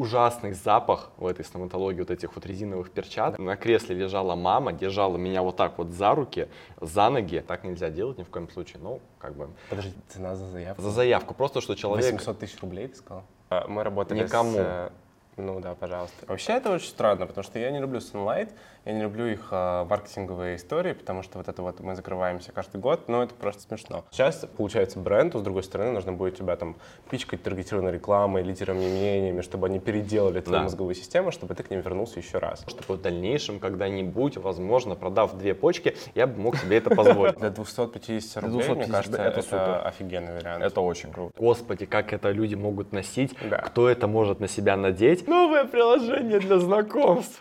ужасный 0.00 0.52
запах 0.52 1.10
в 1.18 1.26
этой 1.26 1.44
стоматологии 1.44 2.00
вот 2.00 2.10
этих 2.10 2.34
вот 2.34 2.46
резиновых 2.46 2.90
перчаток. 2.90 3.38
На 3.38 3.56
кресле 3.56 3.94
лежала 3.94 4.34
мама, 4.34 4.72
держала 4.72 5.16
меня 5.16 5.42
вот 5.42 5.56
так 5.56 5.76
вот 5.78 5.90
за 5.90 6.14
руки, 6.14 6.48
за 6.80 7.10
ноги. 7.10 7.44
Так 7.46 7.64
нельзя 7.64 7.90
делать 7.90 8.18
ни 8.18 8.22
в 8.22 8.30
коем 8.30 8.48
случае. 8.48 8.80
Ну, 8.82 9.00
как 9.18 9.34
бы... 9.36 9.50
Подожди, 9.68 9.92
цена 10.08 10.36
за 10.36 10.46
заявку? 10.46 10.82
За 10.82 10.90
заявку. 10.90 11.34
Просто, 11.34 11.60
что 11.60 11.74
человек... 11.74 12.12
800 12.12 12.38
тысяч 12.38 12.60
рублей, 12.60 12.88
ты 12.88 12.96
сказал? 12.96 13.24
А, 13.50 13.66
Мы 13.68 13.84
работали 13.84 14.22
Никому. 14.22 14.52
с... 14.52 14.92
Ну 15.40 15.60
да, 15.60 15.74
пожалуйста. 15.74 16.26
Вообще 16.26 16.52
это 16.52 16.70
очень 16.70 16.88
странно, 16.88 17.26
потому 17.26 17.44
что 17.44 17.58
я 17.58 17.70
не 17.70 17.78
люблю 17.80 17.98
Sunlight, 17.98 18.50
я 18.84 18.92
не 18.92 19.02
люблю 19.02 19.26
их 19.26 19.48
э, 19.50 19.84
маркетинговые 19.88 20.56
истории, 20.56 20.92
потому 20.92 21.22
что 21.22 21.38
вот 21.38 21.48
это 21.48 21.62
вот 21.62 21.80
мы 21.80 21.94
закрываемся 21.96 22.52
каждый 22.52 22.80
год, 22.80 23.08
но 23.08 23.22
это 23.22 23.34
просто 23.34 23.62
смешно. 23.62 24.04
Сейчас 24.10 24.46
получается 24.56 24.98
бренд, 24.98 25.34
с 25.34 25.40
другой 25.40 25.62
стороны 25.62 25.92
нужно 25.92 26.12
будет 26.12 26.36
тебя 26.38 26.56
там 26.56 26.76
пичкать 27.10 27.42
таргетированной 27.42 27.92
рекламой, 27.92 28.42
лидерами 28.42 28.86
мнениями, 28.86 29.40
чтобы 29.42 29.66
они 29.66 29.78
переделали 29.80 30.40
твою 30.40 30.58
Да. 30.60 30.62
мозговую 30.64 30.94
систему, 30.94 31.30
чтобы 31.30 31.54
ты 31.54 31.62
к 31.62 31.70
ним 31.70 31.80
вернулся 31.80 32.18
еще 32.20 32.38
раз. 32.38 32.64
Чтобы 32.66 32.96
в 32.98 33.02
дальнейшем, 33.02 33.60
когда-нибудь, 33.60 34.36
возможно, 34.38 34.94
продав 34.94 35.34
две 35.36 35.54
почки, 35.54 35.96
я 36.14 36.26
бы 36.26 36.40
мог 36.40 36.56
себе 36.56 36.78
это 36.78 36.90
позволить. 36.94 37.36
Для 37.38 37.50
250 37.50 38.42
Для 38.44 38.50
рублей, 38.50 38.66
250, 38.66 38.76
мне 38.76 38.86
кажется, 38.86 39.56
это 39.56 39.82
офигенный 39.82 40.34
вариант. 40.34 40.64
Это 40.64 40.80
очень 40.80 41.12
круто. 41.12 41.32
Господи, 41.38 41.86
как 41.86 42.12
это 42.12 42.30
люди 42.30 42.54
могут 42.54 42.92
носить, 42.92 43.34
кто 43.64 43.88
это 43.88 44.06
может 44.06 44.40
на 44.40 44.48
себя 44.48 44.76
надеть. 44.76 45.26
Новое 45.30 45.64
приложение 45.64 46.40
для 46.40 46.58
знакомств. 46.58 47.40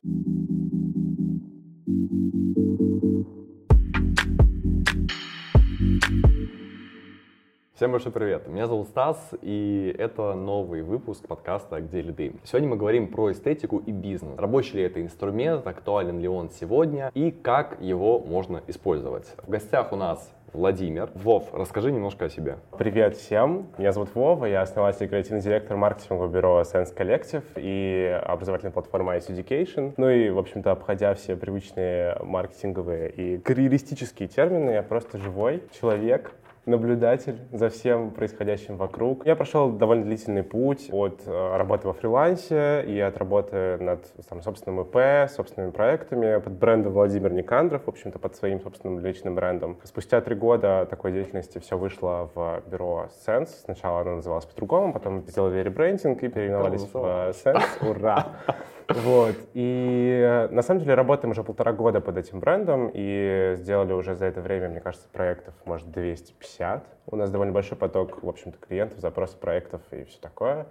Всем 7.74 7.92
большой 7.92 8.12
привет! 8.12 8.48
Меня 8.48 8.68
зовут 8.68 8.90
Стас, 8.90 9.34
и 9.42 9.96
это 9.98 10.36
новый 10.36 10.84
выпуск 10.84 11.26
подкаста 11.28 11.82
«Где 11.82 12.04
лиды?». 12.04 12.36
Сегодня 12.44 12.70
мы 12.70 12.76
говорим 12.76 13.08
про 13.08 13.32
эстетику 13.32 13.80
и 13.80 13.92
бизнес. 13.92 14.38
Рабочий 14.38 14.78
ли 14.78 14.84
это 14.84 15.02
инструмент, 15.02 15.66
актуален 15.66 16.20
ли 16.20 16.28
он 16.28 16.52
сегодня 16.52 17.10
и 17.16 17.32
как 17.32 17.82
его 17.82 18.20
можно 18.20 18.62
использовать. 18.68 19.34
В 19.38 19.50
гостях 19.50 19.92
у 19.94 19.96
нас 19.96 20.32
Владимир. 20.54 21.10
Вов, 21.14 21.54
расскажи 21.54 21.92
немножко 21.92 22.26
о 22.26 22.30
себе. 22.30 22.58
Привет 22.78 23.16
всем, 23.16 23.68
меня 23.78 23.92
зовут 23.92 24.16
Вова, 24.16 24.46
я 24.46 24.62
основатель 24.62 25.06
и 25.06 25.08
креативный 25.08 25.42
директор 25.42 25.78
маркетингового 25.78 26.32
бюро 26.32 26.62
Sense 26.62 26.96
Collective 26.96 27.44
и 27.56 28.20
образовательной 28.26 28.72
платформы 28.72 29.16
Ice 29.16 29.30
Education. 29.30 29.94
Ну 29.98 30.10
и, 30.10 30.30
в 30.30 30.38
общем-то, 30.38 30.72
обходя 30.72 31.14
все 31.14 31.36
привычные 31.36 32.18
маркетинговые 32.22 33.10
и 33.10 33.38
карьеристические 33.38 34.28
термины, 34.28 34.72
я 34.72 34.84
просто 34.84 35.18
живой 35.18 35.64
человек, 35.80 36.32
наблюдатель 36.70 37.40
за 37.52 37.70
всем 37.70 38.12
происходящим 38.12 38.78
вокруг. 38.78 39.26
Я 39.26 39.36
прошел 39.36 39.72
довольно 39.72 40.06
длительный 40.06 40.44
путь 40.44 40.90
от 40.92 41.22
э, 41.26 41.58
работы 41.58 41.88
во 41.88 41.94
фрилансе 41.94 42.84
и 42.88 43.00
от 43.00 43.18
работы 43.18 43.78
над 43.80 44.06
там, 44.30 44.42
собственным 44.42 44.82
ИП, 44.82 45.30
собственными 45.30 45.72
проектами, 45.72 46.40
под 46.40 46.54
брендом 46.54 46.94
Владимир 46.94 47.34
Никандров, 47.34 47.86
в 47.86 47.90
общем-то, 47.90 48.20
под 48.20 48.36
своим 48.36 48.62
собственным 48.62 49.00
личным 49.00 49.36
брендом. 49.36 49.78
Спустя 49.84 50.22
три 50.22 50.36
года 50.36 50.88
такой 50.90 51.12
деятельности 51.12 51.60
все 51.60 51.78
вышло 51.78 52.30
в 52.34 52.64
бюро 52.70 53.10
Sense. 53.26 53.50
Сначала 53.66 54.02
оно 54.02 54.16
называлось 54.16 54.46
по-другому, 54.46 54.94
потом 54.94 55.26
сделали 55.28 55.60
ребрендинг 55.62 56.24
и 56.24 56.28
переименовались 56.28 56.88
в. 56.94 56.96
Sense. 56.96 57.90
Ура! 57.90 58.28
Вот. 58.90 59.36
И 59.54 60.22
э, 60.24 60.48
на 60.50 60.62
самом 60.62 60.82
деле 60.82 60.96
работаем 60.96 61.32
уже 61.32 61.44
полтора 61.44 61.74
года 61.74 62.02
под 62.02 62.18
этим 62.18 62.40
брендом 62.40 62.90
и 62.94 63.54
сделали 63.58 63.94
уже 63.94 64.16
за 64.16 64.26
это 64.26 64.42
время, 64.42 64.70
мне 64.70 64.80
кажется, 64.82 65.08
проектов, 65.12 65.54
может, 65.66 65.92
250. 65.92 66.84
У 67.08 67.16
нас 67.16 67.30
довольно 67.30 67.54
большой 67.54 67.78
поток, 67.78 68.24
в 68.24 68.28
общем-то, 68.28 68.58
клиентов, 68.58 69.00
запросы 69.00 69.38
проектов 69.38 69.82
и 69.92 70.04
все 70.06 70.20
такое. 70.20 70.68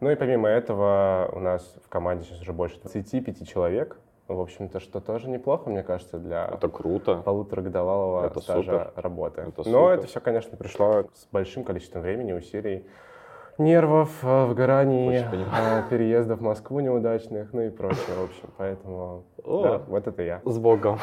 Ну 0.00 0.10
и 0.10 0.14
помимо 0.16 0.48
этого 0.48 1.30
у 1.32 1.38
нас 1.38 1.76
в 1.84 1.88
команде 1.88 2.24
сейчас 2.24 2.42
уже 2.42 2.52
больше 2.52 2.78
25 2.80 3.48
человек. 3.48 3.96
В 4.28 4.40
общем-то, 4.40 4.78
что 4.80 5.00
тоже 5.00 5.28
неплохо, 5.28 5.68
мне 5.68 5.82
кажется, 5.82 6.18
для 6.18 6.46
Это 6.54 6.68
круто. 6.68 7.16
полуторагодовалого 7.16 8.24
Это 8.26 8.40
стажа 8.40 8.62
супер. 8.62 8.92
работы. 8.96 9.40
Это 9.42 9.68
Но 9.68 9.88
супер. 9.88 9.98
это 9.98 10.06
все, 10.06 10.20
конечно, 10.20 10.56
пришло 10.56 11.04
с 11.14 11.26
большим 11.32 11.64
количеством 11.64 12.02
времени, 12.02 12.32
усилий, 12.32 12.86
нервов, 13.62 14.10
э, 14.22 14.46
выгораний, 14.46 15.16
э, 15.16 15.82
переездов 15.90 16.40
в 16.40 16.42
Москву 16.42 16.80
неудачных, 16.80 17.52
ну 17.52 17.62
и 17.62 17.70
прочее, 17.70 18.16
в 18.18 18.24
общем. 18.24 18.48
Поэтому, 18.56 19.24
О. 19.44 19.62
да, 19.62 19.78
вот 19.86 20.06
это 20.06 20.22
я. 20.22 20.40
С 20.44 20.58
Богом. 20.58 20.98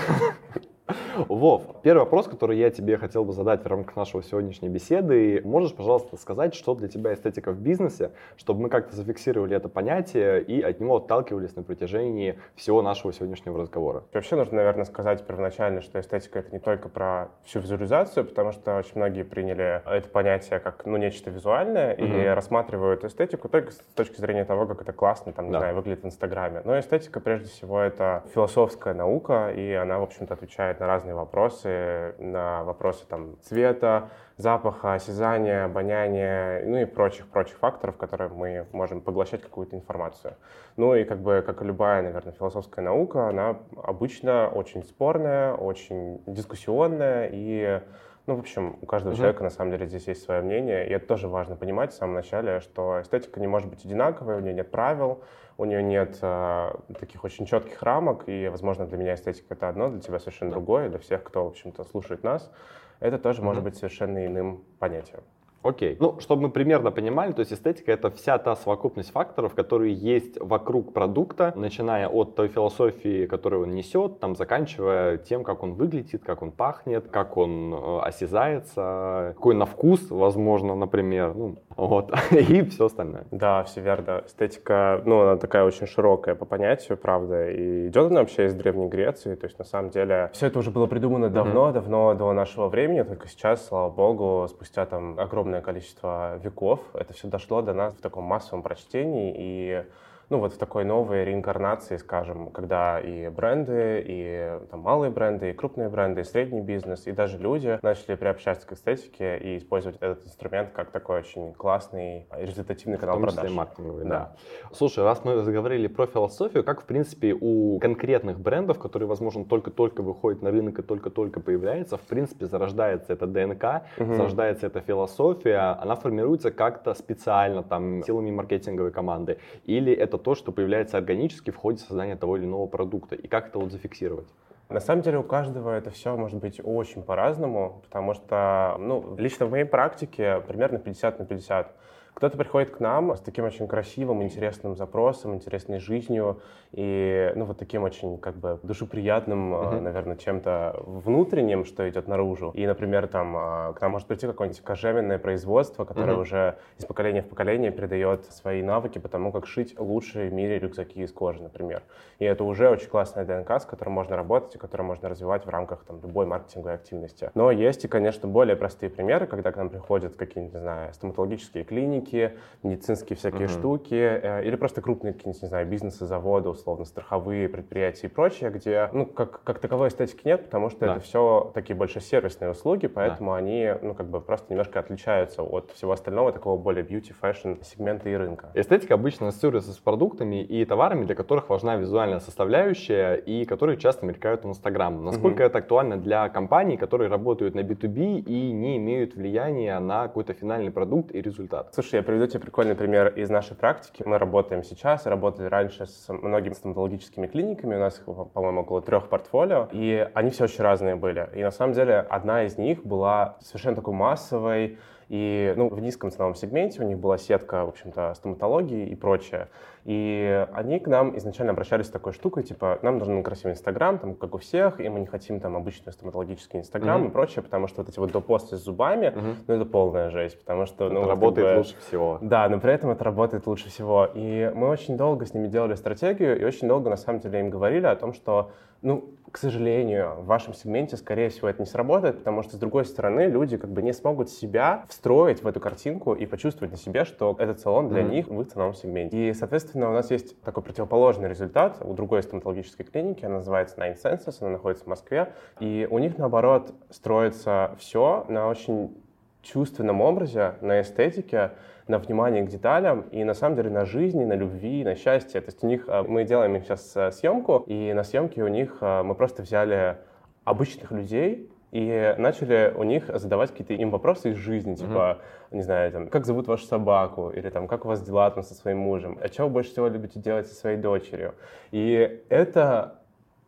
Вов, 1.28 1.64
первый 1.84 2.00
вопрос, 2.00 2.28
который 2.28 2.58
я 2.58 2.70
тебе 2.70 2.98
хотел 2.98 3.24
бы 3.26 3.34
задать 3.34 3.64
в 3.64 3.68
рамках 3.68 3.96
нашего 3.96 4.24
сегодняшней 4.24 4.70
беседы. 4.70 5.42
Можешь, 5.44 5.74
пожалуйста, 5.76 6.18
сказать, 6.18 6.56
что 6.56 6.76
для 6.76 6.88
тебя 6.88 7.14
эстетика 7.14 7.52
в 7.52 7.60
бизнесе, 7.60 8.12
чтобы 8.38 8.62
мы 8.64 8.70
как-то 8.70 8.96
зафиксировали 8.96 9.56
это 9.56 9.70
понятие 9.70 10.42
и 10.42 10.62
от 10.62 10.80
него 10.80 10.98
отталкивались 10.98 11.56
на 11.56 11.64
протяжении 11.64 12.40
всего 12.56 12.82
нашего 12.82 13.14
сегодняшнего 13.14 13.60
разговора? 13.60 14.04
Вообще 14.14 14.36
нужно, 14.36 14.58
наверное, 14.58 14.86
сказать 14.86 15.26
первоначально, 15.26 15.82
что 15.82 16.00
эстетика— 16.00 16.40
это 16.40 16.52
не 16.52 16.60
только 16.60 16.90
про 16.90 17.30
всю 17.44 17.60
визуализацию, 17.60 18.26
потому 18.26 18.52
что 18.52 18.78
очень 18.78 18.94
многие 18.96 19.24
приняли 19.24 19.82
это 19.86 20.10
понятие 20.10 20.60
как 20.60 20.86
ну, 20.86 20.98
нечто 20.98 21.30
визуальное 21.30 21.94
и 21.94 22.04
Мгм. 22.04 22.34
рассматривают 22.34 23.04
эстетику 23.04 23.50
только 23.50 23.72
с 23.72 23.78
точки 23.96 24.20
зрения 24.20 24.46
того, 24.46 24.66
как 24.66 24.82
это 24.82 24.94
классно, 24.94 25.32
там, 25.34 25.46
не 25.48 25.52
Да. 25.52 25.60
знаю, 25.60 25.76
выглядит 25.76 26.04
в 26.04 26.08
Инстаграме. 26.08 26.62
Но 26.66 26.80
эстетика, 26.80 27.20
прежде 27.20 27.48
всего, 27.50 27.80
это 27.80 28.24
философская 28.34 28.94
наука, 28.94 29.52
и 29.56 29.74
она, 29.74 30.00
в 30.00 30.04
общем-то, 30.04 30.34
отвечает 30.34 30.79
на 30.80 30.88
разные 30.88 31.16
вопросы, 31.16 32.16
на 32.20 32.64
вопросы 32.64 33.06
там, 33.08 33.38
цвета, 33.42 34.10
запаха, 34.38 34.94
осязания, 34.94 35.66
обоняния, 35.66 36.64
ну 36.66 36.78
и 36.78 36.86
прочих-прочих 36.86 37.58
факторов, 37.58 37.98
которые 37.98 38.30
мы 38.30 38.68
можем 38.72 39.02
поглощать 39.02 39.42
какую-то 39.42 39.76
информацию. 39.76 40.36
Ну 40.78 40.96
и 40.96 41.04
как 41.04 41.20
бы, 41.20 41.44
как 41.46 41.62
и 41.62 41.66
любая, 41.66 42.02
наверное, 42.02 42.34
философская 42.34 42.84
наука, 42.84 43.28
она 43.28 43.58
обычно 43.84 44.48
очень 44.48 44.84
спорная, 44.84 45.54
очень 45.54 46.22
дискуссионная 46.26 47.30
и 47.32 47.82
ну, 48.30 48.36
в 48.36 48.40
общем, 48.42 48.78
у 48.80 48.86
каждого 48.86 49.14
Мгм. 49.14 49.18
человека 49.18 49.44
на 49.44 49.50
самом 49.50 49.72
деле 49.72 49.88
здесь 49.88 50.08
есть 50.08 50.22
свое 50.22 50.42
мнение, 50.42 50.88
и 50.88 50.92
это 50.94 51.08
тоже 51.08 51.28
важно 51.28 51.56
понимать 51.56 51.92
в 51.92 51.96
самом 51.96 52.14
начале, 52.14 52.60
что 52.60 53.02
эстетика 53.02 53.40
не 53.40 53.48
может 53.48 53.68
быть 53.70 53.84
одинаковой, 53.84 54.36
у 54.36 54.40
нее 54.40 54.54
нет 54.54 54.70
правил, 54.70 55.24
у 55.58 55.66
нее 55.66 55.82
нет 55.82 56.20
э, 56.22 56.70
таких 57.00 57.24
очень 57.24 57.48
четких 57.48 57.82
рамок, 57.82 58.30
и, 58.30 58.48
возможно, 58.48 58.86
для 58.86 58.98
меня 58.98 59.16
эстетика 59.16 59.56
это 59.56 59.68
одно, 59.68 59.90
для 59.90 60.00
тебя 60.00 60.20
совершенно 60.20 60.52
другое, 60.52 60.90
для 60.90 61.00
всех, 61.00 61.24
кто, 61.24 61.44
в 61.44 61.48
общем-то, 61.48 61.84
слушает 61.86 62.22
нас, 62.24 62.52
это 63.00 63.18
тоже 63.18 63.42
может 63.42 63.64
Мгм. 63.64 63.72
быть 63.72 63.78
совершенно 63.80 64.24
иным 64.24 64.64
понятием. 64.78 65.24
Окей. 65.62 65.98
Ну, 66.00 66.20
чтобы 66.20 66.44
мы 66.44 66.50
примерно 66.50 66.92
понимали, 66.92 67.34
то 67.34 67.42
есть 67.42 67.52
эстетика— 67.52 67.92
это 67.94 68.10
вся 68.12 68.38
та 68.38 68.56
совокупность 68.56 69.12
факторов, 69.12 69.54
которые 69.54 69.94
есть 69.94 70.40
вокруг 70.40 70.94
продукта, 70.94 71.52
начиная 71.56 72.08
от 72.08 72.36
той 72.36 72.48
философии, 72.48 73.26
которую 73.26 73.64
он 73.64 73.76
несет, 73.76 74.20
там, 74.20 74.36
заканчивая 74.36 75.18
тем, 75.18 75.44
как 75.44 75.64
он 75.64 75.74
выглядит, 75.74 76.24
как 76.24 76.42
он 76.42 76.52
пахнет, 76.52 77.10
как 77.10 77.36
он 77.36 77.74
э, 77.74 78.00
осязается, 78.04 79.34
какой 79.36 79.56
на 79.56 79.66
вкус, 79.66 80.10
возможно, 80.10 80.76
например, 80.76 81.34
ну, 81.36 81.58
вот, 81.76 82.14
и 82.32 82.62
все 82.64 82.86
остальное. 82.86 83.26
Да, 83.32 83.64
все 83.64 83.82
верно. 83.82 84.24
Эстетика, 84.26 85.02
ну, 85.06 85.22
она 85.22 85.38
такая 85.38 85.66
очень 85.66 85.88
широкая 85.88 86.36
по 86.36 86.46
понятию, 86.46 86.98
правда, 86.98 87.50
и 87.50 87.88
идет 87.88 88.12
она 88.12 88.22
вообще 88.22 88.46
из 88.46 88.56
Древней 88.56 88.88
Греции, 88.88 89.36
то 89.36 89.46
есть, 89.46 89.60
на 89.60 89.66
самом 89.66 89.90
деле, 89.90 90.30
все 90.34 90.48
это 90.48 90.60
уже 90.60 90.72
было 90.72 90.88
придумано 90.88 91.30
давно, 91.30 91.72
давно 91.74 92.14
до 92.14 92.32
нашего 92.32 92.70
времени, 92.70 93.02
только 93.04 93.28
сейчас, 93.28 93.68
слава 93.68 93.90
богу, 93.90 94.48
спустя 94.50 94.86
там 94.86 95.20
огромное 95.20 95.49
количество 95.62 96.38
веков, 96.38 96.80
это 96.94 97.14
все 97.14 97.28
дошло 97.28 97.62
до 97.62 97.74
нас 97.74 97.94
в 97.94 98.02
таком 98.02 98.24
массовом 98.24 98.64
прочтении 98.64 99.34
и 99.38 99.86
ну, 100.30 100.38
вот 100.38 100.54
в 100.54 100.58
такой 100.58 100.84
новой 100.86 101.26
реинкарнации, 101.26 101.98
скажем, 101.98 102.52
когда 102.52 103.00
и 103.00 103.30
бренды, 103.30 104.04
и 104.08 104.60
там, 104.70 104.82
малые 104.82 105.10
бренды, 105.12 105.50
и 105.50 105.54
крупные 105.54 105.90
бренды, 105.90 106.22
и 106.22 106.24
средний 106.24 106.62
бизнес, 106.62 107.08
и 107.08 107.12
даже 107.12 107.40
люди 107.40 107.80
начали 107.82 108.14
приобщаться 108.16 108.68
к 108.68 108.74
эстетике 108.74 109.38
и 109.40 109.58
использовать 109.58 109.98
этот 109.98 110.26
инструмент 110.28 110.70
как 110.72 110.92
такой 110.92 111.20
очень 111.20 111.54
классный 111.54 112.28
и 112.40 112.46
результативный 112.46 112.98
В 112.98 113.00
канал 113.00 113.16
том 113.16 113.28
числе 113.28 113.40
продаж. 113.42 113.56
маркетинговый, 113.56 114.04
да. 114.06 114.10
Да. 114.10 114.36
Слушай, 114.72 115.04
раз 115.04 115.26
мы 115.26 115.42
заговорили 115.42 115.88
про 115.88 116.06
философию, 116.06 116.64
как, 116.64 116.82
в 116.82 116.86
принципе, 116.86 117.36
у 117.40 117.80
конкретных 117.80 118.40
брендов, 118.40 118.78
которые, 118.78 119.08
возможно, 119.08 119.46
только-только 119.46 120.02
выходят 120.04 120.44
на 120.44 120.52
рынок 120.52 120.78
и 120.78 120.84
только-только 120.84 121.40
появляются, 121.40 121.98
в 121.98 122.02
принципе, 122.02 122.46
зарождается 122.46 123.14
эта 123.14 123.26
ДНК, 123.26 123.84
Мгм. 123.98 124.14
зарождается 124.14 124.68
эта 124.68 124.82
философия, 124.82 125.76
она 125.82 125.96
формируется 125.96 126.52
как-то 126.52 126.94
специально, 126.94 127.64
там, 127.64 128.04
силами 128.04 128.30
маркетинговой 128.30 128.92
команды, 128.92 129.40
или 129.66 129.92
это 129.92 130.19
то, 130.20 130.36
что 130.36 130.52
появляется 130.52 130.98
органически 130.98 131.52
в 131.52 131.56
ходе 131.56 131.80
создания 131.80 132.16
того 132.16 132.38
или 132.38 132.46
иного 132.46 132.68
продукта, 132.68 133.16
и 133.16 133.28
как 133.28 133.48
это 133.48 133.60
вот 133.60 133.72
зафиксировать? 133.72 134.28
На 134.70 134.80
самом 134.80 135.02
деле 135.02 135.18
у 135.18 135.24
каждого 135.24 135.72
это 135.72 135.90
все 135.90 136.16
может 136.16 136.38
быть 136.40 136.62
очень 136.64 137.02
по-разному, 137.02 137.82
потому 137.86 138.14
что, 138.14 138.76
ну, 138.80 139.16
лично 139.18 139.48
в 139.48 139.52
моей 139.52 139.64
практике 139.64 140.42
примерно 140.48 140.78
50 140.78 141.18
на 141.18 141.26
50. 141.26 141.76
Кто-то 142.14 142.38
приходит 142.38 142.70
к 142.72 142.80
нам 142.80 143.16
с 143.16 143.20
таким 143.20 143.46
очень 143.46 143.68
красивым, 143.68 144.22
интересным 144.22 144.76
запросом, 144.76 145.34
интересной 145.34 145.80
жизнью 145.80 146.42
и, 146.72 147.32
ну, 147.36 147.46
вот 147.46 147.58
таким 147.58 147.84
очень, 147.84 148.20
как 148.20 148.36
бы, 148.36 148.60
душеприятным, 148.62 149.54
uh-huh. 149.56 149.80
наверное, 149.80 150.18
чем-то 150.18 150.76
внутренним, 150.86 151.66
что 151.66 151.90
идет 151.90 152.08
наружу. 152.08 152.52
И, 152.54 152.68
например, 152.68 153.08
там, 153.08 153.36
а, 153.36 153.74
к 153.74 153.82
нам 153.82 153.92
может 153.92 154.08
прийти 154.08 154.28
какое-нибудь 154.28 154.62
кожевенное 154.62 155.18
производство, 155.18 155.84
которое 155.84 156.18
uh-huh. 156.18 156.22
уже 156.22 156.58
из 156.78 156.86
поколения 156.86 157.24
в 157.24 157.28
поколение 157.28 157.72
передает 157.72 158.26
свои 158.26 158.62
навыки 158.62 159.00
по 159.00 159.10
тому, 159.10 159.32
как 159.32 159.48
шить 159.48 159.80
лучшие 159.80 160.30
в 160.30 160.34
мире 160.34 160.60
рюкзаки 160.60 161.02
из 161.02 161.12
кожи, 161.12 161.42
например. 161.42 161.82
И 162.20 162.26
это 162.26 162.44
уже 162.44 162.70
очень 162.70 162.88
классная 162.88 163.26
ДНК, 163.26 163.62
с 163.62 163.66
которой 163.66 163.90
можно 163.90 164.16
работать 164.16 164.56
и 164.56 164.58
которую 164.60 164.86
можно 164.86 165.10
развивать 165.10 165.46
в 165.46 165.50
рамках 165.50 165.84
там, 165.86 166.00
любой 166.04 166.28
маркетинговой 166.28 166.76
активности. 166.76 167.32
Но 167.34 167.50
есть 167.50 167.86
и, 167.86 167.88
конечно, 167.88 168.28
более 168.28 168.56
простые 168.56 168.92
примеры, 168.92 169.26
когда 169.26 169.52
к 169.52 169.58
нам 169.58 169.70
приходят 169.70 170.16
какие-нибудь, 170.16 170.54
не 170.54 170.60
знаю, 170.60 170.94
стоматологические 170.94 171.64
клиники, 171.64 172.34
медицинские 172.62 173.18
всякие 173.18 173.48
uh-huh. 173.48 173.60
штуки, 173.60 173.96
э, 173.96 174.46
или 174.46 174.56
просто 174.56 174.82
крупные 174.82 175.14
какие-нибудь, 175.14 175.42
не 175.42 175.48
знаю, 175.48 175.66
бизнесы, 175.66 176.06
заводы, 176.06 176.50
условно, 176.60 176.86
страховые 176.86 177.50
предприятия 177.50 178.08
и 178.08 178.10
прочее, 178.10 178.50
где, 178.50 178.90
ну, 178.94 179.06
как, 179.06 179.44
как 179.44 179.60
таковой 179.60 179.88
эстетики 179.88 180.22
нет, 180.26 180.46
потому 180.46 180.70
что 180.70 180.80
да. 180.82 180.92
это 180.94 181.02
все 181.02 181.52
такие 181.54 181.76
больше 181.76 182.00
сервисные 182.02 182.52
услуги, 182.52 182.88
поэтому 182.88 183.32
да. 183.32 183.38
они, 183.38 183.74
ну, 183.82 183.94
как 183.94 184.08
бы 184.08 184.22
просто 184.22 184.48
немножко 184.52 184.80
отличаются 184.80 185.42
от 185.44 185.72
всего 185.72 185.92
остального, 185.92 186.32
такого 186.32 186.58
более 186.58 186.86
beauty, 186.86 187.14
fashion 187.20 187.64
сегмента 187.64 188.10
и 188.10 188.14
рынка. 188.14 188.50
Эстетика 188.54 188.94
обычно 188.96 189.28
ассоциируется 189.28 189.72
с 189.72 189.78
продуктами 189.78 190.44
и 190.44 190.66
товарами, 190.66 191.06
для 191.06 191.16
которых 191.16 191.50
важна 191.50 191.76
визуальная 191.78 192.20
составляющая 192.20 193.16
и 193.16 193.46
которые 193.46 193.78
часто 193.78 194.06
мелькают 194.06 194.44
в 194.44 194.50
Инстаграм. 194.50 195.04
Насколько 195.04 195.44
uh-huh. 195.44 195.48
это 195.48 195.58
актуально 195.60 195.98
для 195.98 196.28
компаний, 196.30 196.78
которые 196.78 197.10
работают 197.10 197.56
на 197.56 197.62
B2B 197.62 198.20
и 198.20 198.52
не 198.52 198.78
имеют 198.78 199.16
влияния 199.16 199.80
на 199.80 200.04
какой-то 200.04 200.34
финальный 200.34 200.72
продукт 200.72 201.14
и 201.14 201.22
результат? 201.22 201.70
Слушай, 201.74 201.96
я 201.96 202.04
приведу 202.04 202.28
тебе 202.28 202.40
прикольный 202.40 202.76
пример 202.76 203.14
из 203.16 203.30
нашей 203.30 203.56
практики. 203.56 204.04
Мы 204.06 204.18
работаем 204.18 204.64
сейчас, 204.64 205.06
работали 205.06 205.48
раньше 205.48 205.86
с 205.86 206.12
многими 206.12 206.49
стоматологическими 206.56 207.28
клиниками, 207.28 207.76
у 207.76 207.80
нас, 207.80 208.02
по-моему, 208.34 208.62
около 208.62 208.82
трех 208.82 209.10
портфолио, 209.10 209.68
и 209.72 210.08
они 210.14 210.30
все 210.30 210.46
очень 210.46 210.64
разные 210.64 210.96
были. 210.96 211.30
И 211.36 211.44
на 211.44 211.52
самом 211.52 211.74
деле 211.74 212.00
одна 212.00 212.44
из 212.44 212.58
них 212.58 212.86
была 212.86 213.38
совершенно 213.42 213.76
такой 213.76 213.94
массовой, 213.94 214.78
и 215.10 215.54
ну, 215.58 215.70
в 215.70 215.80
низком 215.82 216.12
ценовом 216.12 216.36
сегменте 216.36 216.82
у 216.84 216.88
них 216.88 217.00
была 217.00 217.18
сетка, 217.18 217.66
в 217.66 217.70
общем-то, 217.70 218.14
стоматологии 218.14 218.88
и 218.88 218.96
прочее. 218.96 219.48
И 219.86 220.48
они 220.54 220.80
к 220.80 220.88
нам 220.88 221.18
изначально 221.18 221.54
обращались 221.54 221.88
с 221.88 221.90
такой 221.90 222.14
штукой, 222.14 222.44
типа, 222.44 222.80
нам 222.82 222.98
нужен 222.98 223.24
красивый 223.24 223.54
Инстаграм, 223.54 223.98
там, 223.98 224.16
как 224.16 224.36
у 224.36 224.38
всех, 224.38 224.80
и 224.80 224.90
мы 224.90 225.00
не 225.00 225.06
хотим 225.06 225.40
там 225.40 225.56
обычный 225.56 225.94
стоматологический 225.94 226.60
Инстаграм 226.60 227.04
mm-hmm. 227.04 227.08
и 227.08 227.12
прочее, 227.12 227.44
потому 227.44 227.68
что 227.68 227.82
вот 227.82 227.90
эти 227.90 228.00
вот 228.00 228.12
допосты 228.12 228.58
с 228.58 228.62
зубами, 228.62 229.08
mm-hmm. 229.08 229.36
ну, 229.48 229.54
это 229.54 229.66
полная 229.66 230.10
жесть, 230.10 230.40
потому 230.40 230.66
что... 230.66 230.86
Это 230.86 230.94
ну, 230.94 231.08
работает 231.08 231.48
как 231.48 231.56
бы, 231.56 231.60
лучше 231.60 231.76
всего. 231.80 232.18
Да, 232.22 232.50
но 232.50 232.60
при 232.60 232.74
этом 232.74 232.90
это 232.92 233.04
работает 233.04 233.48
лучше 233.48 233.70
всего. 233.70 234.10
И 234.14 234.52
мы 234.54 234.68
очень 234.68 234.98
долго 234.98 235.26
с 235.26 235.34
ними 235.34 235.48
делали 235.48 235.76
стратегию, 235.76 236.40
и 236.40 236.44
очень 236.44 236.68
долго, 236.68 236.90
на 236.90 236.98
самом 236.98 237.20
деле, 237.22 237.40
им 237.40 237.50
говорили 237.50 237.86
о 237.86 237.96
том, 237.96 238.14
что, 238.14 238.52
ну, 238.82 239.14
к 239.32 239.38
сожалению, 239.38 240.16
в 240.22 240.26
вашем 240.26 240.54
сегменте, 240.54 240.98
скорее 240.98 241.30
всего, 241.30 241.50
это 241.50 241.62
не 241.62 241.66
сработает, 241.66 242.20
потому 242.20 242.42
что, 242.42 242.56
с 242.56 242.60
другой 242.60 242.86
стороны, 242.86 243.28
люди 243.28 243.58
как 243.58 243.70
бы 243.70 243.82
не 243.82 243.94
смогут 243.94 244.30
себя 244.30 244.86
встроить 244.88 245.44
в 245.44 245.48
эту 245.48 245.60
картинку 245.60 246.14
и 246.14 246.26
почувствовать 246.26 246.72
на 246.72 246.78
себе, 246.78 247.06
что 247.06 247.36
этот 247.38 247.60
салон 247.60 247.90
для 247.90 248.02
mm-hmm. 248.02 248.10
них 248.10 248.28
в 248.28 248.42
их 248.42 248.48
ценовом 248.48 248.74
сегменте. 248.74 249.30
И, 249.30 249.34
соответственно, 249.34 249.90
у 249.90 249.94
нас 249.94 250.10
есть 250.10 250.42
такой 250.42 250.64
противоположный 250.64 251.30
результат 251.30 251.78
у 251.82 251.94
другой 251.94 252.24
стоматологической 252.24 252.86
клиники, 252.86 253.26
она 253.26 253.36
называется 253.36 253.76
Nine 253.78 253.98
Senses, 254.02 254.38
она 254.42 254.52
находится 254.52 254.86
в 254.86 254.88
Москве, 254.88 255.34
и 255.60 255.88
у 255.90 256.00
них, 256.00 256.18
наоборот, 256.18 256.74
строится 256.90 257.76
все 257.78 258.26
на 258.30 258.48
очень 258.48 258.96
чувственном 259.42 260.02
образе, 260.02 260.56
на 260.62 260.82
эстетике, 260.82 261.52
на 261.90 261.98
внимание 261.98 262.44
к 262.44 262.48
деталям 262.48 263.02
и 263.12 263.24
на 263.24 263.34
самом 263.34 263.56
деле 263.56 263.70
на 263.70 263.86
жизни, 263.86 264.24
на 264.24 264.34
любви, 264.34 264.84
на 264.84 264.96
счастье. 264.96 265.42
То 265.42 265.48
есть 265.48 265.64
у 265.64 265.68
них, 265.68 265.86
а, 265.88 266.04
мы 266.04 266.24
делаем 266.24 266.62
сейчас 266.62 266.96
э, 266.96 267.12
съемку, 267.12 267.64
и 267.68 267.94
на 267.94 268.04
съемке 268.04 268.44
у 268.44 268.48
них 268.48 268.78
а, 268.82 269.04
мы 269.04 269.16
просто 269.16 269.42
взяли 269.42 269.98
обычных 270.44 270.92
людей, 270.92 271.50
и 271.72 272.16
начали 272.18 272.74
у 272.76 272.84
них 272.84 273.10
задавать 273.14 273.52
какие-то 273.52 273.74
им 273.74 273.92
вопросы 273.92 274.32
из 274.32 274.38
жизни, 274.38 274.74
типа, 274.74 275.20
mm-hmm. 275.52 275.56
не 275.56 275.62
знаю, 275.62 275.92
там, 275.92 276.08
как 276.08 276.26
зовут 276.26 276.48
вашу 276.48 276.66
собаку, 276.66 277.30
или 277.30 277.50
там, 277.50 277.68
как 277.68 277.86
у 277.86 277.88
вас 277.88 278.02
дела 278.02 278.30
там 278.32 278.44
со 278.44 278.56
своим 278.56 278.80
мужем, 278.80 279.20
а 279.22 279.28
что 279.28 279.44
вы 279.44 279.50
больше 279.50 279.72
всего 279.72 279.88
любите 279.88 280.20
делать 280.20 280.48
со 280.48 280.56
своей 280.56 280.78
дочерью. 280.78 281.36
И 281.72 282.24
это 282.30 282.99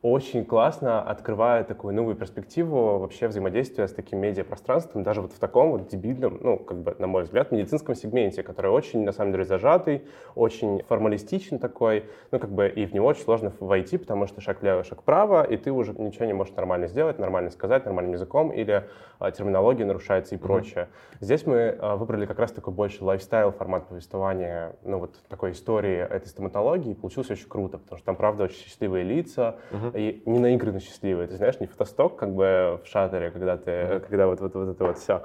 очень 0.02 0.46
классно 0.46 1.00
открывает 1.00 1.68
такую 1.68 1.94
новую 1.94 2.16
перспективу 2.16 2.98
вообще 2.98 3.28
взаимодействия 3.28 3.88
с 3.88 3.94
таким 3.94 4.20
медиапространством, 4.20 5.04
даже 5.04 5.22
вот 5.22 5.32
в 5.32 5.38
таком 5.38 5.72
вот 5.72 5.88
дебильном, 5.90 6.40
ну, 6.42 6.58
как 6.58 6.78
бы, 6.82 6.96
на 6.98 7.06
мой 7.06 7.24
взгляд, 7.24 7.52
медицинском 7.52 7.94
сегменте, 7.94 8.42
который 8.42 8.72
очень, 8.72 9.04
на 9.04 9.12
самом 9.12 9.32
деле, 9.32 9.46
зажатый, 9.46 10.04
очень 10.34 10.82
формалистичен 10.88 11.60
такой, 11.60 12.06
ну, 12.32 12.40
как 12.40 12.52
бы, 12.52 12.68
и 12.68 12.88
в 12.88 12.94
него 12.96 13.06
очень 13.06 13.22
сложно 13.22 13.54
войти, 13.60 13.98
потому 13.98 14.26
что 14.26 14.42
шаг 14.42 14.62
влево, 14.62 14.84
шаг 14.84 15.02
вправо, 15.02 15.44
и 15.44 15.56
ты 15.56 15.72
уже 15.72 15.94
ничего 15.94 16.26
не 16.26 16.34
можешь 16.34 16.56
нормально 16.56 16.88
сделать, 16.88 17.20
нормально 17.20 17.52
сказать, 17.52 17.86
нормальным 17.86 18.14
языком, 18.14 18.52
или 18.52 18.88
а, 19.20 19.30
терминология 19.30 19.86
нарушается 19.86 20.34
и 20.34 20.40
mm-hmm. 20.40 20.42
прочее. 20.42 20.88
Здесь 21.20 21.46
мы 21.46 21.78
а, 21.80 21.96
выбрали 21.96 22.26
как 22.26 22.40
раз 22.40 22.52
такой 22.52 22.74
больше 22.74 23.04
лайфстайл 23.04 23.52
формат 23.52 23.88
повествования, 23.88 24.76
ну, 24.84 24.98
вот 24.98 25.22
такой 25.30 25.52
истории 25.52 26.00
этой 26.00 26.28
стоматологии, 26.28 26.94
и 26.94 26.96
получилось 26.96 27.30
очень 27.30 27.48
круто, 27.48 27.78
потому 27.78 27.98
что 28.00 28.06
там, 28.08 28.16
правда, 28.16 28.46
очень 28.46 28.64
счастливые 28.64 29.04
лица, 29.04 29.58
mm-hmm 29.70 29.91
и 29.94 30.24
не 30.26 30.40
наигранно 30.40 30.80
счастливые. 30.80 31.28
Ты 31.28 31.36
знаешь, 31.36 31.60
не 31.60 31.68
фотосток, 31.68 32.16
как 32.16 32.34
бы 32.34 32.80
в 32.84 32.88
шатере, 32.88 33.32
когда 33.32 33.58
ты, 33.58 33.72
mm-hmm. 33.72 34.00
когда 34.02 34.28
вот, 34.28 34.42
вот, 34.42 34.56
вот 34.56 34.70
это 34.70 34.86
вот 34.86 34.98
все. 34.98 35.24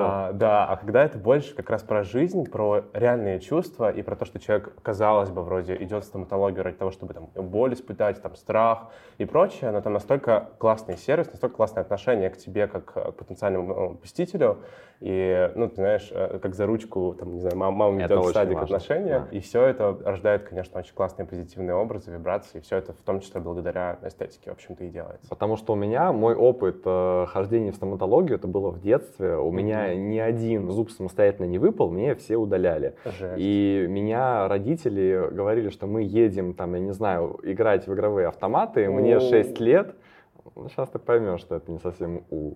А, 0.00 0.32
да, 0.32 0.66
а 0.66 0.76
когда 0.76 1.04
это 1.04 1.18
больше 1.18 1.54
как 1.54 1.70
раз 1.70 1.82
про 1.82 2.02
жизнь, 2.02 2.50
про 2.50 2.84
реальные 2.92 3.40
чувства 3.40 3.90
и 3.90 4.02
про 4.02 4.16
то, 4.16 4.24
что 4.24 4.38
человек, 4.38 4.72
казалось 4.82 5.30
бы, 5.30 5.42
вроде 5.42 5.76
идет 5.76 6.04
в 6.04 6.06
стоматологию 6.06 6.64
ради 6.64 6.76
того, 6.76 6.90
чтобы 6.90 7.14
там 7.14 7.28
боль 7.34 7.74
испытать, 7.74 8.20
там 8.22 8.34
страх 8.36 8.90
и 9.18 9.24
прочее, 9.24 9.70
но 9.70 9.80
там 9.80 9.92
настолько 9.92 10.50
классный 10.58 10.96
сервис, 10.96 11.30
настолько 11.30 11.56
классное 11.56 11.82
отношение 11.82 12.30
к 12.30 12.36
тебе, 12.36 12.66
как 12.66 12.84
к 12.84 13.12
потенциальному 13.12 13.74
ну, 13.74 13.94
посетителю, 13.94 14.58
и, 15.04 15.50
ну, 15.54 15.68
ты 15.68 15.74
знаешь, 15.74 16.08
э, 16.12 16.38
как 16.40 16.54
за 16.54 16.64
ручку, 16.64 17.14
там, 17.18 17.34
не 17.34 17.40
знаю, 17.40 17.58
мама, 17.58 17.76
мама 17.76 18.02
ведет 18.02 18.18
в 18.18 18.32
садик 18.32 18.54
важно. 18.56 18.76
отношения, 18.76 19.18
да. 19.30 19.36
и 19.36 19.40
все 19.40 19.66
это 19.66 19.98
рождает, 20.02 20.44
конечно, 20.44 20.80
очень 20.80 20.94
классные 20.94 21.26
позитивные 21.26 21.74
образы, 21.74 22.10
вибрации, 22.10 22.56
и 22.56 22.60
все 22.62 22.78
это 22.78 22.94
в 22.94 23.02
том 23.04 23.20
числе 23.20 23.42
благодаря 23.42 23.98
эстетике, 24.02 24.48
в 24.48 24.54
общем-то, 24.54 24.82
и 24.82 24.88
делается. 24.88 25.28
Потому 25.28 25.58
что 25.58 25.74
у 25.74 25.76
меня, 25.76 26.10
мой 26.10 26.34
опыт 26.34 26.80
э, 26.86 27.26
хождения 27.28 27.70
в 27.70 27.74
стоматологию, 27.74 28.38
это 28.38 28.48
было 28.48 28.70
в 28.70 28.80
детстве, 28.80 29.36
у 29.36 29.50
mm-hmm. 29.50 29.54
меня 29.54 29.94
ни 29.94 30.18
один 30.18 30.70
зуб 30.70 30.90
самостоятельно 30.90 31.48
не 31.48 31.58
выпал, 31.58 31.90
мне 31.90 32.14
все 32.14 32.38
удаляли. 32.38 32.94
Жесть. 33.04 33.34
И 33.36 33.84
меня 33.86 34.48
родители 34.48 35.28
говорили, 35.30 35.68
что 35.68 35.86
мы 35.86 36.04
едем, 36.04 36.54
там, 36.54 36.72
я 36.72 36.80
не 36.80 36.94
знаю, 36.94 37.38
играть 37.42 37.86
в 37.86 37.92
игровые 37.92 38.28
автоматы, 38.28 38.88
мне 38.88 39.20
6 39.20 39.60
лет, 39.60 39.96
сейчас 40.68 40.88
ты 40.88 40.98
поймешь, 40.98 41.40
что 41.40 41.56
это 41.56 41.70
не 41.70 41.78
совсем 41.78 42.22
у. 42.30 42.54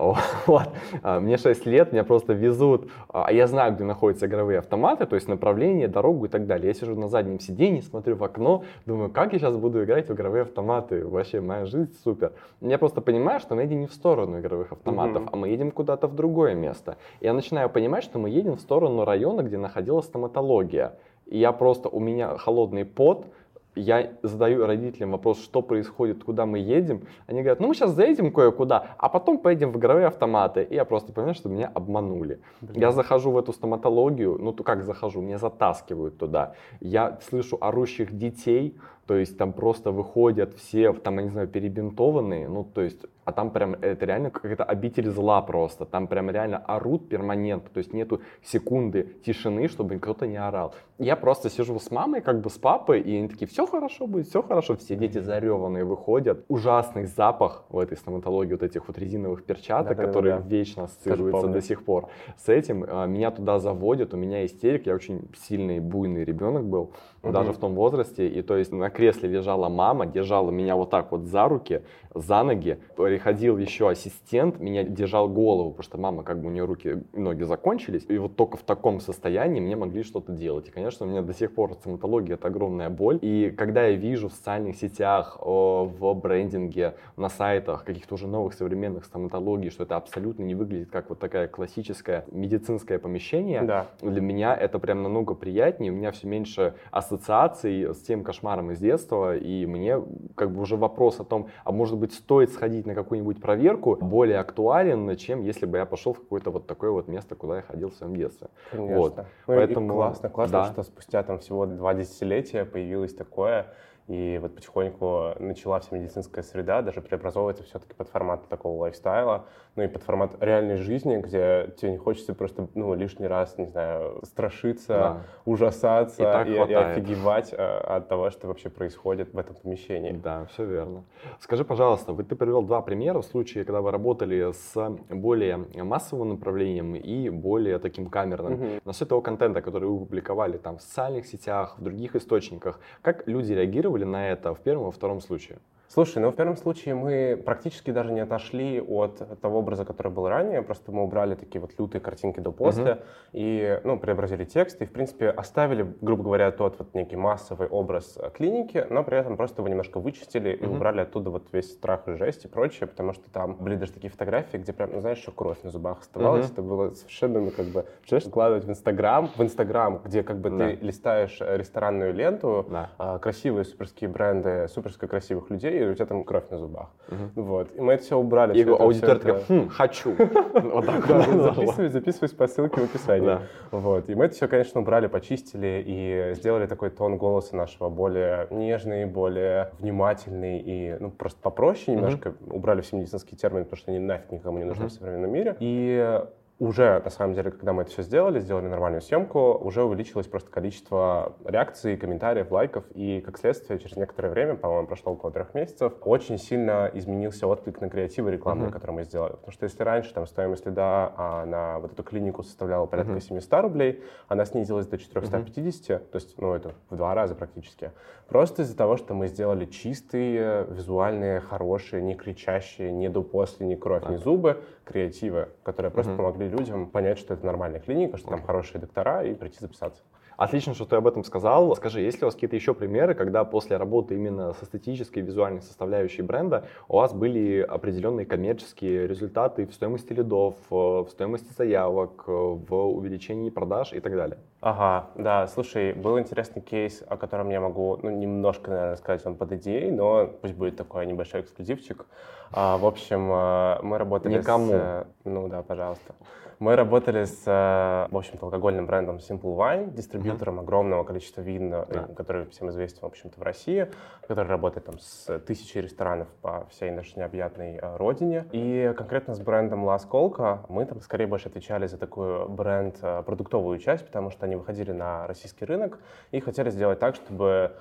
Вот. 0.46 0.68
А, 1.02 1.20
мне 1.20 1.36
6 1.36 1.66
лет, 1.66 1.92
меня 1.92 2.04
просто 2.04 2.32
везут, 2.32 2.90
а 3.08 3.32
я 3.32 3.46
знаю, 3.46 3.74
где 3.74 3.84
находятся 3.84 4.26
игровые 4.26 4.58
автоматы, 4.58 5.06
то 5.06 5.14
есть 5.14 5.28
направление, 5.28 5.88
дорогу 5.88 6.26
и 6.26 6.28
так 6.28 6.46
далее. 6.46 6.68
Я 6.68 6.74
сижу 6.74 6.94
на 6.96 7.08
заднем 7.08 7.40
сиденье, 7.40 7.82
смотрю 7.82 8.16
в 8.16 8.24
окно, 8.24 8.64
думаю, 8.86 9.10
как 9.10 9.32
я 9.32 9.38
сейчас 9.38 9.56
буду 9.56 9.84
играть 9.84 10.08
в 10.08 10.12
игровые 10.12 10.42
автоматы, 10.42 11.06
вообще 11.06 11.40
моя 11.40 11.66
жизнь 11.66 11.94
супер. 12.02 12.32
Я 12.60 12.78
просто 12.78 13.00
понимаю, 13.00 13.40
что 13.40 13.54
мы 13.54 13.62
едем 13.62 13.80
не 13.80 13.86
в 13.86 13.92
сторону 13.92 14.40
игровых 14.40 14.72
автоматов, 14.72 15.24
mm-hmm. 15.24 15.30
а 15.32 15.36
мы 15.36 15.48
едем 15.48 15.70
куда-то 15.70 16.06
в 16.06 16.14
другое 16.14 16.54
место. 16.54 16.96
Я 17.20 17.32
начинаю 17.32 17.68
понимать, 17.70 18.04
что 18.04 18.18
мы 18.18 18.30
едем 18.30 18.56
в 18.56 18.60
сторону 18.60 19.04
района, 19.04 19.42
где 19.42 19.58
находилась 19.58 20.06
стоматология. 20.06 20.94
И 21.26 21.38
я 21.38 21.52
просто, 21.52 21.88
у 21.88 22.00
меня 22.00 22.36
холодный 22.38 22.84
пот, 22.84 23.26
я 23.74 24.12
задаю 24.22 24.66
родителям 24.66 25.12
вопрос, 25.12 25.42
что 25.42 25.62
происходит, 25.62 26.24
куда 26.24 26.46
мы 26.46 26.58
едем. 26.58 27.02
Они 27.26 27.40
говорят, 27.40 27.60
ну 27.60 27.68
мы 27.68 27.74
сейчас 27.74 27.92
заедем 27.92 28.32
кое-куда, 28.32 28.96
а 28.98 29.08
потом 29.08 29.38
поедем 29.38 29.72
в 29.72 29.78
игровые 29.78 30.06
автоматы. 30.06 30.66
И 30.68 30.74
я 30.74 30.84
просто 30.84 31.12
понимаю, 31.12 31.34
что 31.34 31.48
меня 31.48 31.70
обманули. 31.72 32.40
Блин. 32.60 32.80
Я 32.80 32.92
захожу 32.92 33.30
в 33.30 33.38
эту 33.38 33.52
стоматологию, 33.52 34.38
ну 34.40 34.52
то 34.52 34.64
как 34.64 34.82
захожу, 34.82 35.20
меня 35.20 35.38
затаскивают 35.38 36.18
туда. 36.18 36.54
Я 36.80 37.18
слышу 37.28 37.58
орущих 37.60 38.16
детей, 38.16 38.76
то 39.10 39.16
есть 39.16 39.36
там 39.36 39.52
просто 39.52 39.90
выходят 39.90 40.54
все, 40.54 40.92
там, 40.92 41.16
я 41.16 41.22
не 41.24 41.30
знаю, 41.30 41.48
перебинтованные, 41.48 42.48
ну, 42.48 42.62
то 42.62 42.80
есть, 42.80 43.06
а 43.24 43.32
там 43.32 43.50
прям, 43.50 43.74
это 43.74 44.06
реально 44.06 44.30
какая-то 44.30 44.62
обитель 44.62 45.08
зла 45.08 45.42
просто, 45.42 45.84
там 45.84 46.06
прям 46.06 46.30
реально 46.30 46.58
орут 46.58 47.08
перманентно, 47.08 47.70
то 47.74 47.78
есть 47.78 47.92
нету 47.92 48.20
секунды 48.40 49.16
тишины, 49.26 49.66
чтобы 49.66 49.98
кто-то 49.98 50.28
не 50.28 50.36
орал. 50.36 50.74
Я 50.98 51.16
просто 51.16 51.50
сижу 51.50 51.80
с 51.80 51.90
мамой, 51.90 52.20
как 52.20 52.40
бы 52.40 52.50
с 52.50 52.58
папой, 52.58 53.00
и 53.00 53.16
они 53.16 53.28
такие, 53.28 53.48
все 53.48 53.66
хорошо 53.66 54.06
будет, 54.06 54.28
все 54.28 54.42
хорошо, 54.42 54.76
все 54.76 54.94
дети 54.94 55.18
зареванные 55.18 55.84
выходят. 55.84 56.44
Ужасный 56.48 57.06
запах 57.06 57.64
в 57.68 57.78
этой 57.78 57.96
стоматологии 57.96 58.52
вот 58.52 58.62
этих 58.62 58.86
вот 58.86 58.96
резиновых 58.96 59.42
перчаток, 59.44 59.96
да, 59.96 60.04
которые 60.04 60.36
да, 60.36 60.40
да. 60.40 60.48
вечно 60.48 60.84
ассоциируются 60.84 61.48
до 61.48 61.60
сих 61.62 61.82
пор. 61.84 62.10
С 62.36 62.48
этим 62.48 62.84
а, 62.86 63.06
меня 63.06 63.32
туда 63.32 63.58
заводят, 63.58 64.14
у 64.14 64.16
меня 64.16 64.46
истерик, 64.46 64.86
я 64.86 64.94
очень 64.94 65.28
сильный, 65.48 65.80
буйный 65.80 66.22
ребенок 66.22 66.64
был, 66.68 66.92
угу. 67.22 67.32
даже 67.32 67.52
в 67.52 67.58
том 67.58 67.74
возрасте. 67.74 68.28
И 68.28 68.42
то 68.42 68.56
есть 68.56 68.72
на 68.72 68.90
кресле 68.90 69.28
лежала 69.28 69.68
мама, 69.68 70.06
держала 70.06 70.50
меня 70.50 70.76
вот 70.76 70.90
так 70.90 71.12
вот 71.12 71.24
за 71.24 71.48
руки, 71.48 71.82
за 72.14 72.42
ноги. 72.42 72.78
Приходил 72.96 73.58
еще 73.58 73.88
ассистент, 73.90 74.58
меня 74.58 74.84
держал 74.84 75.28
голову, 75.28 75.70
потому 75.70 75.84
что 75.84 75.98
мама, 75.98 76.22
как 76.22 76.40
бы 76.40 76.48
у 76.48 76.50
нее 76.50 76.64
руки 76.64 77.04
и 77.12 77.18
ноги 77.18 77.42
закончились. 77.42 78.04
И 78.08 78.18
вот 78.18 78.36
только 78.36 78.56
в 78.56 78.62
таком 78.62 79.00
состоянии 79.00 79.60
мне 79.60 79.76
могли 79.76 80.02
что-то 80.02 80.32
делать. 80.32 80.68
И, 80.68 80.70
конечно, 80.70 81.06
у 81.06 81.08
меня 81.08 81.22
до 81.22 81.34
сих 81.34 81.54
пор 81.54 81.74
стоматология 81.74 82.34
это 82.34 82.48
огромная 82.48 82.90
боль. 82.90 83.18
И 83.22 83.50
когда 83.56 83.86
я 83.86 83.96
вижу 83.96 84.28
в 84.28 84.32
социальных 84.32 84.76
сетях, 84.76 85.38
в 85.40 86.14
брендинге, 86.14 86.94
на 87.16 87.28
сайтах 87.28 87.84
каких-то 87.84 88.14
уже 88.14 88.26
новых 88.26 88.54
современных 88.54 89.04
стоматологий, 89.04 89.70
что 89.70 89.84
это 89.84 89.96
абсолютно 89.96 90.42
не 90.42 90.54
выглядит 90.54 90.90
как 90.90 91.08
вот 91.08 91.18
такая 91.18 91.48
классическая 91.48 92.24
медицинское 92.30 92.98
помещение, 92.98 93.62
да. 93.62 93.86
для 94.00 94.20
меня 94.20 94.56
это 94.56 94.78
прям 94.78 95.02
намного 95.02 95.34
приятнее. 95.34 95.92
У 95.92 95.94
меня 95.94 96.10
все 96.12 96.26
меньше 96.26 96.74
ассоциаций 97.10 97.94
с 97.94 97.98
тем 97.98 98.22
кошмаром 98.22 98.70
из 98.70 98.78
детства. 98.78 99.36
И 99.36 99.66
мне 99.66 100.00
как 100.34 100.52
бы 100.52 100.60
уже 100.62 100.76
вопрос 100.76 101.20
о 101.20 101.24
том, 101.24 101.48
а 101.64 101.72
может 101.72 101.98
быть, 101.98 102.12
стоит 102.12 102.52
сходить 102.52 102.86
на 102.86 102.94
какую-нибудь 102.94 103.40
проверку, 103.40 103.96
более 103.96 104.38
актуален, 104.38 105.16
чем 105.16 105.42
если 105.42 105.66
бы 105.66 105.78
я 105.78 105.86
пошел 105.86 106.12
в 106.12 106.20
какое-то 106.20 106.50
вот 106.50 106.66
такое 106.66 106.90
вот 106.90 107.08
место, 107.08 107.34
куда 107.34 107.56
я 107.56 107.62
ходил 107.62 107.90
в 107.90 107.94
своем 107.94 108.16
детстве. 108.16 108.48
Конечно. 108.70 108.96
Вот. 108.96 109.16
Ну, 109.16 109.24
Поэтому 109.46 109.94
классно, 109.94 110.28
классно, 110.28 110.58
да. 110.58 110.72
что 110.72 110.82
спустя 110.82 111.22
там 111.22 111.38
всего 111.38 111.66
два 111.66 111.94
десятилетия 111.94 112.64
появилось 112.64 113.14
такое. 113.14 113.66
И 114.10 114.38
вот 114.38 114.56
потихоньку 114.56 115.34
начала 115.38 115.78
вся 115.78 115.96
медицинская 115.96 116.42
среда 116.42 116.82
даже 116.82 117.00
преобразовываться 117.00 117.62
все-таки 117.62 117.94
под 117.94 118.08
формат 118.08 118.48
такого 118.48 118.76
лайфстайла, 118.80 119.44
ну 119.76 119.84
и 119.84 119.86
под 119.86 120.02
формат 120.02 120.32
реальной 120.40 120.78
жизни, 120.78 121.18
где 121.18 121.72
тебе 121.76 121.92
не 121.92 121.96
хочется 121.96 122.34
просто 122.34 122.66
ну, 122.74 122.92
лишний 122.94 123.28
раз, 123.28 123.56
не 123.56 123.66
знаю, 123.66 124.20
страшиться, 124.24 124.88
да. 124.88 125.22
ужасаться 125.44 126.42
и, 126.42 126.50
и, 126.50 126.54
и 126.54 126.74
офигевать 126.74 127.52
э, 127.52 127.56
от 127.56 128.08
того, 128.08 128.30
что 128.30 128.48
вообще 128.48 128.68
происходит 128.68 129.32
в 129.32 129.38
этом 129.38 129.54
помещении. 129.54 130.10
Да, 130.10 130.46
все 130.46 130.64
верно. 130.64 131.04
Скажи, 131.38 131.64
пожалуйста, 131.64 132.12
вот 132.12 132.26
ты 132.26 132.34
привел 132.34 132.62
два 132.62 132.82
примера 132.82 133.20
в 133.20 133.24
случае, 133.24 133.64
когда 133.64 133.80
вы 133.80 133.92
работали 133.92 134.50
с 134.50 134.90
более 135.08 135.56
массовым 135.84 136.30
направлением 136.30 136.96
и 136.96 137.28
более 137.28 137.78
таким 137.78 138.06
камерным. 138.06 138.54
Угу. 138.54 138.66
На 138.84 138.92
все 138.92 139.06
того 139.06 139.20
контента, 139.20 139.62
который 139.62 139.88
вы 139.88 140.00
публиковали 140.00 140.56
там 140.56 140.78
в 140.78 140.82
социальных 140.82 141.26
сетях, 141.26 141.76
в 141.78 141.82
других 141.84 142.16
источниках, 142.16 142.80
как 143.02 143.28
люди 143.28 143.52
реагировали 143.52 143.99
реагировали 144.00 144.04
на 144.04 144.28
это 144.28 144.54
в 144.54 144.60
первом 144.60 144.88
и 144.88 144.92
втором 144.92 145.20
случае? 145.20 145.58
Слушай, 145.92 146.22
ну 146.22 146.30
в 146.30 146.36
первом 146.36 146.56
случае 146.56 146.94
мы 146.94 147.42
практически 147.44 147.90
даже 147.90 148.12
не 148.12 148.20
отошли 148.20 148.80
от 148.80 149.40
того 149.40 149.58
образа, 149.58 149.84
который 149.84 150.12
был 150.12 150.28
ранее, 150.28 150.62
просто 150.62 150.92
мы 150.92 151.02
убрали 151.02 151.34
такие 151.34 151.60
вот 151.60 151.72
лютые 151.76 152.00
картинки 152.00 152.38
до 152.38 152.52
после 152.52 152.84
uh-huh. 152.84 153.02
и, 153.32 153.80
ну, 153.82 153.98
преобразили 153.98 154.44
текст 154.44 154.80
и, 154.82 154.86
в 154.86 154.92
принципе, 154.92 155.30
оставили, 155.30 155.92
грубо 156.00 156.22
говоря, 156.22 156.52
тот 156.52 156.78
вот 156.78 156.94
некий 156.94 157.16
массовый 157.16 157.66
образ 157.66 158.16
э, 158.22 158.30
клиники, 158.30 158.86
но 158.88 159.02
при 159.02 159.18
этом 159.18 159.36
просто 159.36 159.62
его 159.62 159.68
немножко 159.68 159.98
вычистили 159.98 160.52
uh-huh. 160.52 160.64
и 160.64 160.66
убрали 160.68 161.00
оттуда 161.00 161.30
вот 161.30 161.48
весь 161.50 161.72
страх 161.72 162.06
и 162.06 162.12
жесть 162.12 162.44
и 162.44 162.48
прочее, 162.48 162.86
потому 162.86 163.12
что 163.12 163.28
там 163.28 163.56
были 163.56 163.74
даже 163.74 163.90
такие 163.90 164.12
фотографии, 164.12 164.58
где 164.58 164.72
прям, 164.72 164.92
ну, 164.92 165.00
знаешь, 165.00 165.18
еще 165.18 165.32
кровь 165.32 165.60
на 165.64 165.70
зубах 165.70 166.02
оставалась, 166.02 166.46
uh-huh. 166.46 166.52
это 166.52 166.62
было 166.62 166.90
совершенно, 166.90 167.40
ну, 167.40 167.50
как 167.50 167.66
бы, 167.66 167.84
представляешь, 167.98 168.28
складывать 168.28 168.64
в 168.64 168.70
Инстаграм, 168.70 169.28
в 169.36 169.42
Инстаграм, 169.42 170.00
где 170.04 170.22
как 170.22 170.38
бы 170.38 170.50
uh-huh. 170.50 170.76
ты 170.76 170.86
листаешь 170.86 171.38
э, 171.40 171.56
ресторанную 171.56 172.14
ленту, 172.14 172.64
uh-huh. 172.70 173.18
красивые 173.18 173.64
суперские 173.64 174.08
бренды, 174.08 174.68
суперско 174.68 175.08
красивых 175.08 175.50
людей, 175.50 175.79
и 175.88 175.90
у 175.90 175.94
тебя 175.94 176.06
там 176.06 176.24
кровь 176.24 176.44
на 176.50 176.58
зубах. 176.58 176.88
Угу. 177.08 177.42
Вот. 177.42 177.68
И 177.74 177.80
мы 177.80 177.94
это 177.94 178.02
все 178.02 178.16
убрали. 178.16 178.58
И 178.58 178.68
аудитория 178.68 179.18
такая, 179.18 179.42
хм, 179.48 179.68
хочу. 179.68 180.14
Вот 180.70 180.86
так 180.86 181.06
записывай, 181.06 181.88
записывай 181.88 182.28
по 182.30 182.46
ссылке 182.46 182.80
в 182.80 182.84
описании. 182.84 183.38
Вот. 183.70 184.08
И 184.08 184.14
мы 184.14 184.26
это 184.26 184.34
все, 184.34 184.48
конечно, 184.48 184.80
убрали, 184.80 185.06
почистили 185.06 185.82
и 185.86 186.34
сделали 186.34 186.66
такой 186.66 186.90
тон 186.90 187.18
голоса 187.18 187.56
нашего 187.56 187.88
более 187.88 188.46
нежный, 188.50 189.06
более 189.06 189.72
внимательный 189.78 190.58
и 190.60 190.96
ну, 190.98 191.10
просто 191.10 191.40
попроще 191.40 191.96
немножко. 191.96 192.34
Убрали 192.50 192.80
все 192.80 192.96
медицинские 192.96 193.38
термины, 193.38 193.64
потому 193.64 193.78
что 193.78 193.90
они 193.90 194.00
нафиг 194.00 194.30
никому 194.32 194.58
не 194.58 194.64
нужны 194.64 194.86
в 194.86 194.92
современном 194.92 195.32
мире. 195.32 195.56
И 195.60 196.20
уже, 196.60 197.00
на 197.02 197.08
самом 197.08 197.34
деле, 197.34 197.50
когда 197.50 197.72
мы 197.72 197.82
это 197.82 197.90
все 197.90 198.02
сделали, 198.02 198.38
сделали 198.38 198.68
нормальную 198.68 199.00
съемку, 199.00 199.54
уже 199.54 199.82
увеличилось 199.82 200.26
просто 200.26 200.50
количество 200.50 201.34
реакций, 201.42 201.96
комментариев, 201.96 202.50
лайков, 202.52 202.84
и, 202.94 203.22
как 203.22 203.38
следствие, 203.38 203.78
через 203.78 203.96
некоторое 203.96 204.28
время, 204.28 204.56
по-моему, 204.56 204.86
прошло 204.86 205.14
около 205.14 205.32
трех 205.32 205.54
месяцев, 205.54 205.94
очень 206.02 206.36
сильно 206.36 206.90
изменился 206.92 207.46
отклик 207.46 207.80
на 207.80 207.88
креативы 207.88 208.30
рекламные, 208.30 208.68
uh-huh. 208.68 208.72
которые 208.72 208.96
мы 208.96 209.04
сделали. 209.04 209.32
Потому 209.32 209.52
что 209.52 209.64
если 209.64 209.82
раньше 209.82 210.12
там 210.12 210.26
стоимость 210.26 210.66
лида 210.66 211.12
а, 211.16 211.46
на 211.46 211.78
вот 211.78 211.92
эту 211.92 212.02
клинику 212.02 212.42
составляла 212.42 212.84
порядка 212.84 213.14
uh-huh. 213.14 213.20
700 213.20 213.62
рублей, 213.62 214.04
она 214.28 214.44
снизилась 214.44 214.86
до 214.86 214.98
450, 214.98 215.88
uh-huh. 215.88 216.10
то 216.10 216.16
есть, 216.16 216.36
ну, 216.36 216.52
это 216.52 216.74
в 216.90 216.96
два 216.96 217.14
раза 217.14 217.34
практически. 217.34 217.90
Просто 218.28 218.62
из-за 218.62 218.76
того, 218.76 218.98
что 218.98 219.14
мы 219.14 219.28
сделали 219.28 219.64
чистые, 219.64 220.66
визуальные, 220.68 221.40
хорошие, 221.40 222.02
не 222.02 222.14
кричащие, 222.14 222.92
ни 222.92 223.08
до 223.08 223.22
после, 223.22 223.66
ни 223.66 223.76
кровь, 223.76 224.02
uh-huh. 224.02 224.12
ни 224.12 224.16
зубы, 224.16 224.62
креативы, 224.90 225.48
которые 225.62 225.90
просто 225.90 226.12
uh-huh. 226.12 226.16
помогли 226.16 226.48
людям 226.48 226.90
понять, 226.90 227.18
что 227.18 227.34
это 227.34 227.46
нормальная 227.46 227.80
клиника, 227.80 228.16
что 228.16 228.28
там 228.28 228.42
хорошие 228.42 228.80
доктора, 228.80 229.24
и 229.24 229.34
прийти 229.34 229.58
записаться. 229.60 230.02
Отлично, 230.40 230.72
что 230.72 230.86
ты 230.86 230.96
об 230.96 231.06
этом 231.06 231.22
сказал. 231.22 231.76
Скажи, 231.76 232.00
есть 232.00 232.22
ли 232.22 232.24
у 232.24 232.28
вас 232.28 232.34
какие-то 232.34 232.56
еще 232.56 232.72
примеры, 232.72 233.12
когда 233.14 233.44
после 233.44 233.76
работы 233.76 234.14
именно 234.14 234.54
с 234.54 234.62
эстетической 234.62 235.18
визуальной 235.18 235.60
составляющей 235.60 236.22
бренда 236.22 236.64
у 236.88 236.96
вас 236.96 237.12
были 237.12 237.60
определенные 237.60 238.24
коммерческие 238.24 239.06
результаты 239.06 239.66
в 239.66 239.74
стоимости 239.74 240.14
лидов, 240.14 240.54
в 240.70 241.06
стоимости 241.10 241.52
заявок, 241.52 242.24
в 242.26 242.74
увеличении 242.74 243.50
продаж 243.50 243.92
и 243.92 244.00
так 244.00 244.16
далее? 244.16 244.38
Ага, 244.62 245.10
да, 245.14 245.46
слушай, 245.46 245.92
был 245.92 246.18
интересный 246.18 246.62
кейс, 246.62 247.04
о 247.06 247.18
котором 247.18 247.50
я 247.50 247.60
могу, 247.60 247.98
ну, 248.02 248.08
немножко, 248.08 248.70
наверное, 248.70 248.96
сказать 248.96 249.22
вам 249.26 249.34
под 249.34 249.52
идеей, 249.52 249.90
но 249.90 250.26
пусть 250.26 250.54
будет 250.54 250.74
такой 250.74 251.04
небольшой 251.04 251.42
эксклюзивчик. 251.42 252.06
А, 252.50 252.78
в 252.78 252.86
общем, 252.86 253.28
а, 253.30 253.78
мы 253.82 253.98
работали 253.98 254.38
Никому. 254.38 254.72
с... 254.72 255.06
Ну 255.24 255.48
да, 255.48 255.62
пожалуйста. 255.62 256.14
Мы 256.60 256.76
работали 256.76 257.24
с, 257.24 257.46
в 257.46 258.14
общем-то, 258.16 258.44
алкогольным 258.44 258.84
брендом 258.84 259.16
Simple 259.16 259.56
Wine, 259.56 259.94
дистрибьютором 259.94 260.58
mm-hmm. 260.58 260.62
огромного 260.62 261.04
количества 261.04 261.40
вин, 261.40 261.72
yeah. 261.72 262.14
который 262.14 262.44
всем 262.50 262.68
известен, 262.68 262.98
в 263.00 263.06
общем-то, 263.06 263.40
в 263.40 263.42
России, 263.42 263.88
который 264.28 264.46
работает 264.46 264.84
там 264.84 264.98
с 264.98 265.38
тысячей 265.38 265.80
ресторанов 265.80 266.28
по 266.42 266.66
всей 266.70 266.90
нашей 266.90 267.16
необъятной 267.16 267.78
а, 267.78 267.96
родине. 267.96 268.44
И 268.52 268.92
конкретно 268.94 269.34
с 269.34 269.40
брендом 269.40 269.88
La 269.88 269.98
Skolka 269.98 270.58
мы 270.68 270.84
там 270.84 271.00
скорее 271.00 271.26
больше 271.26 271.48
отвечали 271.48 271.86
за 271.86 271.96
такую 271.96 272.46
бренд-продуктовую 272.50 273.78
часть, 273.78 274.04
потому 274.04 274.28
что 274.28 274.44
они 274.44 274.56
выходили 274.56 274.92
на 274.92 275.26
российский 275.26 275.64
рынок 275.64 275.98
и 276.30 276.40
хотели 276.40 276.68
сделать 276.68 276.98
так, 276.98 277.14
чтобы 277.14 277.72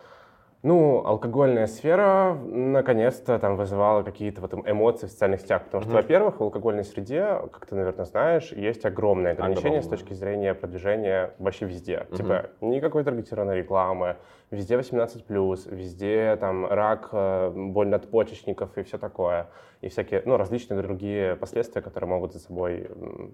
ну, 0.62 1.06
алкогольная 1.06 1.68
сфера 1.68 2.34
наконец-то 2.34 3.40
там 3.40 3.56
вызывала 3.56 4.04
какие-то 4.04 4.42
вот 4.42 4.54
эмоции 4.54 5.08
в 5.08 5.10
социальных 5.10 5.40
сетях, 5.40 5.64
потому 5.64 5.84
что, 5.84 5.92
mm-hmm. 5.92 5.96
во-первых, 5.96 6.40
в 6.40 6.44
алкогольной 6.44 6.84
среде, 6.84 7.40
как 7.52 7.66
ты, 7.66 7.76
наверное, 7.76 8.06
знаешь, 8.06 8.52
есть 8.52 8.86
огромные 8.86 9.34
ограничения 9.34 9.80
Огромное. 9.80 9.82
с 9.84 9.88
точки 9.88 10.14
зрения 10.14 10.54
продвижения 10.54 11.34
вообще 11.40 11.66
везде. 11.66 12.08
Mm-hmm. 12.10 12.18
Типа 12.18 12.50
никакой 12.60 13.06
таргетированной 13.06 13.56
рекламы, 13.58 14.18
везде 14.52 14.76
18+, 14.76 15.76
везде 15.76 16.36
там 16.36 16.66
рак, 16.66 17.10
э, 17.14 17.52
боль 17.56 17.88
надпочечников 17.88 18.78
и 18.78 18.84
все 18.84 18.98
такое. 18.98 19.48
И 19.80 19.88
всякие, 19.88 20.24
ну, 20.26 20.36
различные 20.36 20.82
другие 20.82 21.38
последствия, 21.38 21.82
которые 21.82 22.10
могут 22.10 22.34
за 22.34 22.40
собой 22.40 22.90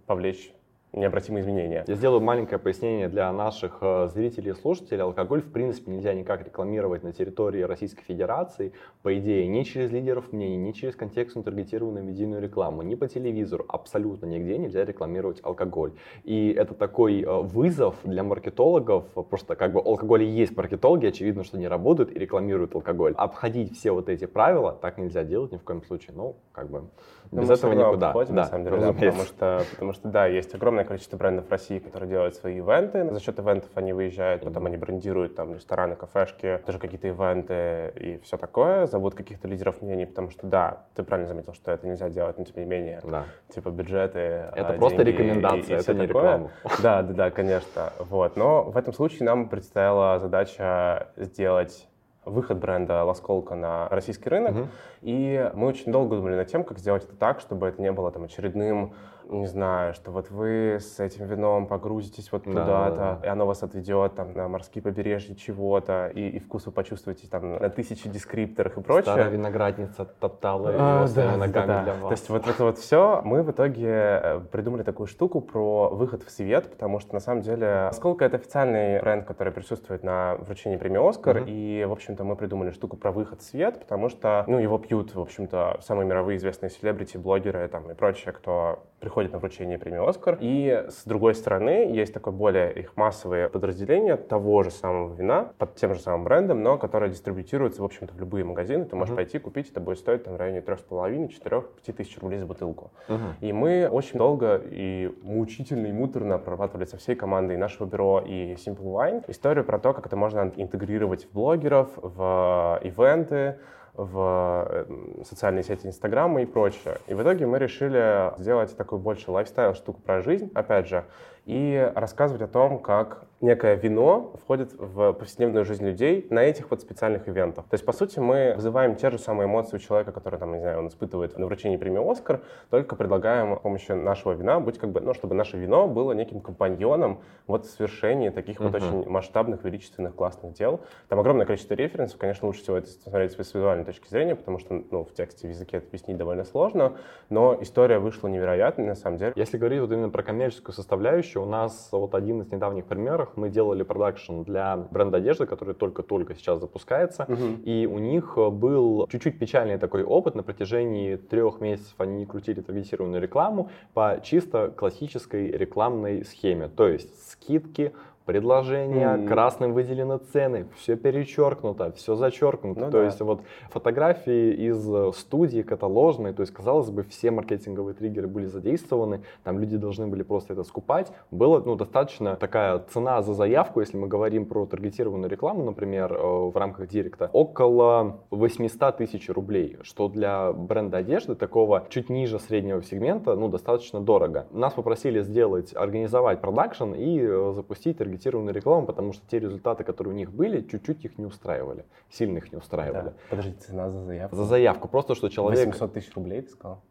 повлечь 0.05 0.53
необратимые 0.95 1.43
изменения. 1.43 1.83
Я 1.87 1.95
сделаю 1.95 2.21
маленькое 2.21 2.57
пояснение 2.57 3.09
для 3.09 3.31
наших 3.31 3.77
э, 3.81 4.07
зрителей 4.13 4.51
и 4.51 4.53
слушателей. 4.53 5.01
Алкоголь, 5.01 5.41
в 5.41 5.51
принципе, 5.51 5.91
нельзя 5.91 6.13
никак 6.13 6.45
рекламировать 6.45 7.03
на 7.03 7.11
территории 7.11 7.61
Российской 7.61 8.03
Федерации, 8.03 8.71
по 9.03 9.17
идее, 9.17 9.47
ни 9.47 9.63
через 9.63 9.91
лидеров 9.91 10.31
мнений, 10.31 10.57
ни 10.57 10.71
через 10.71 10.95
контекстную 10.95 11.43
таргетированную 11.43 12.03
медийную 12.03 12.41
рекламу, 12.41 12.81
ни 12.81 12.95
по 12.95 13.07
телевизору, 13.07 13.65
абсолютно 13.67 14.25
нигде 14.25 14.57
нельзя 14.57 14.85
рекламировать 14.85 15.39
алкоголь. 15.43 15.93
И 16.23 16.49
это 16.51 16.73
такой 16.73 17.21
э, 17.21 17.41
вызов 17.41 17.95
для 18.03 18.23
маркетологов, 18.23 19.05
просто 19.29 19.55
как 19.55 19.73
бы 19.73 19.81
алкоголь 19.81 20.23
и 20.23 20.27
есть 20.27 20.55
маркетологи, 20.55 21.07
очевидно, 21.07 21.43
что 21.43 21.57
не 21.57 21.67
работают 21.67 22.11
и 22.15 22.19
рекламируют 22.19 22.73
алкоголь. 22.73 23.13
Обходить 23.17 23.77
все 23.77 23.91
вот 23.91 24.09
эти 24.09 24.25
правила 24.25 24.77
так 24.81 24.97
нельзя 24.97 25.23
делать 25.23 25.51
ни 25.51 25.57
в 25.57 25.63
коем 25.63 25.83
случае. 25.83 26.15
Ну, 26.15 26.37
как 26.51 26.69
бы 26.69 26.85
ну, 27.31 27.41
без 27.41 27.49
этого 27.49 27.73
никуда. 27.73 28.07
Обходим, 28.09 28.35
да, 28.35 28.41
на 28.41 28.47
самом 28.47 28.63
деле, 28.63 28.77
да, 28.77 28.93
потому 28.93 29.23
что, 29.23 29.63
потому 29.71 29.93
что, 29.93 30.07
да, 30.09 30.25
есть 30.27 30.53
огромное 30.55 30.85
количество 30.85 31.17
брендов 31.17 31.47
в 31.47 31.51
России, 31.51 31.79
которые 31.79 32.09
делают 32.09 32.35
свои 32.35 32.57
ивенты. 32.57 33.11
За 33.11 33.19
счет 33.19 33.39
ивентов 33.39 33.69
они 33.75 33.93
выезжают, 33.93 34.43
потом 34.43 34.65
они 34.65 34.77
брендируют 34.77 35.35
там 35.35 35.53
рестораны, 35.53 35.95
кафешки, 35.95 36.59
тоже 36.65 36.79
какие-то 36.79 37.07
ивенты 37.07 37.93
и 37.99 38.17
все 38.23 38.37
такое. 38.37 38.85
Зовут 38.87 39.15
каких-то 39.15 39.47
лидеров 39.47 39.81
мнений, 39.81 40.05
потому 40.05 40.29
что, 40.29 40.47
да, 40.47 40.83
ты 40.95 41.03
правильно 41.03 41.27
заметил, 41.27 41.53
что 41.53 41.71
это 41.71 41.87
нельзя 41.87 42.09
делать, 42.09 42.37
но 42.37 42.45
тем 42.45 42.55
не 42.57 42.65
менее, 42.65 43.01
да. 43.03 43.25
типа 43.53 43.69
бюджеты, 43.69 44.19
Это 44.19 44.69
а, 44.69 44.73
просто 44.73 45.03
рекомендация, 45.03 45.77
и, 45.77 45.79
и 45.79 45.81
это 45.81 45.93
не 45.93 46.07
такое. 46.07 46.23
реклама. 46.23 46.51
Да, 46.81 47.01
да, 47.01 47.13
да, 47.13 47.31
конечно. 47.31 47.93
Вот. 47.99 48.35
Но 48.35 48.63
в 48.63 48.77
этом 48.77 48.93
случае 48.93 49.25
нам 49.25 49.49
предстояла 49.49 50.19
задача 50.19 51.07
сделать 51.17 51.87
выход 52.25 52.57
бренда 52.57 53.03
Ласколка 53.03 53.55
на 53.55 53.87
российский 53.89 54.29
рынок. 54.29 54.55
Uh-huh. 54.55 54.67
И 55.01 55.51
мы 55.53 55.67
очень 55.67 55.91
долго 55.91 56.15
думали 56.15 56.35
над 56.35 56.47
тем, 56.47 56.63
как 56.63 56.79
сделать 56.79 57.03
это 57.03 57.15
так, 57.15 57.39
чтобы 57.39 57.67
это 57.67 57.81
не 57.81 57.91
было 57.91 58.11
там 58.11 58.23
очередным 58.23 58.93
не 59.29 59.47
знаю, 59.47 59.93
что 59.93 60.11
вот 60.11 60.29
вы 60.29 60.77
с 60.79 60.99
этим 60.99 61.25
вином 61.25 61.67
погрузитесь 61.67 62.31
вот 62.31 62.43
туда-то, 62.43 62.95
да, 62.95 63.19
да. 63.21 63.27
и 63.27 63.29
оно 63.29 63.45
вас 63.45 63.63
отведет 63.63 64.15
там 64.15 64.33
на 64.33 64.47
морские 64.47 64.81
побережья 64.81 65.35
чего-то, 65.35 66.11
и, 66.13 66.27
и 66.29 66.39
вкус 66.39 66.65
вы 66.65 66.71
почувствуете 66.71 67.27
там 67.27 67.53
на 67.53 67.69
тысячи 67.69 68.09
дескрипторах 68.09 68.77
и 68.77 68.81
прочее. 68.81 69.03
Старая 69.03 69.29
виноградница 69.29 70.05
топтала 70.05 70.71
а, 70.73 71.07
да, 71.15 71.37
ногами 71.37 71.67
да, 71.67 71.83
для 71.83 71.93
вас. 71.93 72.03
То 72.03 72.11
есть 72.11 72.29
вот 72.29 72.47
это 72.47 72.63
вот 72.63 72.77
все, 72.77 73.21
мы 73.23 73.43
в 73.43 73.51
итоге 73.51 73.87
э, 73.89 74.41
придумали 74.51 74.83
такую 74.83 75.07
штуку 75.07 75.41
про 75.41 75.89
выход 75.89 76.23
в 76.23 76.29
свет, 76.29 76.69
потому 76.69 76.99
что 76.99 77.13
на 77.13 77.19
самом 77.19 77.41
деле 77.41 77.89
Сколько 77.93 78.25
это 78.25 78.37
официальный 78.37 78.99
бренд, 78.99 79.25
который 79.25 79.53
присутствует 79.53 80.03
на 80.03 80.35
вручении 80.35 80.77
премии 80.77 81.07
«Оскар», 81.07 81.37
uh-huh. 81.37 81.45
и, 81.47 81.85
в 81.85 81.91
общем-то, 81.91 82.23
мы 82.23 82.35
придумали 82.35 82.71
штуку 82.71 82.97
про 82.97 83.11
выход 83.11 83.41
в 83.41 83.43
свет, 83.43 83.79
потому 83.79 84.09
что, 84.09 84.43
ну, 84.47 84.59
его 84.59 84.77
пьют, 84.77 85.15
в 85.15 85.19
общем-то, 85.19 85.79
самые 85.81 86.07
мировые 86.07 86.37
известные 86.37 86.69
селебрити, 86.69 87.17
блогеры 87.17 87.67
там 87.67 87.89
и 87.89 87.93
прочее, 87.93 88.33
кто 88.33 88.83
приходит 88.99 89.14
на 89.31 89.39
вручение 89.39 89.77
премии 89.77 90.07
«Оскар». 90.07 90.37
И, 90.39 90.85
с 90.89 91.03
другой 91.05 91.35
стороны, 91.35 91.89
есть 91.91 92.13
такое 92.13 92.33
более 92.33 92.73
их 92.73 92.95
массовое 92.97 93.49
подразделение 93.49 94.17
того 94.17 94.63
же 94.63 94.71
самого 94.71 95.13
вина 95.13 95.51
под 95.57 95.75
тем 95.75 95.93
же 95.93 95.99
самым 95.99 96.23
брендом, 96.23 96.61
но 96.61 96.77
которое 96.77 97.09
дистрибутируется, 97.09 97.81
в 97.81 97.85
общем-то, 97.85 98.13
в 98.13 98.19
любые 98.19 98.43
магазины. 98.43 98.85
Ты 98.85 98.95
можешь 98.95 99.13
uh-huh. 99.13 99.17
пойти 99.17 99.39
купить, 99.39 99.71
это 99.71 99.79
будет 99.79 99.99
стоить 99.99 100.23
там 100.23 100.35
в 100.35 100.37
районе 100.37 100.59
3,5-4-5 100.59 101.93
тысяч 101.93 102.17
рублей 102.19 102.39
за 102.39 102.45
бутылку. 102.45 102.91
Uh-huh. 103.07 103.33
И 103.41 103.53
мы 103.53 103.87
очень 103.89 104.17
долго 104.17 104.61
и 104.63 105.11
мучительно, 105.23 105.87
и 105.87 105.91
муторно 105.91 106.37
прорабатывали 106.37 106.85
со 106.85 106.97
всей 106.97 107.15
командой 107.15 107.57
нашего 107.57 107.87
бюро 107.87 108.21
и 108.25 108.53
Simple 108.53 108.83
Wine 108.83 109.23
историю 109.27 109.63
про 109.63 109.79
то, 109.79 109.93
как 109.93 110.05
это 110.05 110.15
можно 110.15 110.51
интегрировать 110.55 111.25
в 111.25 111.33
блогеров, 111.33 111.89
в 111.95 112.79
ивенты, 112.83 113.59
в 113.97 114.67
э, 114.69 115.23
социальные 115.23 115.63
сети 115.63 115.87
Инстаграма 115.87 116.41
и 116.41 116.45
прочее. 116.45 116.97
И 117.07 117.13
в 117.13 117.21
итоге 117.21 117.45
мы 117.45 117.59
решили 117.59 118.37
сделать 118.39 118.75
такую 118.75 118.99
больше 118.99 119.31
лайфстайл 119.31 119.73
штуку 119.73 120.01
про 120.01 120.21
жизнь, 120.21 120.51
опять 120.53 120.87
же, 120.87 121.05
и 121.45 121.91
рассказывать 121.95 122.41
о 122.41 122.47
том, 122.47 122.79
как 122.79 123.25
некое 123.41 123.75
вино 123.75 124.33
входит 124.41 124.73
в 124.73 125.13
повседневную 125.13 125.65
жизнь 125.65 125.85
людей 125.85 126.25
на 126.29 126.43
этих 126.43 126.71
вот 126.71 126.81
специальных 126.81 127.27
ивентах. 127.27 127.65
То 127.65 127.75
есть, 127.75 127.85
по 127.85 127.91
сути, 127.91 128.19
мы 128.19 128.53
вызываем 128.55 128.95
те 128.95 129.11
же 129.11 129.19
самые 129.19 129.47
эмоции 129.47 129.75
у 129.77 129.79
человека, 129.79 130.11
который, 130.11 130.39
там, 130.39 130.53
не 130.53 130.59
знаю, 130.59 130.79
он 130.79 130.87
испытывает 130.87 131.37
на 131.37 131.45
вручении 131.45 131.77
премии 131.77 132.11
«Оскар», 132.11 132.41
только 132.69 132.95
предлагаем 132.95 133.57
с 133.57 133.59
помощью 133.59 133.97
нашего 133.97 134.33
вина 134.33 134.59
быть 134.59 134.79
как 134.79 134.91
бы, 134.91 135.01
ну, 135.01 135.13
чтобы 135.13 135.35
наше 135.35 135.57
вино 135.57 135.87
было 135.87 136.13
неким 136.13 136.41
компаньоном 136.41 137.21
вот 137.45 137.65
в 137.65 137.69
совершении 137.69 138.29
таких 138.29 138.59
uh-huh. 138.59 138.71
вот 138.71 138.75
очень 138.75 139.09
масштабных, 139.09 139.63
величественных, 139.63 140.15
классных 140.15 140.53
дел. 140.53 140.81
Там 141.09 141.19
огромное 141.19 141.45
количество 141.45 141.75
референсов, 141.75 142.17
конечно, 142.17 142.47
лучше 142.47 142.63
всего 142.63 142.77
это 142.77 142.87
смотреть 142.87 143.33
с 143.33 143.37
визуальной 143.37 143.85
точки 143.85 144.07
зрения, 144.07 144.35
потому 144.35 144.57
что, 144.57 144.81
ну, 144.89 145.03
в 145.03 145.13
тексте, 145.13 145.47
в 145.47 145.51
языке 145.51 145.77
это 145.77 145.87
объяснить 145.87 146.17
довольно 146.17 146.45
сложно, 146.45 146.93
но 147.29 147.57
история 147.61 147.99
вышла 147.99 148.27
невероятной, 148.27 148.85
на 148.85 148.95
самом 148.95 149.17
деле. 149.17 149.33
Если 149.35 149.57
говорить 149.57 149.81
вот 149.81 149.91
именно 149.91 150.09
про 150.09 150.23
коммерческую 150.23 150.73
составляющую, 150.73 151.34
у 151.39 151.45
нас 151.45 151.89
вот 151.91 152.15
один 152.15 152.41
из 152.41 152.51
недавних 152.51 152.85
примеров, 152.85 153.29
мы 153.35 153.49
делали 153.49 153.83
продакшн 153.83 154.41
для 154.41 154.77
бренда 154.77 155.17
одежды, 155.17 155.45
который 155.45 155.73
только-только 155.73 156.35
сейчас 156.35 156.59
запускается, 156.59 157.25
угу. 157.27 157.61
и 157.63 157.85
у 157.85 157.99
них 157.99 158.37
был 158.37 159.07
чуть-чуть 159.07 159.39
печальный 159.39 159.77
такой 159.77 160.03
опыт. 160.03 160.35
На 160.35 160.43
протяжении 160.43 161.15
трех 161.15 161.61
месяцев 161.61 161.95
они 161.97 162.25
крутили 162.25 162.61
таргетированную 162.61 163.21
рекламу 163.21 163.69
по 163.93 164.19
чисто 164.23 164.69
классической 164.75 165.51
рекламной 165.51 166.25
схеме, 166.25 166.67
то 166.67 166.87
есть 166.87 167.31
скидки, 167.31 167.93
предложения, 168.25 169.15
mm. 169.15 169.27
красным 169.27 169.73
выделены 169.73 170.17
цены, 170.17 170.67
все 170.75 170.95
перечеркнуто, 170.95 171.91
все 171.91 172.15
зачеркнуто. 172.15 172.85
Ну, 172.85 172.91
то 172.91 172.99
да. 172.99 173.05
есть 173.05 173.21
вот 173.21 173.41
фотографии 173.69 174.53
из 174.53 174.93
э, 174.93 175.11
студии 175.15 175.61
каталожной, 175.61 176.33
то 176.33 176.41
есть 176.41 176.51
казалось 176.51 176.89
бы 176.89 177.03
все 177.03 177.31
маркетинговые 177.31 177.93
триггеры 177.93 178.27
были 178.27 178.47
задействованы, 178.47 179.21
там 179.43 179.59
люди 179.59 179.77
должны 179.77 180.07
были 180.07 180.23
просто 180.23 180.53
это 180.53 180.63
скупать. 180.63 181.11
Было 181.29 181.61
ну, 181.63 181.75
достаточно 181.75 182.35
такая 182.35 182.79
цена 182.91 183.21
за 183.21 183.33
заявку, 183.33 183.79
если 183.79 183.97
мы 183.97 184.07
говорим 184.07 184.45
про 184.45 184.65
таргетированную 184.65 185.29
рекламу, 185.29 185.63
например, 185.63 186.13
э, 186.13 186.17
в 186.17 186.57
рамках 186.57 186.87
директа, 186.87 187.29
около 187.31 188.21
800 188.31 188.97
тысяч 188.97 189.29
рублей, 189.29 189.77
что 189.83 190.09
для 190.09 190.51
бренда 190.51 190.97
одежды 190.97 191.35
такого 191.35 191.85
чуть 191.89 192.09
ниже 192.09 192.39
среднего 192.39 192.81
сегмента, 192.81 193.35
ну, 193.35 193.49
достаточно 193.49 193.99
дорого. 193.99 194.47
Нас 194.51 194.73
попросили 194.73 195.21
сделать, 195.21 195.75
организовать 195.75 196.41
продакшн 196.41 196.93
и 196.93 197.19
э, 197.21 197.51
запустить 197.53 197.97
таргетированную 197.97 198.14
таргетированную 198.15 198.53
рекламу, 198.53 198.85
потому 198.85 199.13
что 199.13 199.23
те 199.29 199.39
результаты, 199.39 199.83
которые 199.83 200.13
у 200.13 200.17
них 200.17 200.31
были, 200.31 200.61
чуть-чуть 200.61 201.05
их 201.05 201.17
не 201.17 201.25
устраивали, 201.25 201.85
сильно 202.09 202.37
их 202.37 202.51
не 202.51 202.57
устраивали. 202.57 203.09
Да. 203.09 203.13
Подождите, 203.29 203.59
цена 203.59 203.89
за 203.89 204.03
заявку? 204.03 204.35
За 204.35 204.45
заявку, 204.45 204.87
просто 204.87 205.15
что 205.15 205.29
человек... 205.29 205.65
800 205.65 205.93
тысяч 205.93 206.15
рублей 206.15 206.41
ты 206.41 206.49
сказал? 206.49 206.81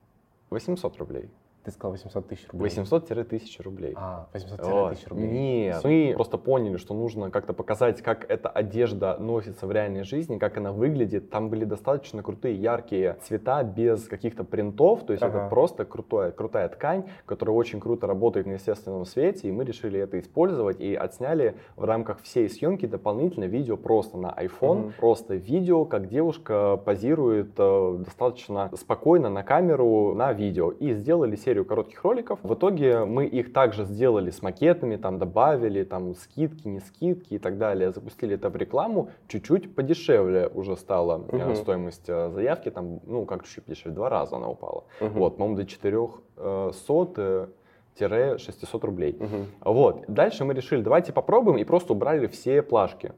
800 0.50 0.96
рублей. 0.98 1.30
Ты 1.64 1.70
сказал 1.70 1.92
800 1.92 2.28
тысяч 2.28 2.46
рублей. 2.52 2.70
800-1000 2.70 3.62
рублей. 3.62 3.94
А, 3.96 4.28
800 4.34 4.90
тысяч 4.90 5.08
рублей. 5.08 5.28
Нет, 5.28 5.80
мы 5.82 6.12
просто 6.14 6.36
поняли, 6.36 6.76
что 6.76 6.92
нужно 6.92 7.30
как-то 7.30 7.54
показать, 7.54 8.02
как 8.02 8.30
эта 8.30 8.50
одежда 8.50 9.16
носится 9.18 9.66
в 9.66 9.72
реальной 9.72 10.04
жизни, 10.04 10.36
как 10.36 10.58
она 10.58 10.72
выглядит. 10.72 11.30
Там 11.30 11.48
были 11.48 11.64
достаточно 11.64 12.22
крутые, 12.22 12.56
яркие 12.56 13.16
цвета, 13.22 13.62
без 13.62 14.06
каких-то 14.08 14.44
принтов. 14.44 15.06
То 15.06 15.14
есть 15.14 15.22
ага. 15.22 15.38
это 15.38 15.48
просто 15.48 15.86
крутая, 15.86 16.32
крутая 16.32 16.68
ткань, 16.68 17.04
которая 17.24 17.56
очень 17.56 17.80
круто 17.80 18.06
работает 18.06 18.46
на 18.46 18.52
естественном 18.52 19.06
свете. 19.06 19.48
И 19.48 19.52
мы 19.52 19.64
решили 19.64 19.98
это 19.98 20.18
использовать 20.20 20.80
и 20.80 20.94
отсняли 20.94 21.56
в 21.76 21.84
рамках 21.84 22.20
всей 22.20 22.50
съемки 22.50 22.84
дополнительно 22.84 23.44
видео 23.44 23.78
просто 23.78 24.18
на 24.18 24.34
iPhone. 24.36 24.86
Угу. 24.86 24.92
Просто 24.98 25.34
видео, 25.34 25.86
как 25.86 26.08
девушка 26.08 26.76
позирует 26.76 27.52
э, 27.56 27.96
достаточно 28.04 28.70
спокойно 28.76 29.30
на 29.30 29.42
камеру 29.42 30.14
на 30.14 30.34
видео. 30.34 30.70
И 30.70 30.92
сделали 30.92 31.36
серию 31.36 31.53
серию 31.54 31.64
коротких 31.64 32.02
роликов. 32.02 32.40
В 32.42 32.54
итоге 32.54 33.04
мы 33.04 33.26
их 33.26 33.52
также 33.52 33.84
сделали 33.84 34.30
с 34.30 34.42
макетами, 34.42 34.96
там 34.96 35.18
добавили 35.18 35.84
там 35.84 36.14
скидки, 36.16 36.66
не 36.66 36.80
скидки 36.80 37.34
и 37.34 37.38
так 37.38 37.58
далее. 37.58 37.92
Запустили 37.92 38.34
это 38.34 38.50
в 38.50 38.56
рекламу. 38.56 39.10
Чуть-чуть 39.28 39.74
подешевле 39.74 40.48
уже 40.48 40.76
стала 40.76 41.18
угу. 41.18 41.54
стоимость 41.54 42.08
э, 42.08 42.30
заявки. 42.30 42.70
Там, 42.70 43.00
ну, 43.06 43.24
как 43.24 43.46
чуть 43.46 43.64
подешевле, 43.64 43.94
два 43.94 44.08
раза 44.08 44.36
она 44.36 44.48
упала. 44.48 44.82
Угу. 45.00 45.10
Вот, 45.10 45.36
по-моему, 45.36 45.56
до 45.56 45.64
400 45.64 47.48
600 47.96 48.84
рублей. 48.84 49.16
Угу. 49.20 49.72
Вот. 49.72 50.04
Дальше 50.08 50.44
мы 50.44 50.54
решили, 50.54 50.82
давайте 50.82 51.12
попробуем 51.12 51.58
и 51.58 51.64
просто 51.64 51.92
убрали 51.92 52.26
все 52.26 52.62
плашки 52.62 53.12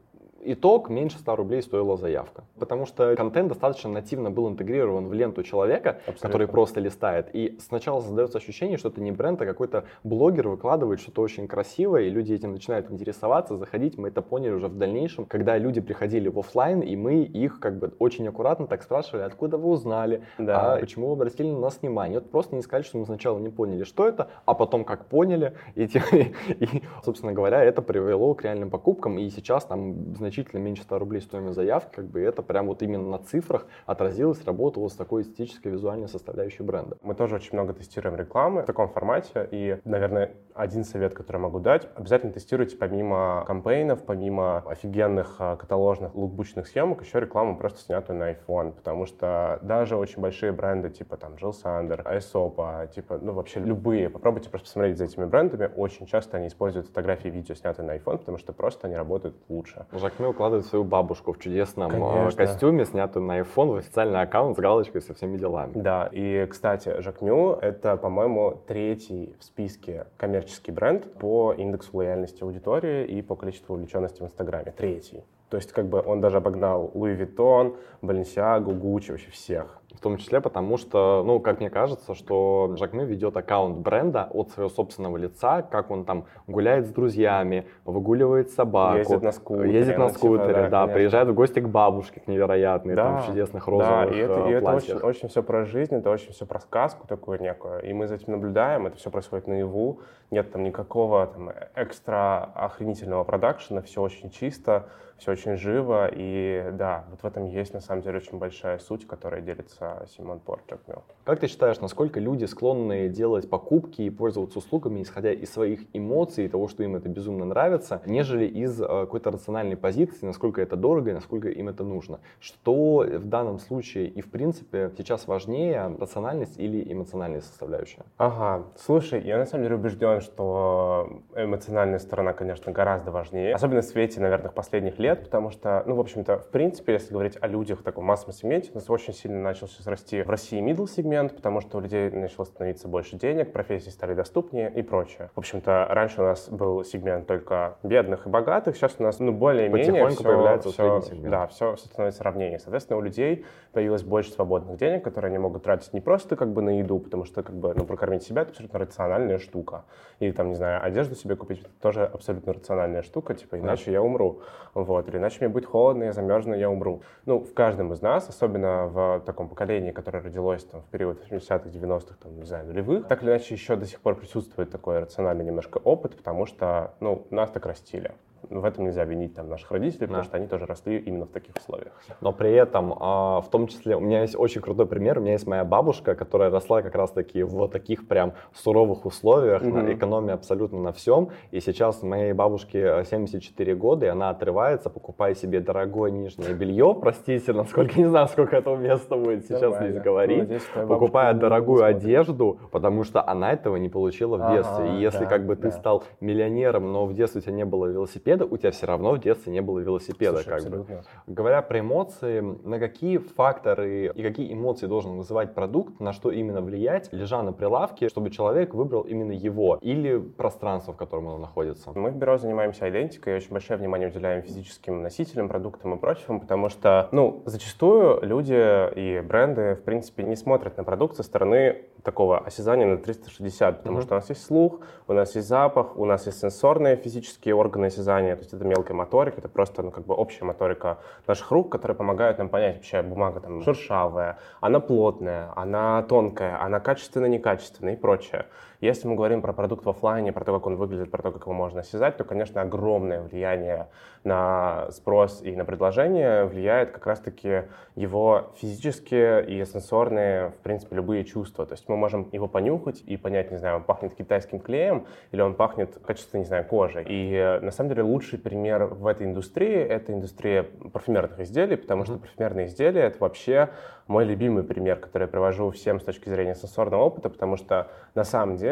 итог 0.53 0.89
меньше 0.89 1.19
100 1.19 1.35
рублей 1.35 1.61
стоила 1.61 1.97
заявка. 1.97 2.43
Потому 2.59 2.85
что 2.85 3.15
контент 3.15 3.49
достаточно 3.49 3.89
нативно 3.89 4.31
был 4.31 4.47
интегрирован 4.47 5.07
в 5.07 5.13
ленту 5.13 5.43
человека, 5.43 5.99
Абсолютно. 6.05 6.27
который 6.27 6.47
просто 6.47 6.79
листает. 6.79 7.29
И 7.33 7.57
сначала 7.59 8.01
создается 8.01 8.37
ощущение, 8.37 8.77
что 8.77 8.89
это 8.89 9.01
не 9.01 9.11
бренд, 9.11 9.41
а 9.41 9.45
какой-то 9.45 9.85
блогер 10.03 10.47
выкладывает 10.47 10.99
что-то 10.99 11.21
очень 11.21 11.47
красивое, 11.47 12.03
и 12.03 12.09
люди 12.09 12.33
этим 12.33 12.53
начинают 12.53 12.89
интересоваться, 12.91 13.57
заходить. 13.57 13.97
Мы 13.97 14.07
это 14.07 14.21
поняли 14.21 14.53
уже 14.53 14.67
в 14.67 14.77
дальнейшем, 14.77 15.25
когда 15.25 15.57
люди 15.57 15.81
приходили 15.81 16.29
в 16.29 16.39
офлайн, 16.39 16.81
и 16.81 16.95
мы 16.95 17.23
их 17.23 17.59
как 17.59 17.77
бы 17.77 17.93
очень 17.99 18.27
аккуратно 18.27 18.67
так 18.67 18.83
спрашивали, 18.83 19.23
откуда 19.23 19.57
вы 19.57 19.69
узнали, 19.69 20.23
да. 20.37 20.75
а 20.75 20.79
почему 20.79 21.07
вы 21.07 21.13
обратили 21.13 21.47
на 21.47 21.59
нас 21.59 21.79
внимание. 21.81 22.19
Вот 22.19 22.31
просто 22.31 22.55
не 22.55 22.61
сказали, 22.61 22.83
что 22.83 22.97
мы 22.97 23.05
сначала 23.05 23.39
не 23.39 23.49
поняли, 23.49 23.83
что 23.83 24.07
это, 24.07 24.29
а 24.45 24.53
потом 24.53 24.85
как 24.85 25.05
поняли. 25.05 25.53
И, 25.75 25.83
и 26.49 26.83
собственно 27.03 27.33
говоря, 27.33 27.63
это 27.63 27.81
привело 27.81 28.33
к 28.33 28.43
реальным 28.43 28.69
покупкам, 28.69 29.19
и 29.19 29.29
сейчас 29.29 29.65
там 29.65 30.15
значительно 30.15 30.36
значительно 30.37 30.61
меньше 30.61 30.83
100 30.83 30.99
рублей 30.99 31.21
стоимость 31.21 31.55
заявки, 31.55 31.95
как 31.95 32.05
бы 32.05 32.21
это 32.21 32.43
прям 32.43 32.67
вот 32.67 32.83
именно 32.83 33.09
на 33.09 33.17
цифрах 33.17 33.65
отразилось, 33.85 34.43
работало 34.45 34.87
с 34.87 34.93
такой 34.93 35.23
эстетической 35.23 35.69
визуальной 35.69 36.07
составляющей 36.07 36.63
бренда. 36.63 36.97
Мы 37.01 37.15
тоже 37.15 37.35
очень 37.35 37.53
много 37.53 37.73
тестируем 37.73 38.15
рекламы 38.15 38.61
в 38.61 38.65
таком 38.65 38.89
формате, 38.89 39.47
и, 39.51 39.79
наверное, 39.83 40.33
один 40.53 40.83
совет, 40.83 41.13
который 41.13 41.37
могу 41.37 41.59
дать, 41.59 41.87
обязательно 41.95 42.33
тестируйте 42.33 42.77
помимо 42.77 43.43
кампейнов, 43.47 44.03
помимо 44.03 44.59
офигенных 44.59 45.35
а, 45.39 45.55
каталожных 45.55 46.13
лукбучных 46.15 46.67
съемок, 46.67 47.03
еще 47.03 47.19
рекламу 47.19 47.57
просто 47.57 47.79
снятую 47.79 48.19
на 48.19 48.31
iPhone, 48.31 48.73
потому 48.73 49.05
что 49.05 49.59
даже 49.61 49.95
очень 49.95 50.21
большие 50.21 50.51
бренды, 50.51 50.89
типа 50.89 51.17
там 51.17 51.33
Jill 51.33 51.53
Sander, 51.63 52.03
Aesop, 52.03 52.93
типа, 52.93 53.19
ну 53.21 53.33
вообще 53.33 53.59
любые, 53.59 54.09
попробуйте 54.09 54.49
просто 54.49 54.67
посмотреть 54.67 54.97
за 54.97 55.05
этими 55.05 55.25
брендами, 55.25 55.71
очень 55.75 56.05
часто 56.05 56.37
они 56.37 56.47
используют 56.47 56.87
фотографии 56.87 57.27
и 57.27 57.31
видео, 57.31 57.55
снятые 57.55 57.85
на 57.85 57.95
iPhone, 57.95 58.19
потому 58.19 58.37
что 58.37 58.53
просто 58.53 58.87
они 58.87 58.95
работают 58.95 59.35
лучше. 59.49 59.85
Жак 59.91 60.13
Мэ 60.27 60.31
укладывает 60.31 60.65
свою 60.65 60.83
бабушку 60.83 61.31
в 61.31 61.39
чудесном 61.39 62.03
а, 62.03 62.13
Конечно. 62.13 62.45
костюме, 62.45 62.85
снятую 62.85 63.25
на 63.25 63.39
iPhone, 63.39 63.73
в 63.73 63.75
официальный 63.77 64.21
аккаунт 64.21 64.57
с 64.57 64.59
галочкой 64.59 65.01
со 65.01 65.13
всеми 65.13 65.37
делами. 65.37 65.71
Да, 65.75 66.09
и, 66.11 66.45
кстати, 66.47 67.01
Жак 67.01 67.21
Мю— 67.21 67.53
это, 67.61 67.95
по-моему, 67.95 68.61
третий 68.67 69.35
в 69.39 69.43
списке 69.43 70.07
коммерческий 70.17 70.71
бренд 70.71 71.11
по 71.13 71.53
индексу 71.53 71.97
лояльности 71.97 72.43
аудитории 72.43 73.05
и 73.05 73.21
по 73.21 73.35
количеству 73.35 73.75
увлеченности 73.75 74.21
в 74.21 74.25
Инстаграме. 74.25 74.73
Третий. 74.75 75.23
То 75.49 75.55
есть 75.55 75.71
как 75.71 75.85
бы 75.85 76.03
он 76.05 76.19
даже 76.19 76.37
обогнал 76.37 76.91
Louis 76.93 77.17
Vuitton, 77.17 77.77
Balenciaga, 78.01 78.71
Gucci, 78.73 79.11
вообще 79.11 79.31
всех. 79.31 79.81
В 79.93 79.99
том 79.99 80.17
числе 80.17 80.41
потому, 80.41 80.77
что, 80.77 81.23
ну, 81.25 81.39
как 81.39 81.59
мне 81.59 81.71
кажется, 81.71 82.13
что 82.13 82.75
Жакме 82.77 83.03
ведет 83.05 83.35
аккаунт 83.35 83.77
бренда 83.77 84.27
от 84.31 84.51
своего 84.51 84.69
собственного 84.69 85.17
лица, 85.17 85.63
как 85.63 85.89
он 85.89 86.05
там 86.05 86.25
гуляет 86.45 86.85
с 86.85 86.89
друзьями, 86.89 87.67
выгуливает 87.83 88.51
собаку. 88.51 88.97
Ездит 88.97 89.21
на 89.23 89.31
скутере. 89.31 89.73
Ездит 89.73 89.97
на 89.97 90.09
скутере, 90.09 90.53
типа, 90.53 90.69
да, 90.69 90.85
да 90.85 90.93
приезжает 90.93 91.29
в 91.29 91.33
гости 91.33 91.59
к 91.61 91.67
бабушке, 91.67 92.19
к 92.19 92.27
невероятной, 92.27 92.95
да, 92.95 93.03
там, 93.03 93.25
чудесных 93.25 93.67
розовых 93.67 94.09
Да, 94.09 94.15
и 94.15 94.19
это, 94.19 94.47
и 94.47 94.51
это 94.51 94.75
очень, 94.75 94.97
очень 94.97 95.29
все 95.29 95.41
про 95.41 95.65
жизнь, 95.65 95.95
это 95.95 96.11
очень 96.11 96.31
все 96.31 96.45
про 96.45 96.59
сказку 96.59 97.07
такую 97.07 97.41
некую. 97.41 97.81
И 97.81 97.91
мы 97.93 98.07
за 98.07 98.15
этим 98.15 98.33
наблюдаем, 98.33 98.85
это 98.85 98.97
все 98.97 99.09
происходит 99.09 99.47
наяву, 99.47 100.01
нет 100.29 100.51
там 100.51 100.63
никакого 100.63 101.25
там 101.25 101.51
экстра 101.75 102.51
охренительного 102.53 103.23
продакшена, 103.23 103.81
все 103.81 104.01
очень 104.01 104.29
чисто, 104.29 104.89
все 105.17 105.31
очень 105.31 105.55
живо, 105.55 106.09
и 106.11 106.69
да, 106.73 107.05
вот 107.09 107.21
в 107.21 107.25
этом 107.25 107.45
есть 107.45 107.73
на 107.73 107.81
самом 107.87 108.01
деле 108.03 108.17
очень 108.17 108.37
большая 108.37 108.79
суть, 108.79 109.07
которая 109.07 109.41
делится 109.41 110.05
Симон 110.15 110.39
Порчак. 110.39 110.77
Как 111.23 111.39
ты 111.39 111.47
считаешь, 111.47 111.79
насколько 111.79 112.19
люди 112.19 112.45
склонны 112.45 113.09
делать 113.09 113.49
покупки 113.49 114.03
и 114.03 114.09
пользоваться 114.09 114.59
услугами, 114.59 115.01
исходя 115.01 115.31
из 115.31 115.51
своих 115.51 115.81
эмоций 115.93 116.45
и 116.45 116.47
того, 116.47 116.67
что 116.67 116.83
им 116.83 116.95
это 116.95 117.09
безумно 117.09 117.45
нравится, 117.45 118.01
нежели 118.05 118.45
из 118.45 118.79
э, 118.81 118.85
какой-то 118.85 119.31
рациональной 119.31 119.75
позиции, 119.75 120.25
насколько 120.25 120.61
это 120.61 120.75
дорого 120.75 121.11
и 121.11 121.13
насколько 121.13 121.49
им 121.49 121.69
это 121.69 121.83
нужно? 121.83 122.19
Что 122.39 123.05
в 123.07 123.25
данном 123.25 123.59
случае 123.59 124.07
и 124.07 124.21
в 124.21 124.29
принципе 124.29 124.91
сейчас 124.97 125.27
важнее, 125.27 125.95
рациональность 125.99 126.59
или 126.59 126.91
эмоциональная 126.91 127.41
составляющая? 127.41 128.03
Ага, 128.17 128.65
слушай, 128.77 129.21
я 129.21 129.37
на 129.37 129.45
самом 129.45 129.63
деле 129.63 129.75
убежден, 129.75 130.21
что 130.21 131.21
эмоциональная 131.35 131.99
сторона, 131.99 132.33
конечно, 132.33 132.71
гораздо 132.71 133.11
важнее, 133.11 133.53
особенно 133.53 133.81
в 133.81 133.85
свете, 133.85 134.19
наверное, 134.19 134.51
последних 134.51 134.99
лет, 134.99 135.23
потому 135.23 135.49
что, 135.49 135.83
ну, 135.85 135.95
в 135.95 135.99
общем-то, 135.99 136.39
в 136.39 136.49
принципе, 136.49 136.93
если 136.93 137.13
говорить 137.13 137.37
о 137.41 137.47
людях 137.47 137.76
в 137.77 137.83
таком 137.83 138.03
массовом 138.03 138.33
сегменте, 138.33 138.71
у 138.73 138.75
нас 138.75 138.89
очень 138.89 139.13
сильно 139.13 139.39
начал 139.39 139.67
сейчас 139.67 139.87
расти 139.87 140.21
в 140.21 140.29
России 140.29 140.59
middle 140.59 140.87
сегмент, 140.87 141.35
потому 141.35 141.61
что 141.61 141.77
у 141.77 141.79
людей 141.79 142.09
начало 142.09 142.43
становиться 142.43 142.89
больше 142.89 143.15
денег, 143.15 143.53
профессии 143.53 143.89
стали 143.89 144.13
доступнее 144.13 144.69
и 144.73 144.81
прочее. 144.81 145.29
В 145.35 145.39
общем-то, 145.39 145.87
раньше 145.89 146.21
у 146.21 146.25
нас 146.25 146.49
был 146.49 146.83
сегмент 146.83 147.27
только 147.27 147.77
бедных 147.83 148.27
и 148.27 148.29
богатых, 148.29 148.75
сейчас 148.75 148.95
у 148.99 149.03
нас, 149.03 149.19
ну, 149.19 149.31
более-менее 149.31 150.09
все, 150.09 150.23
появляется 150.23 150.71
все, 150.71 151.01
сегмент. 151.01 151.29
Да, 151.29 151.47
все, 151.47 151.75
все 151.75 151.85
становится 151.85 152.23
равнее. 152.23 152.59
Соответственно, 152.59 152.97
у 152.97 153.01
людей 153.01 153.45
появилось 153.71 154.03
больше 154.03 154.31
свободных 154.31 154.77
денег, 154.77 155.03
которые 155.03 155.29
они 155.29 155.37
могут 155.37 155.63
тратить 155.63 155.93
не 155.93 156.01
просто 156.01 156.35
как 156.35 156.51
бы 156.51 156.61
на 156.61 156.79
еду, 156.79 156.99
потому 156.99 157.23
что 157.23 157.43
как 157.43 157.55
бы, 157.55 157.73
ну, 157.73 157.85
прокормить 157.85 158.23
себя— 158.23 158.41
это 158.43 158.51
абсолютно 158.51 158.79
рациональная 158.79 159.37
штука. 159.37 159.85
Или 160.19 160.31
там, 160.31 160.49
не 160.49 160.55
знаю, 160.55 160.83
одежду 160.83 161.15
себе 161.15 161.35
купить— 161.35 161.63
тоже 161.81 162.03
абсолютно 162.03 162.53
рациональная 162.53 163.03
штука, 163.03 163.35
типа, 163.35 163.57
иначе 163.59 163.85
да. 163.85 163.91
я 163.91 164.01
умру. 164.01 164.41
Вот 164.73 164.97
вот, 164.97 165.07
или 165.09 165.17
иначе 165.17 165.37
мне 165.41 165.49
будет 165.49 165.65
холодно, 165.65 166.05
я 166.05 166.13
замерзну, 166.13 166.55
я 166.55 166.69
умру. 166.69 167.01
Ну, 167.25 167.39
в 167.39 167.53
каждом 167.67 167.91
из 167.91 168.01
нас, 168.01 168.29
особенно 168.29 168.87
в 168.87 169.19
таком 169.25 169.49
поколении, 169.49 169.91
которое 169.91 170.23
родилось 170.23 170.63
там, 170.63 170.81
в 170.83 170.85
период 170.85 171.21
80-х, 171.21 171.69
90-х, 171.69 172.15
там, 172.23 172.37
не 172.37 172.45
знаю, 172.45 172.65
нулевых, 172.65 173.07
так 173.09 173.23
или 173.23 173.31
иначе 173.31 173.55
еще 173.55 173.75
до 173.75 173.85
сих 173.85 173.99
пор 173.99 174.15
присутствует 174.15 174.71
такой 174.71 174.99
рациональный 174.99 175.43
немножко 175.43 175.79
опыт, 175.79 176.15
потому 176.15 176.45
что, 176.45 176.93
ну, 177.01 177.27
нас 177.29 177.51
так 177.51 177.65
растили 177.65 178.13
в 178.49 178.65
этом 178.65 178.85
нельзя 178.85 179.03
винить 179.03 179.35
там, 179.35 179.49
наших 179.49 179.71
родителей, 179.71 180.07
потому 180.07 180.23
да. 180.23 180.23
что 180.23 180.37
они 180.37 180.47
тоже 180.47 180.65
росли 180.65 180.97
именно 180.97 181.25
в 181.25 181.29
таких 181.29 181.55
условиях. 181.55 181.93
Но 182.21 182.31
при 182.31 182.53
этом, 182.53 182.93
а, 182.99 183.41
в 183.41 183.49
том 183.49 183.67
числе, 183.67 183.95
у 183.95 183.99
меня 183.99 184.21
есть 184.21 184.35
очень 184.35 184.61
крутой 184.61 184.85
пример. 184.87 185.19
У 185.19 185.21
меня 185.21 185.33
есть 185.33 185.47
моя 185.47 185.63
бабушка, 185.63 186.15
которая 186.15 186.49
росла 186.49 186.81
как 186.81 186.95
раз-таки 186.95 187.43
в 187.43 187.67
таких 187.67 188.07
прям 188.07 188.33
суровых 188.53 189.05
условиях, 189.05 189.61
на 189.61 189.93
экономии 189.93 190.33
абсолютно 190.33 190.79
на 190.79 190.91
всем. 190.91 191.29
И 191.51 191.59
сейчас 191.59 192.03
моей 192.03 192.33
бабушке 192.33 193.03
74 193.09 193.75
года, 193.75 194.05
и 194.05 194.09
она 194.09 194.29
отрывается, 194.29 194.89
покупая 194.89 195.35
себе 195.35 195.59
дорогое 195.59 196.11
нижнее 196.11 196.53
белье, 196.53 196.95
простите, 197.01 197.53
насколько 197.53 197.97
не 197.99 198.05
знаю, 198.05 198.27
сколько 198.27 198.57
это 198.57 198.75
места 198.75 199.15
будет 199.15 199.45
сейчас 199.45 199.61
Давай, 199.61 199.89
здесь 199.89 200.01
говорить, 200.01 200.61
ну, 200.75 200.87
покупая 200.87 201.33
дорогую 201.33 201.83
одежду, 201.83 202.59
потому 202.71 203.03
что 203.03 203.27
она 203.27 203.53
этого 203.53 203.77
не 203.77 203.89
получила 203.89 204.37
в 204.37 204.51
детстве. 204.51 204.85
Ага, 204.85 204.93
и 204.93 205.01
если 205.01 205.23
да, 205.23 205.25
как 205.25 205.45
бы 205.45 205.55
да. 205.55 205.63
ты 205.63 205.71
стал 205.71 206.03
миллионером, 206.19 206.91
но 206.91 207.05
в 207.05 207.13
детстве 207.13 207.39
у 207.39 207.41
тебя 207.41 207.53
не 207.53 207.65
было 207.65 207.85
велосипеда, 207.87 208.26
велосипеда, 208.27 208.45
у 208.45 208.57
тебя 208.57 208.71
все 208.71 208.85
равно 208.85 209.13
в 209.13 209.19
детстве 209.19 209.51
не 209.51 209.61
было 209.61 209.79
велосипеда. 209.79 210.37
Слушай, 210.37 210.61
как 210.61 210.71
бы. 210.71 211.03
Говоря 211.27 211.61
про 211.61 211.79
эмоции, 211.79 212.41
на 212.41 212.79
какие 212.79 213.17
факторы 213.17 214.11
и 214.13 214.23
какие 214.23 214.53
эмоции 214.53 214.87
должен 214.87 215.17
вызывать 215.17 215.53
продукт, 215.53 215.99
на 215.99 216.13
что 216.13 216.31
именно 216.31 216.61
влиять, 216.61 217.11
лежа 217.13 217.41
на 217.43 217.53
прилавке, 217.53 218.09
чтобы 218.09 218.29
человек 218.29 218.73
выбрал 218.73 219.01
именно 219.01 219.31
его 219.31 219.79
или 219.81 220.17
пространство, 220.17 220.93
в 220.93 220.97
котором 220.97 221.27
он 221.27 221.41
находится? 221.41 221.91
Мы 221.95 222.11
в 222.11 222.15
бюро 222.15 222.37
занимаемся 222.37 222.89
идентикой 222.89 223.33
и 223.33 223.35
очень 223.37 223.51
большое 223.51 223.79
внимание 223.79 224.09
уделяем 224.09 224.41
физическим 224.41 225.01
носителям, 225.01 225.47
продуктам 225.47 225.95
и 225.95 225.97
прочему, 225.97 226.39
потому 226.39 226.69
что, 226.69 227.07
ну, 227.11 227.41
зачастую 227.45 228.19
люди 228.21 228.57
и 228.95 229.21
бренды, 229.21 229.75
в 229.75 229.83
принципе, 229.83 230.23
не 230.23 230.35
смотрят 230.35 230.77
на 230.77 230.83
продукт 230.83 231.15
со 231.15 231.23
стороны 231.23 231.85
такого 232.07 232.37
осязания 232.39 232.85
на 232.85 232.97
360, 232.97 233.79
потому 233.79 233.97
mm-hmm. 233.97 234.01
что 234.01 234.15
у 234.15 234.17
нас 234.17 234.29
есть 234.29 234.45
слух, 234.45 234.79
у 235.07 235.13
нас 235.13 235.35
есть 235.35 235.49
запах, 235.49 235.97
у 235.97 236.05
нас 236.05 236.25
есть 236.25 236.39
сенсорные 236.39 236.95
физические 236.95 237.53
органы 237.53 237.87
осязания, 237.87 238.33
то 238.37 238.43
есть 238.43 238.53
это 238.53 238.63
мелкая 238.63 238.95
моторика, 238.95 239.39
это 239.39 239.49
просто 239.49 239.83
ну, 239.83 239.91
как 239.91 240.05
бы 240.05 240.15
общая 240.15 240.45
моторика 240.45 240.99
наших 241.27 241.51
рук, 241.51 241.69
которая 241.69 241.97
помогает 241.97 242.37
нам 242.37 242.47
понять, 242.47 242.75
вообще 242.77 243.01
бумага 243.01 243.41
там 243.41 243.61
шершавая, 243.61 244.37
она 244.61 244.79
плотная, 244.79 245.51
она 245.57 246.01
тонкая, 246.03 246.63
она 246.63 246.79
качественная, 246.79 247.27
некачественная 247.27 247.95
и 247.95 247.97
прочее. 247.97 248.45
Если 248.79 249.07
мы 249.07 249.15
говорим 249.15 249.41
про 249.41 249.53
продукт 249.53 249.85
в 249.85 249.89
офлайне, 249.89 250.31
про 250.31 250.45
то, 250.45 250.53
как 250.53 250.67
он 250.67 250.75
выглядит, 250.75 251.09
про 251.09 251.23
то, 251.23 251.31
как 251.31 251.43
его 251.43 251.53
можно 251.53 251.79
осязать, 251.79 252.15
то, 252.17 252.23
конечно, 252.23 252.61
огромное 252.61 253.21
влияние 253.21 253.87
на 254.23 254.91
спрос 254.91 255.41
и 255.41 255.55
на 255.55 255.65
предложение 255.65 256.45
влияет 256.45 256.91
как 256.91 257.07
раз-таки 257.07 257.63
его 257.95 258.51
физические 258.57 259.43
и 259.47 259.65
сенсорные, 259.65 260.49
в 260.49 260.57
принципе, 260.57 260.95
любые 260.95 261.23
чувства. 261.23 261.65
То 261.65 261.73
есть 261.73 261.89
мы 261.89 261.97
можем 261.97 262.29
его 262.31 262.47
понюхать 262.47 263.01
и 263.07 263.17
понять, 263.17 263.49
не 263.49 263.57
знаю, 263.57 263.77
он 263.77 263.83
пахнет 263.83 264.13
китайским 264.13 264.59
клеем 264.59 265.07
или 265.31 265.41
он 265.41 265.55
пахнет 265.55 265.97
качественно, 266.05 266.41
не 266.41 266.45
знаю, 266.45 266.63
кожей. 266.65 267.03
И 267.07 267.59
на 267.61 267.71
самом 267.71 267.89
деле 267.89 268.03
лучший 268.03 268.37
пример 268.37 268.85
в 268.85 269.07
этой 269.07 269.25
индустрии— 269.25 269.75
это 269.75 270.13
индустрия 270.13 270.63
парфюмерных 270.93 271.39
изделий, 271.39 271.77
потому 271.77 272.05
что 272.05 272.17
парфюмерные 272.17 272.67
изделия— 272.67 273.01
это 273.05 273.17
вообще 273.19 273.69
мой 274.07 274.23
любимый 274.23 274.63
пример, 274.63 274.97
который 274.97 275.23
я 275.23 275.27
привожу 275.27 275.71
всем 275.71 275.99
с 275.99 276.03
точки 276.03 276.29
зрения 276.29 276.55
сенсорного 276.55 277.03
опыта, 277.03 277.29
потому 277.29 277.57
что 277.57 277.87
на 278.15 278.23
самом 278.23 278.55
деле 278.55 278.66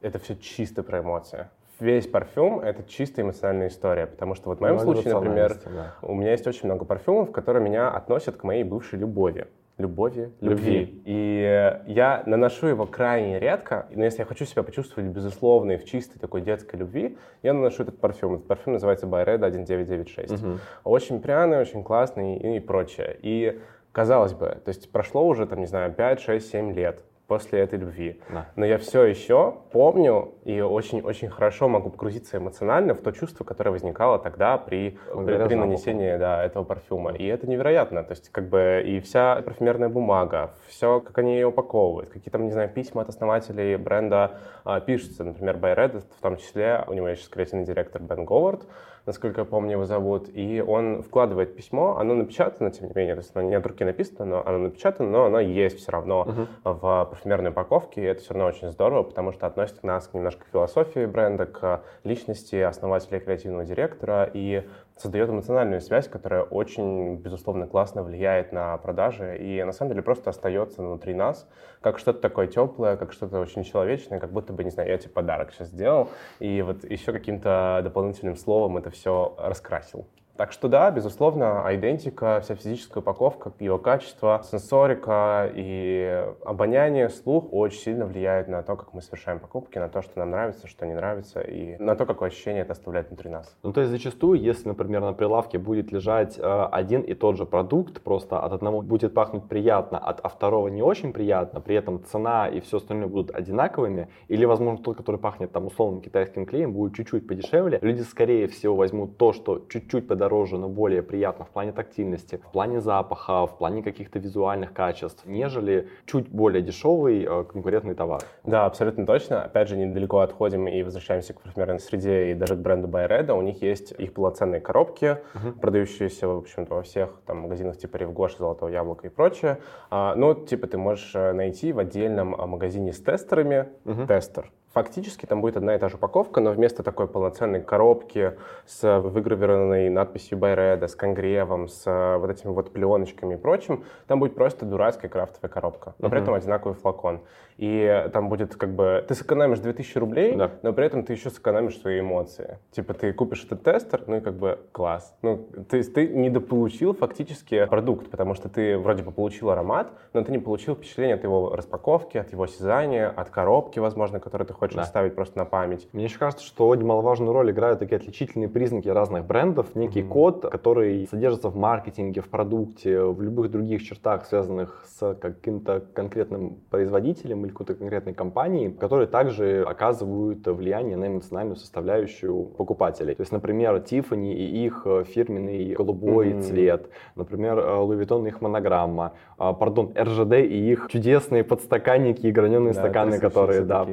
это 0.00 0.18
все 0.18 0.36
чисто 0.36 0.82
про 0.82 1.00
эмоции. 1.00 1.48
Весь 1.80 2.06
парфюм— 2.08 2.60
это 2.60 2.82
чисто 2.82 3.22
эмоциональная 3.22 3.68
история, 3.68 4.06
потому 4.06 4.34
что 4.34 4.48
вот 4.48 4.58
в 4.58 4.60
моем 4.60 4.76
ну, 4.76 4.82
случае, 4.82 5.14
например, 5.14 5.56
да. 5.64 5.94
у 6.02 6.14
меня 6.14 6.32
есть 6.32 6.46
очень 6.46 6.64
много 6.64 6.84
парфюмов, 6.84 7.30
которые 7.30 7.62
меня 7.62 7.88
относят 7.88 8.36
к 8.36 8.42
моей 8.44 8.64
бывшей 8.64 8.98
любови 8.98 9.46
любови, 9.76 10.32
любви. 10.40 10.80
любви. 10.80 11.02
И 11.04 11.80
я 11.86 12.24
наношу 12.26 12.66
его 12.66 12.84
крайне 12.84 13.38
редко, 13.38 13.86
но 13.90 14.04
если 14.04 14.18
я 14.18 14.24
хочу 14.24 14.44
себя 14.44 14.64
почувствовать 14.64 15.08
безусловной 15.08 15.76
в 15.76 15.84
чистой 15.84 16.18
такой 16.18 16.40
детской 16.40 16.74
любви, 16.74 17.16
я 17.44 17.54
наношу 17.54 17.84
этот 17.84 18.00
парфюм. 18.00 18.34
Этот 18.34 18.48
парфюм 18.48 18.72
называется 18.72 19.06
By 19.06 19.24
Red 19.24 19.36
1996. 19.36 20.32
Угу. 20.32 20.58
Очень 20.82 21.20
пряный, 21.20 21.60
очень 21.60 21.84
классный 21.84 22.38
и, 22.38 22.56
и 22.56 22.60
прочее. 22.60 23.16
И 23.22 23.60
Казалось 23.92 24.32
бы, 24.32 24.46
то 24.64 24.68
есть 24.68 24.92
прошло 24.92 25.26
уже, 25.26 25.46
там, 25.46 25.58
не 25.58 25.66
знаю, 25.66 25.92
5, 25.92 26.20
6, 26.20 26.50
7 26.50 26.72
лет 26.72 27.02
после 27.28 27.60
этой 27.60 27.78
любви. 27.78 28.20
Да. 28.30 28.46
Но 28.56 28.64
я 28.64 28.78
все 28.78 29.04
еще 29.04 29.58
помню 29.70 30.32
и 30.44 30.62
очень-очень 30.62 31.28
хорошо 31.28 31.68
могу 31.68 31.90
погрузиться 31.90 32.38
эмоционально 32.38 32.94
в 32.94 33.02
то 33.02 33.12
чувство, 33.12 33.44
которое 33.44 33.70
возникало 33.70 34.18
тогда 34.18 34.56
при, 34.56 34.98
при, 35.14 35.46
при 35.46 35.54
нанесении 35.54 36.16
да, 36.16 36.42
этого 36.42 36.64
парфюма. 36.64 37.12
И 37.12 37.26
это 37.26 37.46
невероятно. 37.46 38.02
То 38.02 38.12
есть 38.12 38.30
как 38.30 38.48
бы 38.48 38.82
и 38.84 38.98
вся 39.00 39.42
парфюмерная 39.42 39.90
бумага, 39.90 40.54
все, 40.68 41.00
как 41.00 41.18
они 41.18 41.34
ее 41.34 41.48
упаковывают, 41.48 42.08
какие 42.08 42.32
там, 42.32 42.46
не 42.46 42.50
знаю, 42.50 42.70
письма 42.70 43.02
от 43.02 43.10
основателей 43.10 43.76
бренда 43.76 44.38
а, 44.64 44.80
пишутся. 44.80 45.22
Например, 45.22 45.56
by 45.56 45.76
Red, 45.76 46.02
в 46.18 46.22
том 46.22 46.38
числе, 46.38 46.82
у 46.86 46.94
него 46.94 47.08
есть 47.08 47.20
сейчас 47.20 47.28
креативный 47.28 47.66
директор 47.66 48.00
Бен 48.00 48.24
Говард, 48.24 48.62
насколько 49.06 49.40
я 49.40 49.44
помню, 49.44 49.72
его 49.72 49.84
зовут, 49.84 50.28
и 50.32 50.62
он 50.66 51.02
вкладывает 51.02 51.56
письмо, 51.56 51.98
оно 51.98 52.14
напечатано, 52.14 52.70
тем 52.70 52.88
не 52.88 52.92
менее, 52.94 53.14
то 53.14 53.20
есть 53.20 53.30
оно 53.34 53.48
не 53.48 53.54
от 53.54 53.66
руки 53.66 53.84
написано, 53.84 54.24
но 54.24 54.46
оно 54.46 54.58
напечатано, 54.58 55.10
но 55.10 55.24
оно 55.24 55.40
есть 55.40 55.78
все 55.78 55.92
равно 55.92 56.48
uh-huh. 56.64 56.74
в 56.80 57.08
парфюмерной 57.10 57.50
упаковке, 57.50 58.02
и 58.02 58.04
это 58.04 58.22
все 58.22 58.34
равно 58.34 58.48
очень 58.48 58.70
здорово, 58.70 59.02
потому 59.02 59.32
что 59.32 59.46
относит 59.46 59.82
нас 59.82 60.10
немножко 60.12 60.44
к 60.44 60.48
философии 60.52 61.06
бренда, 61.06 61.46
к 61.46 61.82
личности 62.04 62.56
основателя 62.56 63.20
креативного 63.20 63.64
директора, 63.64 64.28
и 64.32 64.64
создает 65.00 65.30
эмоциональную 65.30 65.80
связь, 65.80 66.08
которая 66.08 66.42
очень, 66.42 67.16
безусловно, 67.16 67.66
классно 67.66 68.02
влияет 68.02 68.52
на 68.52 68.76
продажи 68.78 69.38
и 69.38 69.62
на 69.62 69.72
самом 69.72 69.90
деле 69.90 70.02
просто 70.02 70.30
остается 70.30 70.82
внутри 70.82 71.14
нас, 71.14 71.48
как 71.80 71.98
что-то 71.98 72.20
такое 72.20 72.46
теплое, 72.46 72.96
как 72.96 73.12
что-то 73.12 73.40
очень 73.40 73.64
человечное, 73.64 74.20
как 74.20 74.32
будто 74.32 74.52
бы, 74.52 74.64
не 74.64 74.70
знаю, 74.70 74.88
я 74.90 74.98
тебе 74.98 75.10
подарок 75.10 75.52
сейчас 75.52 75.68
сделал, 75.68 76.10
и 76.40 76.62
вот 76.62 76.84
еще 76.84 77.12
каким-то 77.12 77.80
дополнительным 77.82 78.36
словом 78.36 78.76
это 78.76 78.90
все 78.90 79.34
раскрасил. 79.38 80.06
Так 80.38 80.52
что 80.52 80.68
да, 80.68 80.88
безусловно, 80.92 81.64
идентика, 81.70 82.38
вся 82.44 82.54
физическая 82.54 83.02
упаковка, 83.02 83.52
его 83.58 83.76
качество, 83.76 84.40
сенсорика 84.48 85.50
и 85.52 86.28
обоняние, 86.44 87.08
слух 87.08 87.48
очень 87.50 87.80
сильно 87.80 88.06
влияет 88.06 88.46
на 88.46 88.62
то, 88.62 88.76
как 88.76 88.94
мы 88.94 89.02
совершаем 89.02 89.40
покупки, 89.40 89.78
на 89.78 89.88
то, 89.88 90.00
что 90.00 90.16
нам 90.16 90.30
нравится, 90.30 90.68
что 90.68 90.86
не 90.86 90.94
нравится, 90.94 91.40
и 91.40 91.76
на 91.82 91.96
то, 91.96 92.06
какое 92.06 92.28
ощущение 92.28 92.62
это 92.62 92.70
оставляет 92.70 93.08
внутри 93.08 93.30
нас. 93.30 93.58
Ну, 93.64 93.72
то 93.72 93.80
есть 93.80 93.90
зачастую, 93.90 94.40
если, 94.40 94.68
например, 94.68 95.00
на 95.00 95.12
прилавке 95.12 95.58
будет 95.58 95.90
лежать 95.90 96.38
э, 96.38 96.68
один 96.70 97.00
и 97.00 97.14
тот 97.14 97.36
же 97.36 97.44
продукт, 97.44 98.00
просто 98.00 98.38
от 98.38 98.52
одного 98.52 98.80
будет 98.80 99.14
пахнуть 99.14 99.48
приятно, 99.48 99.98
от 99.98 100.20
а 100.22 100.28
второго 100.28 100.68
не 100.68 100.82
очень 100.82 101.12
приятно, 101.12 101.60
при 101.60 101.74
этом 101.74 102.04
цена 102.04 102.46
и 102.46 102.60
все 102.60 102.76
остальное 102.76 103.08
будут 103.08 103.34
одинаковыми, 103.34 104.06
или, 104.28 104.44
возможно, 104.44 104.84
тот, 104.84 104.96
который 104.96 105.18
пахнет 105.18 105.50
там 105.50 105.66
условным 105.66 106.00
китайским 106.00 106.46
клеем, 106.46 106.74
будет 106.74 106.94
чуть-чуть 106.94 107.26
подешевле, 107.26 107.80
люди, 107.82 108.02
скорее 108.02 108.46
всего, 108.46 108.76
возьмут 108.76 109.18
то, 109.18 109.32
что 109.32 109.64
чуть-чуть 109.68 110.06
подороже, 110.06 110.27
но 110.28 110.68
более 110.68 111.02
приятно 111.02 111.44
в 111.44 111.48
плане 111.48 111.72
тактильности, 111.72 112.36
в 112.36 112.52
плане 112.52 112.80
запаха, 112.80 113.46
в 113.46 113.58
плане 113.58 113.82
каких-то 113.82 114.18
визуальных 114.18 114.72
качеств, 114.72 115.24
нежели 115.26 115.88
чуть 116.06 116.28
более 116.28 116.62
дешевый 116.62 117.24
э, 117.24 117.44
конкурентный 117.44 117.94
товар. 117.94 118.22
Да, 118.44 118.66
абсолютно 118.66 119.06
точно. 119.06 119.42
Опять 119.42 119.68
же, 119.68 119.76
недалеко 119.76 120.18
отходим 120.18 120.68
и 120.68 120.82
возвращаемся 120.82 121.34
к 121.34 121.40
парфюмерной 121.40 121.80
среде 121.80 122.30
и 122.30 122.34
даже 122.34 122.56
к 122.56 122.58
бренду 122.58 122.88
Байреда. 122.88 123.34
У 123.34 123.42
них 123.42 123.62
есть 123.62 123.92
их 123.92 124.12
полноценные 124.14 124.60
коробки, 124.60 125.18
uh-huh. 125.34 125.58
продающиеся, 125.60 126.28
в 126.28 126.38
общем-то, 126.38 126.74
во 126.74 126.82
всех 126.82 127.20
там 127.26 127.38
магазинах 127.38 127.76
типа 127.78 127.96
Ревгош, 127.96 128.36
Золотого 128.36 128.68
Яблока 128.68 129.06
и 129.06 129.10
прочее. 129.10 129.58
А, 129.90 130.14
ну, 130.14 130.34
типа, 130.34 130.66
ты 130.66 130.78
можешь 130.78 131.14
э, 131.14 131.32
найти 131.32 131.72
в 131.72 131.78
отдельном 131.78 132.34
а, 132.34 132.46
магазине 132.46 132.92
с 132.92 133.00
тестерами 133.00 133.68
uh-huh. 133.84 134.06
тестер 134.06 134.50
Фактически 134.72 135.26
там 135.26 135.40
будет 135.40 135.56
одна 135.56 135.74
и 135.74 135.78
та 135.78 135.88
же 135.88 135.96
упаковка, 135.96 136.40
но 136.40 136.50
вместо 136.52 136.82
такой 136.82 137.08
полноценной 137.08 137.62
коробки 137.62 138.34
с 138.66 139.00
выгравированной 139.00 139.88
надписью 139.88 140.38
Байреда, 140.38 140.88
с 140.88 140.94
конгревом, 140.94 141.68
с 141.68 141.86
э, 141.86 142.18
вот 142.18 142.30
этими 142.30 142.50
вот 142.50 142.72
пленочками 142.72 143.34
и 143.34 143.36
прочим, 143.36 143.84
там 144.06 144.20
будет 144.20 144.34
просто 144.34 144.66
дурацкая 144.66 145.10
крафтовая 145.10 145.50
коробка, 145.50 145.94
но 145.98 146.10
при 146.10 146.20
этом 146.20 146.34
одинаковый 146.34 146.76
флакон. 146.76 147.22
И 147.56 148.08
там 148.12 148.28
будет 148.28 148.54
как 148.54 148.72
бы... 148.72 149.04
Ты 149.08 149.16
сэкономишь 149.16 149.58
2000 149.58 149.98
рублей, 149.98 150.36
да. 150.36 150.52
но 150.62 150.72
при 150.72 150.86
этом 150.86 151.02
ты 151.02 151.14
еще 151.14 151.28
сэкономишь 151.28 151.76
свои 151.78 152.00
эмоции. 152.00 152.58
Типа 152.70 152.94
ты 152.94 153.12
купишь 153.12 153.44
этот 153.44 153.64
тестер, 153.64 154.04
ну 154.06 154.18
и 154.18 154.20
как 154.20 154.34
бы 154.34 154.60
класс. 154.70 155.16
Ну, 155.22 155.48
то 155.68 155.76
есть 155.76 155.92
ты 155.92 156.06
недополучил 156.06 156.94
фактически 156.94 157.66
продукт, 157.66 158.10
потому 158.10 158.34
что 158.34 158.48
ты 158.48 158.78
вроде 158.78 159.02
бы 159.02 159.10
получил 159.10 159.50
аромат, 159.50 159.90
но 160.12 160.22
ты 160.22 160.30
не 160.30 160.38
получил 160.38 160.76
впечатление 160.76 161.16
от 161.16 161.24
его 161.24 161.56
распаковки, 161.56 162.16
от 162.16 162.30
его 162.30 162.44
осязания, 162.44 163.08
от 163.08 163.30
коробки, 163.30 163.80
возможно, 163.80 164.20
которую 164.20 164.46
ты 164.46 164.54
хочешь 164.58 164.76
да. 164.76 164.82
оставить 164.82 165.14
просто 165.14 165.38
на 165.38 165.44
память. 165.44 165.88
Мне 165.92 166.04
еще 166.04 166.18
кажется, 166.18 166.44
что 166.44 166.74
немаловажную 166.74 167.32
роль 167.32 167.50
играют 167.50 167.78
такие 167.78 167.96
отличительные 167.96 168.48
признаки 168.48 168.88
разных 168.88 169.24
брендов, 169.24 169.74
некий 169.74 170.00
mm-hmm. 170.00 170.08
код, 170.08 170.42
который 170.50 171.06
содержится 171.06 171.48
в 171.48 171.56
маркетинге, 171.56 172.20
в 172.20 172.28
продукте, 172.28 173.02
в 173.02 173.22
любых 173.22 173.50
других 173.50 173.82
чертах, 173.82 174.26
связанных 174.26 174.84
с 174.86 175.14
каким-то 175.14 175.84
конкретным 175.94 176.58
производителем 176.70 177.44
или 177.44 177.52
какой-то 177.52 177.74
конкретной 177.74 178.14
компанией, 178.14 178.70
которые 178.70 179.06
также 179.06 179.64
оказывают 179.66 180.46
влияние 180.46 180.96
на 180.96 181.06
эмоциональную 181.06 181.56
составляющую 181.56 182.44
покупателей. 182.44 183.14
То 183.14 183.22
есть, 183.22 183.32
например, 183.32 183.76
Tiffany 183.76 184.32
и 184.32 184.66
их 184.66 184.86
фирменный 185.06 185.74
голубой 185.74 186.30
mm-hmm. 186.30 186.42
цвет, 186.42 186.90
например, 187.14 187.58
Louis 187.58 187.98
Vuitton 188.00 188.24
и 188.24 188.28
их 188.28 188.40
монограмма, 188.40 189.12
а, 189.36 189.52
пардон, 189.52 189.92
РЖД 189.96 190.34
и 190.34 190.72
их 190.72 190.88
чудесные 190.88 191.44
подстаканники 191.44 192.26
и 192.26 192.32
граненые 192.32 192.74
да, 192.74 192.80
стаканы, 192.80 193.18
которые 193.18 193.62
да, 193.62 193.86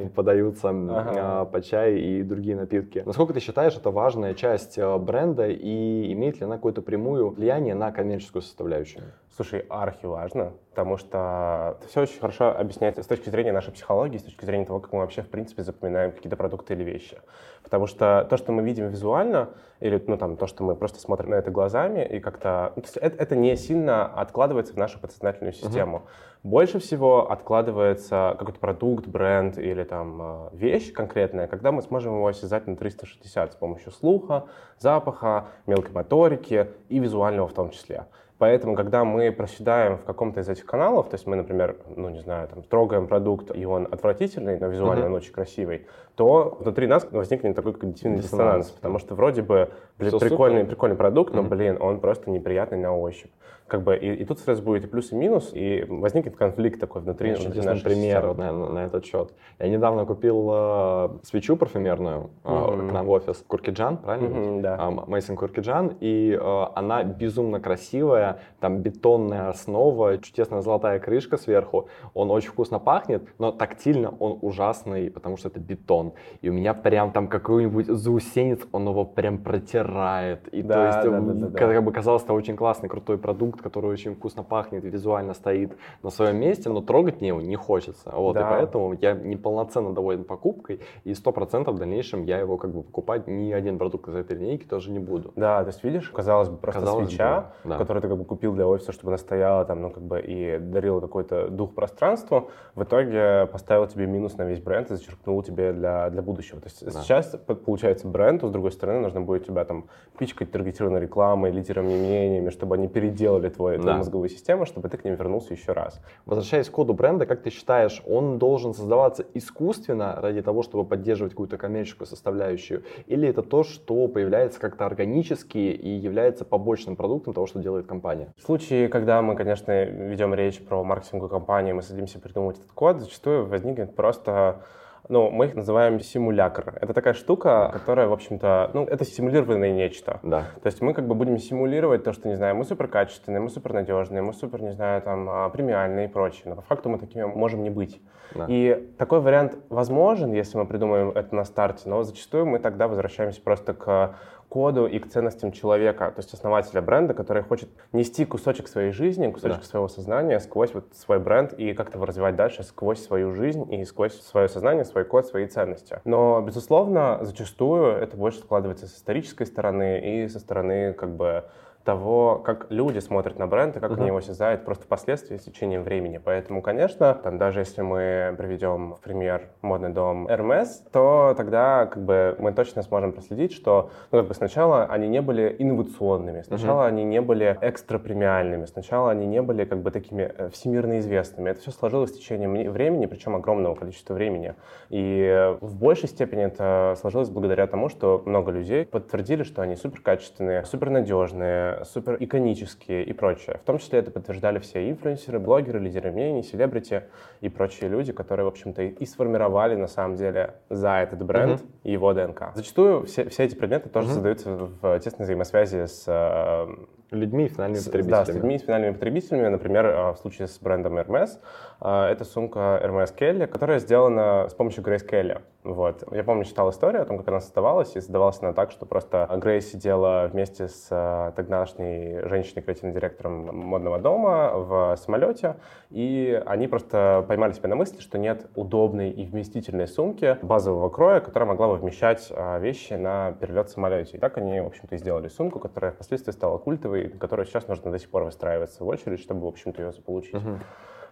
подаются 0.62 0.70
ага. 0.70 1.42
А, 1.42 1.46
под 1.46 1.66
чай 1.66 2.00
и 2.00 2.24
другие 2.24 2.56
напитки. 2.56 3.04
Насколько 3.06 3.34
ты 3.34 3.40
считаешь, 3.40 3.76
это 3.76 3.92
важная 3.92 4.34
часть 4.34 4.78
а, 4.78 4.98
бренда 4.98 5.48
и 5.48 6.12
имеет 6.14 6.40
ли 6.40 6.46
она 6.46 6.56
какое-то 6.56 6.82
прямое 6.82 7.24
влияние 7.24 7.76
на 7.76 7.92
коммерческую 7.92 8.42
составляющую? 8.42 9.04
Слушай, 9.36 9.66
архи 9.70 10.06
важно, 10.06 10.54
потому 10.70 10.98
что 10.98 11.78
это 11.80 11.88
все 11.90 12.02
очень 12.02 12.20
хорошо 12.20 12.58
объясняется 12.58 13.04
с 13.04 13.08
точки 13.08 13.30
зрения 13.30 13.52
нашей 13.52 13.74
психологии, 13.74 14.18
с 14.18 14.24
точки 14.24 14.46
зрения 14.46 14.66
того, 14.66 14.80
как 14.80 14.94
мы 14.94 15.00
вообще, 15.00 15.24
в 15.24 15.30
принципе, 15.30 15.64
запоминаем 15.64 16.12
какие-то 16.12 16.38
продукты 16.38 16.74
или 16.74 16.84
вещи. 16.84 17.18
Потому 17.62 17.88
что 17.88 18.26
то, 18.30 18.38
что 18.38 18.52
мы 18.52 18.64
видим 18.64 18.88
визуально, 18.88 19.50
или 19.82 20.02
ну, 20.08 20.18
там, 20.18 20.38
то, 20.38 20.48
что 20.48 20.64
мы 20.64 20.76
просто 20.76 21.00
смотрим 21.00 21.32
на 21.32 21.36
это 21.36 21.52
глазами, 21.52 22.06
и 22.06 22.20
как-то... 22.20 22.72
Ну, 22.76 22.84
это, 22.96 23.18
это 23.18 23.36
не 23.36 23.56
сильно 23.58 24.06
откладывается 24.06 24.74
в 24.74 24.78
нашу 24.78 25.00
подсознательную 25.00 25.52
систему. 25.52 26.04
Uh-huh. 26.06 26.35
Больше 26.46 26.78
всего 26.78 27.32
откладывается 27.32 28.36
какой-то 28.38 28.60
продукт, 28.60 29.08
бренд 29.08 29.58
или 29.58 29.84
там 29.84 30.22
а, 30.22 30.50
вещь 30.54 30.94
конкретная, 30.94 31.48
когда 31.48 31.72
мы 31.72 31.82
сможем 31.82 32.14
его 32.14 32.28
осязать 32.28 32.68
на 32.68 32.76
360 32.76 33.54
с 33.54 33.56
помощью 33.56 33.92
слуха, 33.92 34.46
запаха, 34.78 35.48
мелкой 35.66 35.92
моторики 35.94 36.68
и 36.88 37.00
визуального 37.00 37.48
в 37.48 37.54
том 37.54 37.72
числе. 37.72 38.06
Поэтому, 38.38 38.76
когда 38.76 39.04
мы 39.04 39.32
проседаем 39.32 39.98
в 39.98 40.04
каком-то 40.04 40.42
из 40.42 40.48
этих 40.48 40.68
каналов, 40.68 41.10
то 41.10 41.16
есть 41.16 41.26
мы, 41.26 41.36
например, 41.36 41.78
ну 41.96 42.10
не 42.10 42.20
знаю, 42.20 42.48
там 42.48 42.62
трогаем 42.62 43.08
продукт, 43.08 43.50
и 43.56 43.66
он 43.66 43.88
отвратительный, 43.90 44.60
но 44.60 44.68
визуально 44.68 45.06
uh-huh. 45.06 45.08
он 45.08 45.14
очень 45.16 45.34
красивый, 45.34 45.88
то 46.14 46.60
внутри 46.60 46.86
нас 46.86 47.08
возникнет 47.10 47.56
такой 47.56 47.74
когнитивный 47.74 48.20
диссонанс, 48.20 48.68
диссонанс 48.68 48.72
потому 48.72 49.00
что 49.00 49.16
вроде 49.16 49.42
бы 49.42 49.72
блин, 49.98 50.20
прикольный, 50.20 50.64
прикольный 50.64 50.96
продукт, 50.96 51.34
но, 51.34 51.42
uh-huh. 51.42 51.50
блин, 51.50 51.78
он 51.80 52.00
просто 52.00 52.30
неприятный 52.30 52.78
на 52.78 52.96
ощупь 52.96 53.32
как 53.68 53.84
бы 53.84 53.96
и, 53.98 54.14
и 54.14 54.26
тут 54.26 54.40
сразу 54.40 54.62
будет 54.62 54.86
и 54.86 54.88
плюс, 54.88 55.12
и 55.12 55.16
минус, 55.16 55.52
и 55.54 55.86
возникнет 55.90 56.36
конфликт 56.36 56.80
такой 56.80 57.02
внутри, 57.02 57.34
Очень 57.34 57.64
нашей 57.64 57.84
пример 57.84 58.36
на, 58.36 58.52
на 58.52 58.86
этот 58.86 59.06
счет. 59.06 59.34
Я 59.60 59.70
недавно 59.70 60.06
купил 60.06 60.50
э, 60.52 61.10
свечу 61.24 61.58
парфюмерную 61.58 62.30
э, 62.44 62.48
mm-hmm. 62.50 62.90
к 62.90 62.92
нам 62.92 63.06
в 63.06 63.10
офис. 63.10 63.44
Куркиджан, 63.48 63.98
правильно? 63.98 64.28
Mm-hmm, 64.28 64.62
да. 64.62 64.92
Мейсон 65.08 65.36
Куркиджан, 65.36 65.98
и 66.00 66.38
э, 66.40 66.66
она 66.76 67.04
безумно 67.04 67.60
красивая, 67.60 68.40
там 68.60 68.80
бетонная 68.80 69.50
основа, 69.50 70.18
чудесная 70.20 70.62
золотая 70.62 71.00
крышка 71.00 71.38
сверху, 71.38 71.90
он 72.14 72.30
очень 72.32 72.50
вкусно 72.50 72.80
пахнет, 72.80 73.24
но 73.40 73.52
тактильно 73.52 74.14
он 74.20 74.38
ужасный, 74.42 75.10
потому 75.10 75.38
что 75.38 75.48
это 75.50 75.60
бетон. 75.60 76.14
И 76.42 76.50
у 76.50 76.54
меня 76.54 76.74
прям 76.74 77.12
там 77.12 77.28
какой-нибудь 77.28 77.88
заусенец, 77.88 78.60
он 78.72 78.88
его 78.88 79.06
прям 79.06 79.40
протирает. 79.40 80.48
И 80.50 80.62
да, 80.62 80.74
то 80.74 80.86
есть, 80.86 81.12
да, 81.12 81.20
да, 81.20 81.34
да, 81.34 81.48
да. 81.48 81.58
как 81.58 81.84
бы 81.84 81.92
казалось, 81.92 82.24
это 82.24 82.34
очень 82.34 82.56
классный, 82.56 82.90
крутой 82.90 83.18
продукт, 83.18 83.55
продукт, 83.56 83.62
который 83.64 83.92
очень 83.92 84.16
вкусно 84.16 84.44
пахнет, 84.44 84.84
визуально 84.84 85.34
стоит 85.34 85.78
на 86.04 86.10
своем 86.10 86.38
месте, 86.38 86.70
но 86.70 86.82
трогать 86.82 87.22
мне 87.22 87.30
его 87.30 87.42
не 87.42 87.56
хочется. 87.56 88.12
Вот, 88.12 88.34
да. 88.34 88.42
И 88.42 88.44
поэтому 88.44 88.94
я 88.94 89.14
неполноценно 89.14 89.94
доволен 89.94 90.24
покупкой, 90.24 90.80
и 91.06 91.14
сто 91.14 91.32
процентов 91.32 91.76
в 91.76 91.78
дальнейшем 91.78 92.24
я 92.24 92.40
его 92.40 92.58
как 92.58 92.72
бы 92.72 92.84
покупать 92.84 93.28
ни 93.28 93.52
один 93.52 93.78
продукт 93.78 94.08
из 94.10 94.16
этой 94.16 94.38
линейки 94.38 94.66
тоже 94.66 94.92
не 94.92 95.00
буду. 95.00 95.32
Да, 95.36 95.62
то 95.64 95.68
есть 95.68 95.84
видишь, 95.84 96.10
казалось 96.10 96.50
бы, 96.50 96.58
просто 96.58 96.82
казалось 96.82 97.10
свеча, 97.10 97.54
бы, 97.64 97.70
да. 97.70 97.78
которую 97.78 98.02
ты 98.02 98.08
как 98.08 98.18
бы 98.18 98.26
купил 98.26 98.54
для 98.54 98.68
офиса, 98.68 98.92
чтобы 98.92 99.12
она 99.12 99.18
стояла 99.18 99.66
там, 99.66 99.82
ну 99.82 99.90
как 99.90 100.04
бы 100.04 100.22
и 100.22 100.58
дарила 100.60 101.00
какой-то 101.00 101.50
дух 101.50 101.74
пространству, 101.74 102.50
в 102.76 102.84
итоге 102.84 103.48
поставил 103.52 103.88
тебе 103.88 104.06
минус 104.08 104.38
на 104.38 104.44
весь 104.44 104.60
бренд 104.60 104.92
и 104.92 104.96
зачеркнул 104.96 105.42
тебе 105.44 105.74
для, 105.74 106.10
для 106.10 106.22
будущего. 106.22 106.60
То 106.60 106.68
есть 106.68 106.86
да. 106.86 106.92
сейчас 107.02 107.36
получается 107.66 108.08
бренду, 108.08 108.48
с 108.48 108.52
другой 108.52 108.72
стороны, 108.72 109.00
нужно 109.00 109.22
будет 109.22 109.46
тебя 109.46 109.66
там 109.66 109.86
пичкать 110.18 110.52
таргетированной 110.52 111.02
рекламой, 111.02 111.52
лидерами 111.52 111.96
мнениями, 111.96 112.50
чтобы 112.50 112.76
они 112.76 112.88
переделали 112.88 113.45
использовали 113.48 113.50
твою, 113.50 113.80
твою 113.80 113.94
да. 113.94 113.98
мозговую 113.98 114.30
систему, 114.30 114.66
чтобы 114.66 114.90
ты 114.90 114.98
к 114.98 115.06
ним 115.06 115.16
вернулся 115.16 115.54
еще 115.54 115.72
раз. 115.72 116.00
Возвращаясь 116.26 116.70
к 116.70 116.72
коду 116.72 116.94
бренда, 116.94 117.26
как 117.26 117.42
ты 117.42 117.50
считаешь, 117.50 118.02
он 118.06 118.38
должен 118.38 118.74
создаваться 118.74 119.26
искусственно 119.34 120.16
ради 120.22 120.42
того, 120.42 120.64
чтобы 120.64 120.86
поддерживать 120.86 121.34
какую-то 121.34 121.58
коммерческую 121.58 122.08
составляющую? 122.08 122.84
Или 123.08 123.28
это 123.28 123.42
то, 123.42 123.64
что 123.64 124.08
появляется 124.08 124.60
как-то 124.60 124.86
органически 124.86 125.58
и 125.58 125.90
является 125.90 126.46
побочным 126.46 126.96
продуктом 126.96 127.34
того, 127.34 127.48
что 127.48 127.60
делает 127.60 127.88
компания? 127.88 128.34
В 128.38 128.44
случае, 128.44 128.88
когда 128.88 129.22
мы, 129.22 129.36
конечно, 129.36 129.86
ведем 129.86 130.34
речь 130.34 130.60
про 130.60 130.84
маркетинговую 130.84 131.30
компанию, 131.30 131.76
мы 131.76 131.82
садимся 131.82 132.20
придумывать 132.20 132.58
этот 132.58 132.72
код, 132.72 133.00
зачастую 133.00 133.46
возникнет 133.46 133.96
просто 133.96 134.62
ну, 135.08 135.30
мы 135.30 135.46
их 135.46 135.56
называем 135.56 136.00
симулятор. 136.00 136.78
Это 136.82 136.94
такая 136.94 137.14
штука, 137.14 137.70
которая, 137.72 138.08
в 138.08 138.14
общем-то, 138.14 138.72
ну, 138.74 138.86
это 138.86 139.06
симулированное 139.06 139.72
нечто. 139.72 140.20
Да. 140.24 140.46
То 140.62 140.68
есть 140.68 140.82
мы 140.82 140.94
как 140.94 141.08
бы 141.08 141.16
будем 141.16 141.38
симулировать 141.38 142.04
то, 142.04 142.14
что, 142.14 142.28
не 142.28 142.36
знаю, 142.36 142.56
мы 142.56 142.64
супер 142.64 142.88
качественные, 142.88 143.42
мы 143.42 143.50
супер 143.50 143.74
надежные, 143.74 144.22
мы 144.22 144.34
супер, 144.34 144.62
не 144.62 144.72
знаю, 144.72 145.02
там, 145.02 145.30
а, 145.30 145.50
премиальные 145.50 146.08
и 146.08 146.12
прочее. 146.12 146.44
Но 146.46 146.56
по 146.56 146.62
факту 146.62 146.90
мы 146.90 146.98
такими 146.98 147.24
можем 147.24 147.64
не 147.64 147.70
быть. 147.70 148.02
Да. 148.34 148.46
И 148.48 148.92
такой 148.98 149.22
вариант 149.22 149.58
возможен, 149.70 150.34
если 150.34 150.58
мы 150.58 150.66
придумаем 150.66 151.10
это 151.10 151.36
на 151.36 151.46
старте, 151.46 151.88
но 151.88 152.04
зачастую 152.04 152.46
мы 152.46 152.60
тогда 152.60 152.88
возвращаемся 152.88 153.42
просто 153.42 153.74
к 153.74 154.16
коду 154.50 154.88
и 154.88 155.00
к 155.00 155.10
ценностям 155.10 155.52
человека, 155.52 156.12
то 156.12 156.20
есть 156.20 156.34
основателя 156.34 156.82
бренда, 156.82 157.14
который 157.14 157.44
хочет 157.44 157.70
нести 157.92 158.26
кусочек 158.26 158.68
своей 158.68 158.92
жизни, 158.92 159.32
кусочек 159.32 159.60
да. 159.60 159.66
своего 159.66 159.88
сознания 159.88 160.40
сквозь 160.40 160.74
вот 160.74 160.86
свой 160.94 161.20
бренд 161.20 161.54
и 161.54 161.74
как-то 161.74 161.98
его 161.98 162.06
развивать 162.06 162.36
дальше 162.36 162.64
сквозь 162.64 163.04
свою 163.04 163.32
жизнь 163.32 163.72
и 163.74 163.84
сквозь 163.86 164.20
свое 164.22 164.48
сознание, 164.48 164.86
свой 164.86 165.04
код, 165.06 165.26
свои 165.26 165.46
ценности. 165.48 166.00
Но, 166.06 166.42
безусловно, 166.42 167.20
зачастую 167.22 167.98
это 167.98 168.16
больше 168.18 168.40
складывается 168.40 168.88
с 168.88 168.96
исторической 168.96 169.46
стороны 169.46 170.24
и 170.24 170.28
со 170.28 170.40
стороны 170.40 170.94
как 170.94 171.16
бы 171.16 171.46
того, 171.86 172.42
как 172.44 172.66
люди 172.70 173.00
смотрят 173.00 173.38
на 173.38 173.48
бренд 173.48 173.78
и 173.78 173.80
как 173.80 173.92
uh-huh. 173.92 173.98
они 173.98 174.08
его 174.08 174.18
осязают 174.18 174.66
просто 174.66 174.86
впоследствии 174.86 175.38
с 175.38 175.44
течением 175.44 175.84
времени. 175.84 176.18
Поэтому, 176.18 176.62
конечно, 176.62 177.14
там, 177.14 177.38
даже 177.38 177.60
если 177.60 177.82
мы 177.82 178.36
приведем 178.38 178.96
в 178.96 179.00
пример 179.00 179.44
модный 179.62 179.90
дом 179.90 180.28
Hermes, 180.28 180.68
то 180.92 181.34
тогда 181.38 181.86
как 181.86 182.04
бы 182.04 182.36
мы 182.40 182.52
точно 182.54 182.82
сможем 182.82 183.14
проследить, 183.14 183.54
что 183.54 183.92
ну, 184.12 184.20
как 184.20 184.28
бы 184.28 184.34
сначала 184.34 184.86
они 184.86 185.08
не 185.08 185.22
были 185.22 185.56
инновационными, 185.60 186.42
сначала 186.42 186.84
uh-huh. 186.84 186.88
они 186.88 187.04
не 187.04 187.22
были 187.22 187.58
экстра 187.62 188.00
премиальными, 188.00 188.66
сначала 188.66 189.12
они 189.12 189.28
не 189.28 189.42
были 189.42 189.64
как 189.64 189.80
бы 189.80 189.92
такими 189.92 190.24
э, 190.24 190.50
всемирно 190.50 191.00
известными. 191.00 191.52
Это 191.52 191.62
все 191.62 191.72
сложилось 191.72 192.12
с 192.12 192.18
течением 192.18 192.72
времени, 192.72 193.06
причем 193.06 193.36
огромного 193.36 193.76
количества 193.76 194.16
времени. 194.16 194.56
И 194.90 195.56
в 195.62 195.76
большей 195.76 196.10
степени 196.10 196.46
это 196.46 196.96
сложилось 197.00 197.30
благодаря 197.30 197.68
тому, 197.68 197.90
что 197.90 198.24
много 198.26 198.52
людей 198.52 198.86
подтвердили, 198.86 199.44
что 199.44 199.62
они 199.62 199.76
суперкачественные, 199.76 200.66
супернадежные, 200.66 201.75
супер 201.84 202.18
иконические 202.20 203.04
и 203.04 203.14
прочее. 203.14 203.60
В 203.62 203.66
том 203.66 203.80
числе 203.80 204.00
это 204.00 204.12
подтверждали 204.12 204.60
все 204.60 204.90
инфлюенсеры, 204.90 205.40
блогеры, 205.40 205.80
лидеры 205.80 206.12
мнений, 206.12 206.44
селебрити 206.44 207.04
и 207.42 207.50
прочие 207.50 207.90
люди, 207.90 208.14
которые, 208.14 208.46
в 208.46 208.50
общем-то, 208.50 208.84
и 208.84 209.06
сформировали 209.06 209.76
на 209.76 209.88
самом 209.88 210.16
деле 210.16 210.56
за 210.70 210.98
этот 210.98 211.24
бренд 211.26 211.62
mm-hmm. 211.62 211.92
его 211.92 212.14
ДНК. 212.14 212.52
Зачастую 212.56 213.06
все, 213.06 213.30
все 213.30 213.44
эти 213.44 213.56
предметы 213.56 213.90
тоже 213.90 214.08
mm-hmm. 214.08 214.14
создаются 214.14 214.50
в 214.82 215.00
тесной 215.00 215.26
взаимосвязи 215.26 215.86
с 215.86 216.04
э, 216.08 216.68
людьми 217.12 217.46
и 217.46 217.48
финальными 217.48 217.84
потребителями. 217.84 218.12
Да, 218.12 218.26
с 218.26 218.30
людьми 218.30 218.56
и 218.56 218.58
финальными 218.58 218.94
потребителями. 218.94 219.48
Например, 219.48 219.86
э, 219.86 220.12
в 220.12 220.18
случае 220.18 220.48
с 220.48 220.58
брендом 220.60 220.98
Hermes, 220.98 221.40
э, 221.82 222.12
это 222.12 222.24
сумка 222.26 222.82
Hermes 222.84 223.16
Kelly, 223.16 223.48
которая 223.48 223.80
сделана 223.80 224.48
с 224.50 224.54
помощью 224.54 224.84
Grace 224.84 225.08
Kelly. 225.08 225.42
Вот. 225.64 226.04
Я 226.12 226.24
помню, 226.24 226.44
читал 226.44 226.70
историю 226.70 227.02
о 227.02 227.06
том, 227.06 227.18
как 227.18 227.28
она 227.28 227.40
создавалась, 227.40 227.96
и 227.96 228.00
создавалась 228.02 228.38
она 228.42 228.54
так, 228.54 228.70
что 228.72 228.86
просто 228.86 229.28
Грейс 229.42 229.72
сидела 229.72 230.30
вместе 230.32 230.68
с 230.68 230.88
э, 230.92 231.32
тогдашней 231.36 232.22
женщиной, 232.28 232.62
креативным 232.62 232.94
директором 232.94 233.46
модного 233.56 233.98
дома 233.98 234.52
в 234.54 234.96
самолете, 234.98 235.56
и 235.90 236.42
они 236.46 236.68
просто 236.68 237.26
поймали 237.28 237.54
себя 237.54 237.70
на 237.70 237.76
мысли, 237.76 238.00
что 238.00 238.20
нет 238.20 238.48
удобной 238.56 239.10
и 239.10 239.26
вместительной 239.26 239.88
сумки 239.88 240.38
базового 240.44 240.90
кроя, 240.90 241.20
которая 241.20 241.50
могла 241.50 241.68
бы 241.70 241.76
вмещать 241.78 242.32
вещи 242.60 242.94
на 242.94 243.32
перелет 243.34 243.70
в 243.70 243.72
самолете. 243.72 244.18
И 244.18 244.20
так 244.20 244.38
они, 244.38 244.60
в 244.60 244.68
общем-то, 244.68 244.96
и 244.96 244.98
сделали 245.00 245.30
сумку, 245.30 245.60
которая 245.60 245.92
впоследствии 245.92 246.32
стала 246.32 246.60
культовой, 246.60 246.95
которую 247.04 247.46
сейчас 247.46 247.68
нужно 247.68 247.92
до 247.92 248.00
сих 248.00 248.10
пор 248.10 248.24
выстраиваться 248.24 248.84
в 248.84 248.88
очередь, 248.88 249.20
чтобы, 249.20 249.42
в 249.42 249.48
общем-то, 249.48 249.82
ее 249.82 249.92
заполучить. 249.92 250.34
Угу. 250.34 250.60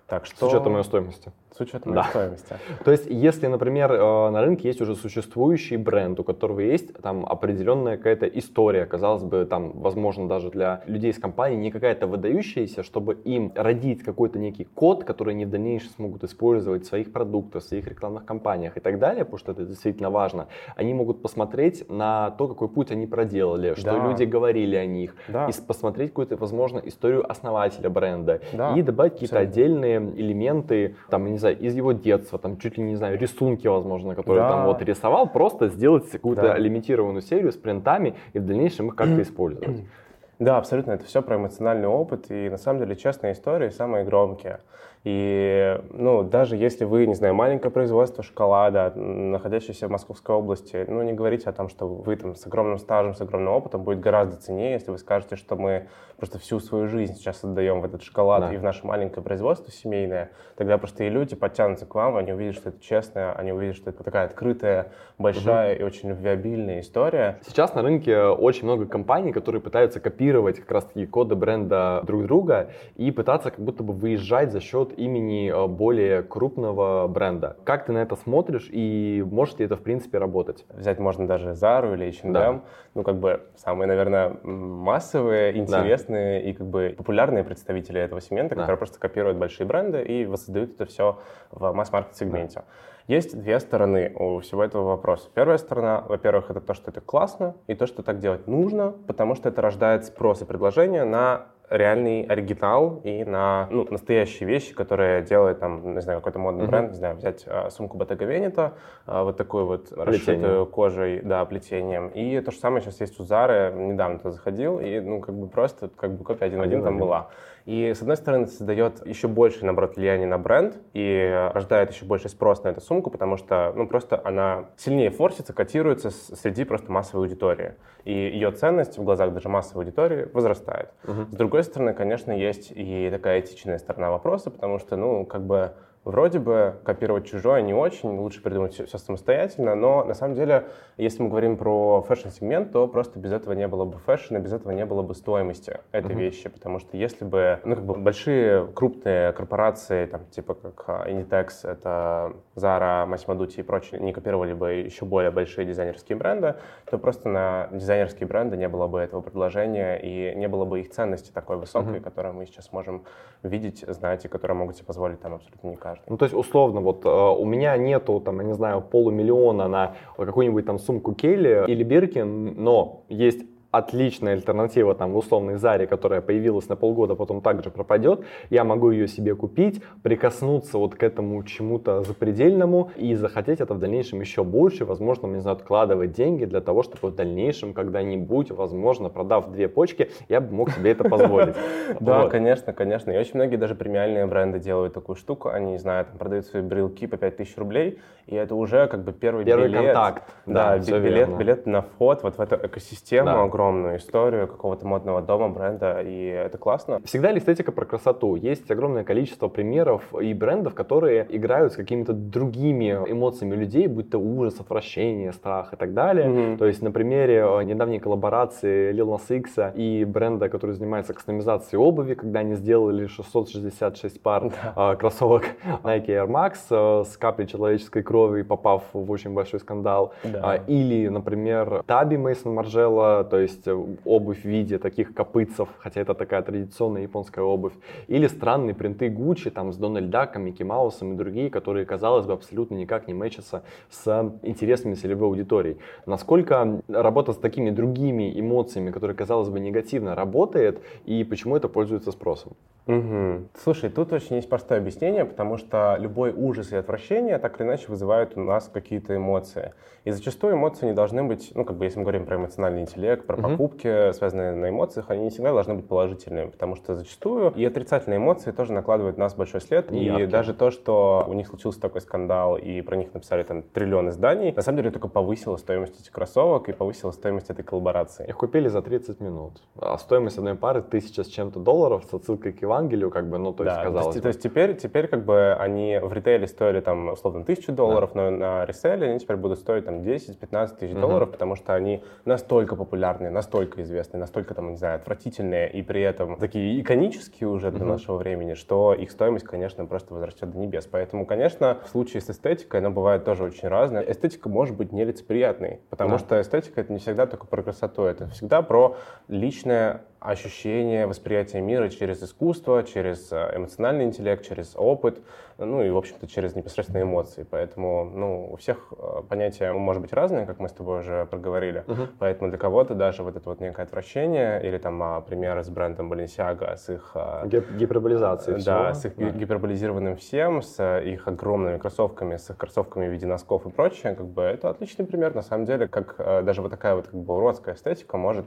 Так 0.07 0.25
что... 0.25 0.47
С 0.47 0.49
учетом 0.49 0.77
ее 0.77 0.83
стоимости. 0.83 1.31
С 1.55 1.59
учетом 1.59 1.93
да. 1.93 2.03
стоимости. 2.03 2.55
То 2.83 2.91
есть, 2.91 3.05
если, 3.09 3.45
например, 3.45 3.91
э, 3.91 4.29
на 4.31 4.41
рынке 4.41 4.67
есть 4.67 4.81
уже 4.81 4.95
существующий 4.95 5.77
бренд, 5.77 6.19
у 6.19 6.23
которого 6.23 6.61
есть 6.61 6.93
там 7.01 7.25
определенная 7.25 7.97
какая-то 7.97 8.25
история, 8.25 8.85
казалось 8.85 9.23
бы, 9.23 9.45
там, 9.45 9.71
возможно, 9.79 10.27
даже 10.27 10.49
для 10.49 10.81
людей 10.87 11.11
из 11.11 11.19
компании 11.19 11.57
не 11.57 11.71
какая-то 11.71 12.07
выдающаяся, 12.07 12.81
чтобы 12.81 13.13
им 13.13 13.51
родить 13.55 14.03
какой-то 14.03 14.39
некий 14.39 14.63
код, 14.63 15.03
который 15.03 15.35
они 15.35 15.45
в 15.45 15.51
дальнейшем 15.51 15.89
смогут 15.91 16.23
использовать 16.23 16.83
в 16.83 16.87
своих 16.87 17.13
продуктах, 17.13 17.61
в 17.61 17.67
своих 17.67 17.87
рекламных 17.87 18.25
кампаниях 18.25 18.75
и 18.77 18.79
так 18.79 18.97
далее, 18.97 19.23
потому 19.23 19.37
что 19.37 19.51
это 19.51 19.63
действительно 19.63 20.09
важно, 20.09 20.47
они 20.75 20.93
могут 20.95 21.21
посмотреть 21.21 21.87
на 21.87 22.31
то, 22.31 22.47
какой 22.47 22.67
путь 22.67 22.91
они 22.91 23.05
проделали, 23.05 23.75
что 23.75 23.91
да. 23.91 24.07
люди 24.07 24.23
говорили 24.23 24.75
о 24.75 24.87
них, 24.87 25.15
да. 25.27 25.47
и 25.47 25.53
посмотреть 25.67 26.09
какую-то, 26.09 26.35
возможно, 26.35 26.79
историю 26.79 27.29
основателя 27.29 27.91
бренда, 27.91 28.41
да. 28.53 28.75
и 28.75 28.81
добавить 28.81 29.13
какие-то 29.13 29.37
отдельные 29.37 29.92
элементы, 29.97 30.95
там, 31.09 31.29
не 31.31 31.37
знаю, 31.37 31.59
из 31.59 31.75
его 31.75 31.91
детства, 31.91 32.39
там, 32.39 32.57
чуть 32.57 32.77
ли 32.77 32.83
не 32.83 32.95
знаю, 32.95 33.17
рисунки, 33.17 33.67
возможно, 33.67 34.15
которые 34.15 34.43
да. 34.43 34.49
там 34.49 34.65
вот 34.65 34.81
рисовал, 34.81 35.27
просто 35.27 35.67
сделать 35.67 36.09
какую-то 36.09 36.41
да. 36.41 36.57
лимитированную 36.57 37.21
серию 37.21 37.51
с 37.51 37.55
принтами 37.55 38.15
и 38.33 38.39
в 38.39 38.45
дальнейшем 38.45 38.89
их 38.89 38.95
как-то 38.95 39.21
использовать. 39.21 39.83
Да, 40.39 40.57
абсолютно. 40.57 40.91
Это 40.91 41.05
все 41.05 41.21
про 41.21 41.37
эмоциональный 41.37 41.87
опыт 41.87 42.29
и, 42.29 42.49
на 42.49 42.57
самом 42.57 42.79
деле, 42.79 42.95
честные 42.95 43.33
истории 43.33 43.69
самые 43.69 44.03
громкие. 44.03 44.59
И, 45.03 45.81
ну, 45.89 46.23
даже 46.23 46.55
если 46.55 46.85
вы, 46.85 47.05
не 47.07 47.13
знаю, 47.13 47.35
маленькое 47.35 47.71
производство 47.71 48.23
шоколада, 48.23 48.93
находящееся 48.95 49.87
в 49.87 49.91
Московской 49.91 50.33
области, 50.33 50.85
ну, 50.87 51.01
не 51.01 51.11
говорите 51.11 51.49
о 51.49 51.53
том, 51.53 51.67
что 51.67 51.87
вы 51.87 52.15
там 52.15 52.35
с 52.35 52.47
огромным 52.47 52.77
стажем, 52.77 53.13
с 53.13 53.19
огромным 53.19 53.53
опытом 53.53 53.83
будет 53.83 53.99
гораздо 53.99 54.37
ценнее, 54.37 54.71
если 54.73 54.91
вы 54.91 54.97
скажете, 54.97 55.35
что 55.35 55.57
мы 55.57 55.87
просто 56.17 56.39
всю 56.39 56.61
свою 56.61 56.87
жизнь 56.87 57.15
сейчас 57.15 57.43
отдаем 57.43 57.81
в 57.81 57.85
этот 57.85 58.01
шоколад 58.01 58.41
да. 58.41 58.53
и 58.53 58.57
в 58.57 58.63
наше 58.63 58.87
маленькое 58.87 59.21
производство 59.21 59.73
семейное, 59.73 60.31
тогда 60.55 60.77
просто 60.77 61.03
и 61.03 61.09
люди 61.09 61.35
подтянутся 61.35 61.85
к 61.85 61.93
вам, 61.95 62.15
они 62.15 62.31
увидят, 62.31 62.55
что 62.55 62.69
это 62.69 62.81
честное, 62.81 63.33
они 63.33 63.51
увидят, 63.51 63.75
что 63.75 63.89
это 63.89 64.05
такая 64.05 64.25
открытая, 64.27 64.93
большая 65.17 65.75
угу. 65.75 65.81
и 65.81 65.83
очень 65.85 66.11
виабильная 66.13 66.79
история. 66.79 67.39
Сейчас 67.45 67.75
на 67.75 67.81
рынке 67.81 68.21
очень 68.21 68.63
много 68.63 68.85
компаний, 68.85 69.33
которые 69.33 69.61
пытаются 69.61 69.99
копировать 69.99 70.61
как 70.61 70.71
раз-таки 70.71 71.05
коды 71.05 71.35
бренда 71.35 72.01
друг 72.05 72.23
друга 72.23 72.69
и 72.95 73.11
пытаться 73.11 73.51
как 73.51 73.59
будто 73.59 73.83
бы 73.83 73.91
выезжать 73.91 74.53
за 74.53 74.61
счет 74.61 74.92
имени 74.95 75.51
э, 75.51 75.67
более 75.67 76.23
крупного 76.23 77.07
бренда. 77.07 77.57
Как 77.63 77.85
ты 77.85 77.91
на 77.91 77.99
это 77.99 78.15
смотришь 78.15 78.69
и 78.71 79.25
может 79.29 79.59
ли 79.59 79.65
это 79.65 79.75
в 79.75 79.81
принципе 79.81 80.17
работать? 80.17 80.65
Взять 80.69 80.99
можно 80.99 81.27
даже 81.27 81.51
Zara 81.51 81.93
или 81.93 82.09
H&M, 82.09 82.33
да. 82.33 82.61
ну 82.93 83.03
как 83.03 83.19
бы 83.19 83.41
самые, 83.55 83.87
наверное, 83.87 84.37
массовые, 84.43 85.57
интересные 85.57 86.41
да. 86.41 86.49
и 86.49 86.53
как 86.53 86.67
бы 86.67 86.93
популярные 86.97 87.43
представители 87.43 88.01
этого 88.01 88.21
сегмента, 88.21 88.55
да. 88.55 88.61
которые 88.61 88.77
просто 88.77 88.99
копируют 88.99 89.37
большие 89.37 89.67
бренды 89.67 90.01
и 90.01 90.25
воссоздают 90.25 90.71
это 90.71 90.85
все 90.85 91.19
в 91.51 91.71
масс-маркет 91.73 92.15
сегменте. 92.15 92.59
Да. 92.59 92.65
Есть 93.07 93.37
две 93.37 93.59
стороны 93.59 94.13
у 94.15 94.39
всего 94.39 94.63
этого 94.63 94.83
вопроса. 94.83 95.29
Первая 95.33 95.57
сторона, 95.57 96.05
во-первых, 96.07 96.49
это 96.49 96.61
то, 96.61 96.73
что 96.73 96.89
это 96.89 97.01
классно, 97.01 97.55
и 97.67 97.75
то, 97.75 97.85
что 97.85 98.01
так 98.01 98.19
делать 98.19 98.47
нужно, 98.47 98.93
потому 99.07 99.35
что 99.35 99.49
это 99.49 99.61
рождает 99.61 100.05
спрос 100.05 100.41
и 100.41 100.45
предложение 100.45 101.03
на 101.03 101.47
реальный 101.69 102.23
оригинал 102.23 103.01
и 103.03 103.23
на 103.23 103.67
ну, 103.71 103.87
настоящие 103.89 104.47
вещи, 104.47 104.73
которые 104.73 105.23
делает 105.23 105.59
там, 105.59 105.93
не 105.93 106.01
знаю, 106.01 106.19
какой-то 106.19 106.39
модный 106.39 106.65
mm-hmm. 106.65 106.69
бренд, 106.69 106.91
не 106.91 106.97
знаю, 106.97 107.15
взять 107.15 107.43
а, 107.47 107.69
сумку 107.69 107.97
Bottega 107.97 108.27
Veneta, 108.27 108.73
а, 109.05 109.23
вот 109.23 109.37
такую 109.37 109.65
вот 109.65 109.91
расшитую 109.91 110.65
кожей, 110.65 111.21
да, 111.21 111.43
плетением. 111.45 112.09
И 112.09 112.39
то 112.41 112.51
же 112.51 112.57
самое 112.57 112.81
сейчас 112.81 113.01
есть 113.01 113.19
у 113.19 113.23
Zara, 113.23 113.73
недавно 113.73 114.19
туда 114.19 114.31
заходил, 114.31 114.79
и 114.79 114.99
ну 114.99 115.19
как 115.19 115.35
бы 115.35 115.47
просто 115.47 115.89
как 115.95 116.11
бы 116.11 116.23
копия 116.23 116.45
один 116.45 116.59
в 116.59 116.63
один 116.63 116.83
там 116.83 116.97
была. 116.97 117.29
И, 117.65 117.93
с 117.93 118.01
одной 118.01 118.17
стороны, 118.17 118.47
создает 118.47 119.05
еще 119.05 119.27
больше, 119.27 119.63
наоборот, 119.65 119.95
влияние 119.95 120.27
на 120.27 120.37
бренд 120.37 120.77
и 120.93 121.49
рождает 121.53 121.91
еще 121.91 122.05
больше 122.05 122.27
спрос 122.27 122.63
на 122.63 122.69
эту 122.69 122.81
сумку, 122.81 123.09
потому 123.09 123.37
что, 123.37 123.71
ну, 123.75 123.87
просто 123.87 124.21
она 124.23 124.69
сильнее 124.75 125.11
форсится, 125.11 125.53
котируется 125.53 126.09
среди 126.09 126.65
просто 126.65 126.91
массовой 126.91 127.25
аудитории. 127.25 127.75
И 128.03 128.11
ее 128.11 128.51
ценность 128.51 128.97
в 128.97 129.03
глазах 129.03 129.33
даже 129.33 129.47
массовой 129.47 129.85
аудитории 129.85 130.27
возрастает. 130.33 130.89
Угу. 131.07 131.21
С 131.31 131.35
другой 131.35 131.63
стороны, 131.63 131.93
конечно, 131.93 132.31
есть 132.31 132.71
и 132.75 133.09
такая 133.09 133.39
этичная 133.39 133.77
сторона 133.77 134.11
вопроса, 134.11 134.51
потому 134.51 134.79
что, 134.79 134.97
ну, 134.97 135.25
как 135.25 135.45
бы 135.45 135.73
Вроде 136.05 136.39
бы 136.39 136.75
копировать 136.83 137.25
чужое 137.25 137.61
не 137.61 137.73
очень, 137.73 138.17
лучше 138.17 138.41
придумать 138.41 138.73
все, 138.73 138.85
все 138.85 138.97
самостоятельно, 138.97 139.73
но 139.73 140.03
на 140.03 140.13
самом 140.13 140.35
деле, 140.35 140.65
если 140.97 141.23
мы 141.23 141.29
говорим 141.29 141.55
про 141.55 142.01
фэшн-сегмент, 142.01 142.73
то 142.73 142.89
просто 142.89 143.19
без 143.19 143.31
этого 143.31 143.53
не 143.53 143.69
было 143.69 143.85
бы 143.85 143.97
фэшна, 143.99 144.39
без 144.39 144.51
этого 144.51 144.73
не 144.73 144.85
было 144.85 145.01
бы 145.01 145.15
стоимости 145.15 145.79
этой 145.93 146.11
mm-hmm. 146.11 146.19
вещи, 146.19 146.49
потому 146.49 146.79
что 146.79 146.97
если 146.97 147.23
бы, 147.23 147.61
ну, 147.63 147.75
как 147.75 147.85
бы 147.85 147.95
большие 147.95 148.67
крупные 148.67 149.31
корпорации, 149.31 150.07
там, 150.07 150.25
типа 150.25 150.55
как 150.55 150.83
а, 150.87 151.09
Inditex, 151.09 151.49
это 151.63 152.33
Zara, 152.55 153.07
Massimo 153.07 153.37
Dutti 153.37 153.61
и 153.61 153.63
прочие, 153.63 154.01
не 154.01 154.11
копировали 154.11 154.51
бы 154.51 154.73
еще 154.73 155.05
более 155.05 155.31
большие 155.31 155.65
дизайнерские 155.65 156.17
бренды, 156.17 156.55
то 156.91 156.97
просто 156.97 157.29
на 157.29 157.69
дизайнерские 157.71 158.27
бренды 158.27 158.57
не 158.57 158.67
было 158.67 158.87
бы 158.87 158.99
этого 158.99 159.21
предложения 159.21 159.95
и 159.95 160.35
не 160.35 160.49
было 160.49 160.65
бы 160.65 160.81
их 160.81 160.89
ценности 160.89 161.31
такой 161.31 161.55
высокой, 161.55 161.99
mm-hmm. 161.99 162.01
которую 162.01 162.33
мы 162.33 162.45
сейчас 162.45 162.73
можем 162.73 163.05
видеть, 163.41 163.85
знать 163.87 164.25
и 164.25 164.27
которые 164.27 164.57
могут 164.57 164.75
себе 164.75 164.85
позволить 164.85 165.21
там 165.21 165.35
абсолютно 165.35 165.69
не 165.69 165.77
каждый 165.77 165.92
каждый. 165.93 166.09
Ну, 166.09 166.17
то 166.17 166.25
есть, 166.25 166.35
условно, 166.35 166.81
вот 166.81 167.05
э, 167.05 167.09
у 167.09 167.45
меня 167.45 167.77
нету, 167.77 168.19
там, 168.19 168.39
я 168.39 168.45
не 168.45 168.53
знаю, 168.53 168.81
полумиллиона 168.81 169.67
на 169.67 169.95
какую-нибудь 170.17 170.65
там 170.65 170.79
сумку 170.79 171.13
Келли 171.13 171.65
или 171.67 171.83
Биркин, 171.83 172.63
но 172.63 173.03
есть 173.09 173.45
отличная 173.73 174.33
альтернатива 174.33 174.93
там 174.93 175.13
в 175.13 175.17
условной 175.17 175.57
Заре, 175.57 175.87
которая 175.87 176.21
появилась 176.21 176.69
на 176.69 176.75
полгода, 176.75 177.15
потом 177.15 177.41
также 177.41 177.71
пропадет, 177.71 178.23
я 178.51 178.63
могу 178.63 178.91
ее 178.91 179.07
себе 179.07 179.35
купить, 179.35 179.81
прикоснуться 180.03 180.77
вот 180.77 180.93
к 180.93 181.01
этому 181.01 181.43
чему-то 181.43 182.03
запредельному 182.03 182.91
и 182.95 183.15
захотеть 183.15 183.61
это 183.61 183.73
в 183.73 183.79
дальнейшем 183.79 184.21
еще 184.21 184.43
больше, 184.43 184.85
возможно, 184.85 185.25
не 185.25 185.39
знаю, 185.39 185.57
откладывать 185.57 186.11
деньги 186.11 186.45
для 186.45 186.61
того, 186.61 186.83
чтобы 186.83 187.09
в 187.09 187.15
дальнейшем 187.15 187.73
когда-нибудь, 187.73 188.51
возможно, 188.51 189.09
продав 189.09 189.51
две 189.51 189.67
почки, 189.67 190.11
я 190.29 190.39
бы 190.39 190.53
мог 190.53 190.69
себе 190.69 190.91
это 190.91 191.03
позволить. 191.03 191.55
Да, 191.99 192.27
конечно, 192.27 192.73
конечно. 192.73 193.11
И 193.11 193.17
очень 193.17 193.35
многие 193.35 193.55
даже 193.55 193.75
премиальные 193.75 194.25
бренды 194.25 194.59
делают 194.59 194.93
такую 194.93 195.15
штуку, 195.15 195.49
они, 195.49 195.71
не 195.73 195.77
знаю, 195.77 196.05
продают 196.17 196.45
свои 196.45 196.61
брелки 196.61 197.07
по 197.07 197.17
5000 197.17 197.57
рублей, 197.57 197.99
и 198.27 198.35
это 198.35 198.55
уже 198.55 198.87
как 198.87 199.03
бы 199.03 199.13
первый 199.13 199.43
билет. 199.43 199.57
Первый 199.57 199.85
контакт. 199.85 200.23
Да, 200.45 200.77
билет, 200.77 201.37
билет 201.37 201.65
на 201.65 201.81
вход 201.81 202.23
вот 202.23 202.37
в 202.37 202.41
эту 202.41 202.55
экосистему 202.55 203.41
огромную 203.41 203.62
огромную 203.63 203.97
историю 203.97 204.47
какого-то 204.47 204.85
модного 204.85 205.21
дома, 205.21 205.49
бренда, 205.49 206.01
и 206.01 206.25
это 206.25 206.57
классно. 206.57 207.01
Всегда 207.05 207.31
ли 207.31 207.39
эстетика 207.39 207.71
про 207.71 207.85
красоту? 207.85 208.35
Есть 208.35 208.69
огромное 208.69 209.03
количество 209.03 209.47
примеров 209.47 210.01
и 210.19 210.33
брендов, 210.33 210.75
которые 210.75 211.25
играют 211.29 211.73
с 211.73 211.75
какими-то 211.75 212.13
другими 212.13 212.91
эмоциями 213.07 213.55
людей, 213.55 213.87
будь 213.87 214.09
то 214.09 214.17
ужас, 214.17 214.59
отвращение, 214.59 215.31
страх 215.33 215.73
и 215.73 215.77
так 215.77 215.93
далее. 215.93 216.27
Mm-hmm. 216.27 216.57
То 216.57 216.65
есть 216.65 216.81
на 216.81 216.91
примере 216.91 217.45
э, 217.45 217.63
недавней 217.63 217.99
коллаборации 217.99 218.93
Lil 218.93 219.17
Nas 219.17 219.35
X 219.35 219.75
и 219.75 220.05
бренда, 220.05 220.49
который 220.49 220.75
занимается 220.75 221.13
кастомизацией 221.13 221.79
обуви, 221.81 222.13
когда 222.13 222.39
они 222.39 222.55
сделали 222.55 223.07
666 223.07 224.21
пар 224.21 224.51
да. 224.75 224.95
кроссовок 224.95 225.43
Nike 225.83 226.07
Air 226.07 226.27
Max 226.27 226.57
э, 226.69 227.05
с 227.05 227.17
каплей 227.17 227.47
человеческой 227.47 228.03
крови, 228.03 228.43
попав 228.43 228.83
в 228.93 229.09
очень 229.11 229.33
большой 229.33 229.59
скандал. 229.59 230.13
Да. 230.23 230.55
Или, 230.67 231.07
например, 231.07 231.83
Таби 231.85 232.17
Мейсон 232.17 232.53
Маржела, 232.53 233.23
то 233.23 233.39
есть 233.39 233.52
э, 233.65 233.85
обувь 234.05 234.41
в 234.41 234.45
виде 234.45 234.77
таких 234.77 235.13
копытцев, 235.13 235.69
хотя 235.79 236.01
это 236.01 236.13
такая 236.13 236.41
традиционная 236.41 237.03
японская 237.03 237.43
обувь. 237.43 237.73
Или 238.07 238.27
странные 238.27 238.73
принты 238.73 239.09
Гуччи, 239.09 239.49
там 239.49 239.71
с 239.71 239.77
Дональд 239.77 240.09
Даком, 240.09 240.43
Микки 240.43 240.63
Маусом 240.63 241.13
и 241.13 241.15
другие, 241.15 241.49
которые, 241.49 241.85
казалось 241.85 242.25
бы, 242.25 242.33
абсолютно 242.33 242.75
никак 242.75 243.07
не 243.07 243.13
мэчатся 243.13 243.63
с 243.89 244.33
интересами 244.43 244.95
целевой 244.95 245.29
аудитории. 245.29 245.77
Насколько 246.05 246.81
работа 246.87 247.33
с 247.33 247.37
такими 247.37 247.69
другими 247.69 248.39
эмоциями, 248.39 248.91
которые, 248.91 249.15
казалось 249.15 249.49
бы, 249.49 249.59
негативно 249.59 250.15
работает, 250.15 250.81
и 251.05 251.23
почему 251.23 251.55
это 251.55 251.69
пользуется 251.69 252.11
спросом? 252.11 252.53
Угу. 252.85 253.47
Слушай, 253.63 253.89
тут 253.89 254.11
очень 254.11 254.35
есть 254.35 254.49
простое 254.49 254.79
объяснение, 254.79 255.23
потому 255.23 255.57
что 255.57 255.95
любой 255.99 256.33
ужас 256.33 256.73
и 256.73 256.75
отвращение 256.75 257.37
так 257.37 257.59
или 257.59 257.67
иначе 257.67 257.85
вызывают 257.87 258.37
у 258.37 258.41
нас 258.41 258.69
какие-то 258.71 259.15
эмоции. 259.15 259.73
И 260.03 260.11
зачастую 260.11 260.55
эмоции 260.55 260.87
не 260.87 260.93
должны 260.93 261.23
быть, 261.23 261.53
ну, 261.55 261.63
как 261.63 261.77
бы, 261.77 261.85
если 261.85 261.99
мы 261.99 262.03
говорим 262.03 262.25
про 262.25 262.35
эмоциональный 262.35 262.81
интеллект, 262.81 263.25
про. 263.25 263.37
Покупки, 263.49 264.11
связанные 264.13 264.53
на 264.53 264.69
эмоциях, 264.69 265.09
они 265.09 265.25
не 265.25 265.29
всегда 265.29 265.51
должны 265.51 265.75
быть 265.75 265.87
положительными, 265.87 266.49
потому 266.49 266.75
что 266.75 266.95
зачастую 266.95 267.51
и 267.55 267.65
отрицательные 267.65 268.17
эмоции 268.17 268.51
тоже 268.51 268.73
накладывают 268.73 269.17
на 269.17 269.25
нас 269.25 269.35
большой 269.35 269.61
след. 269.61 269.91
И, 269.91 270.05
и 270.05 270.25
даже 270.25 270.53
то, 270.53 270.71
что 270.71 271.25
у 271.27 271.33
них 271.33 271.47
случился 271.47 271.79
такой 271.79 272.01
скандал, 272.01 272.57
и 272.57 272.81
про 272.81 272.95
них 272.95 273.13
написали 273.13 273.43
там 273.43 273.63
триллион 273.63 274.09
изданий, 274.09 274.51
на 274.51 274.61
самом 274.61 274.77
деле 274.77 274.91
только 274.91 275.07
повысило 275.07 275.57
стоимость 275.57 275.99
этих 275.99 276.11
кроссовок 276.11 276.69
и 276.69 276.73
повысило 276.73 277.11
стоимость 277.11 277.49
этой 277.49 277.63
коллаборации. 277.63 278.27
Их 278.27 278.37
купили 278.37 278.67
за 278.67 278.81
30 278.81 279.19
минут. 279.19 279.61
А 279.79 279.97
стоимость 279.97 280.37
одной 280.37 280.55
пары 280.55 280.81
тысяча 280.81 281.23
с 281.23 281.27
чем-то 281.27 281.59
долларов 281.59 282.05
с 282.09 282.13
отсылкой 282.13 282.53
к 282.53 282.61
Евангелию, 282.61 283.09
как 283.09 283.29
бы, 283.29 283.37
ну, 283.37 283.53
то 283.53 283.63
есть, 283.63 283.75
да, 283.75 283.83
казалось 283.83 284.05
то 284.05 284.09
есть, 284.09 284.17
бы. 284.17 284.21
то 284.21 284.27
есть 284.29 284.41
теперь, 284.41 284.75
теперь 284.75 285.07
как 285.07 285.25
бы 285.25 285.53
они 285.53 285.99
в 286.01 286.13
ритейле 286.13 286.47
стоили 286.47 286.79
там, 286.79 287.09
условно, 287.09 287.43
тысячу 287.43 287.71
долларов, 287.71 288.11
да. 288.13 288.31
но 288.31 288.37
на 288.37 288.65
реселе 288.65 289.09
они 289.09 289.19
теперь 289.19 289.37
будут 289.37 289.59
стоить 289.59 289.85
там 289.85 289.99
10-15 289.99 290.77
тысяч 290.77 290.93
угу. 290.93 291.01
долларов, 291.01 291.31
потому 291.31 291.55
что 291.55 291.73
они 291.73 292.03
настолько 292.25 292.75
популярные, 293.23 293.31
настолько 293.31 293.81
известные, 293.81 294.19
настолько 294.19 294.53
там, 294.53 294.71
не 294.71 294.77
знаю, 294.77 294.95
отвратительные 294.97 295.71
и 295.71 295.81
при 295.81 296.01
этом 296.01 296.37
такие 296.37 296.81
иконические 296.81 297.49
уже 297.49 297.71
для 297.71 297.83
угу. 297.83 297.93
нашего 297.93 298.17
времени, 298.17 298.53
что 298.53 298.93
их 298.93 299.11
стоимость, 299.11 299.45
конечно, 299.45 299.85
просто 299.85 300.13
возрастет 300.13 300.51
до 300.51 300.57
небес. 300.57 300.87
Поэтому, 300.91 301.25
конечно, 301.25 301.79
в 301.85 301.89
случае 301.89 302.21
с 302.21 302.29
эстетикой 302.29 302.79
она 302.79 302.89
бывает 302.89 303.23
тоже 303.23 303.43
очень 303.43 303.67
разная. 303.67 304.03
Эстетика 304.03 304.49
может 304.49 304.75
быть 304.75 304.91
нелицеприятной, 304.91 305.79
потому 305.89 306.13
да. 306.13 306.19
что 306.19 306.41
эстетика 306.41 306.81
это 306.81 306.91
не 306.91 306.99
всегда 306.99 307.25
только 307.25 307.47
про 307.47 307.63
красоту, 307.63 308.03
это 308.03 308.27
всегда 308.27 308.61
про 308.61 308.95
личное 309.27 310.01
ощущение, 310.23 311.05
восприятие 311.05 311.61
мира 311.61 311.89
через 311.89 312.23
искусство, 312.23 312.83
через 312.83 313.31
э, 313.31 313.51
эмоциональный 313.55 314.05
интеллект, 314.05 314.47
через 314.47 314.73
опыт, 314.75 315.19
ну 315.57 315.83
и, 315.83 315.89
в 315.89 315.97
общем-то, 315.97 316.27
через 316.27 316.55
непосредственные 316.55 317.03
эмоции. 317.03 317.45
Поэтому, 317.49 318.05
ну, 318.05 318.49
у 318.53 318.55
всех 318.55 318.93
э, 318.97 319.21
понятия 319.27 319.73
может 319.73 320.01
быть 320.01 320.13
разные, 320.13 320.45
как 320.45 320.59
мы 320.59 320.69
с 320.69 320.71
тобой 320.71 320.99
уже 320.99 321.25
проговорили. 321.25 321.83
Uh-huh. 321.85 322.07
Поэтому 322.19 322.49
для 322.49 322.57
кого-то 322.57 322.95
даже 322.95 323.23
вот 323.23 323.35
это 323.35 323.49
вот 323.49 323.59
некое 323.59 323.83
отвращение, 323.83 324.65
или 324.65 324.77
там 324.77 325.03
а, 325.03 325.21
примеры 325.21 325.63
с 325.63 325.69
брендом 325.69 326.11
Balenciaga, 326.11 326.77
с 326.77 326.89
их... 326.89 327.11
А, 327.15 327.45
гиперболизацией 327.45 328.63
Да, 328.63 328.93
всего. 328.93 329.01
с 329.01 329.05
их 329.05 329.15
да. 329.17 329.37
гиперболизированным 329.37 330.15
всем, 330.15 330.61
с 330.61 330.99
их 330.99 331.27
огромными 331.27 331.77
кроссовками, 331.77 332.37
с 332.37 332.49
их 332.49 332.57
кроссовками 332.57 333.07
в 333.07 333.11
виде 333.11 333.27
носков 333.27 333.65
и 333.65 333.69
прочее, 333.69 334.15
как 334.15 334.27
бы 334.27 334.41
это 334.41 334.69
отличный 334.69 335.05
пример, 335.05 335.35
на 335.35 335.41
самом 335.41 335.65
деле, 335.65 335.87
как 335.87 336.15
э, 336.17 336.41
даже 336.43 336.61
вот 336.61 336.71
такая 336.71 336.95
вот 336.95 337.07
как 337.07 337.19
бы 337.19 337.35
уродская 337.35 337.75
эстетика 337.75 338.17
может 338.17 338.45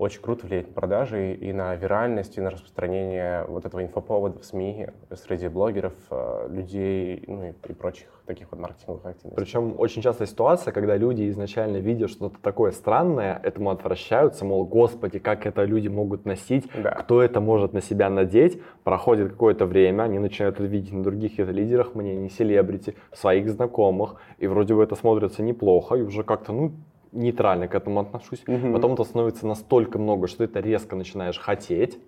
очень 0.00 0.22
круто 0.22 0.46
влияет 0.46 0.68
на 0.68 0.72
продажи 0.72 1.34
и 1.34 1.52
на 1.52 1.74
виральность, 1.76 2.38
и 2.38 2.40
на 2.40 2.50
распространение 2.50 3.44
вот 3.44 3.66
этого 3.66 3.82
инфоповода 3.82 4.38
в 4.38 4.44
СМИ 4.46 4.88
среди 5.14 5.48
блогеров, 5.48 5.92
э, 6.10 6.48
людей, 6.50 7.22
ну 7.26 7.48
и, 7.48 7.52
и 7.68 7.72
прочих 7.74 8.08
таких 8.24 8.50
вот 8.50 8.60
маркетинговых 8.60 9.04
активностей. 9.04 9.36
Причем 9.36 9.74
очень 9.78 10.00
частая 10.00 10.26
ситуация, 10.26 10.72
когда 10.72 10.96
люди 10.96 11.28
изначально 11.28 11.76
видят 11.78 12.10
что-то 12.10 12.38
такое 12.40 12.70
странное, 12.70 13.38
этому 13.42 13.70
отвращаются, 13.70 14.46
мол, 14.46 14.64
господи, 14.64 15.18
как 15.18 15.44
это 15.44 15.64
люди 15.64 15.88
могут 15.88 16.24
носить, 16.24 16.66
да. 16.82 16.92
кто 16.92 17.22
это 17.22 17.40
может 17.40 17.74
на 17.74 17.82
себя 17.82 18.08
надеть, 18.08 18.58
проходит 18.84 19.32
какое-то 19.32 19.66
время, 19.66 20.04
они 20.04 20.18
начинают 20.18 20.56
это 20.56 20.64
видеть 20.64 20.92
на 20.92 21.02
других 21.02 21.38
это 21.38 21.50
лидерах 21.50 21.94
мнений, 21.94 22.30
селебрити, 22.30 22.96
своих 23.12 23.50
знакомых, 23.50 24.16
и 24.38 24.46
вроде 24.46 24.74
бы 24.74 24.82
это 24.82 24.94
смотрится 24.94 25.42
неплохо, 25.42 25.96
и 25.96 26.02
уже 26.02 26.22
как-то, 26.22 26.52
ну, 26.52 26.72
нейтрально 27.12 27.68
к 27.68 27.74
этому 27.74 28.00
отношусь. 28.00 28.42
Угу. 28.46 28.72
Потом 28.72 28.94
это 28.94 29.04
становится 29.04 29.46
настолько 29.46 29.98
много, 29.98 30.28
что 30.28 30.38
ты 30.38 30.44
это 30.44 30.60
резко 30.60 30.96
начинаешь 30.96 31.38
хотеть, 31.38 31.98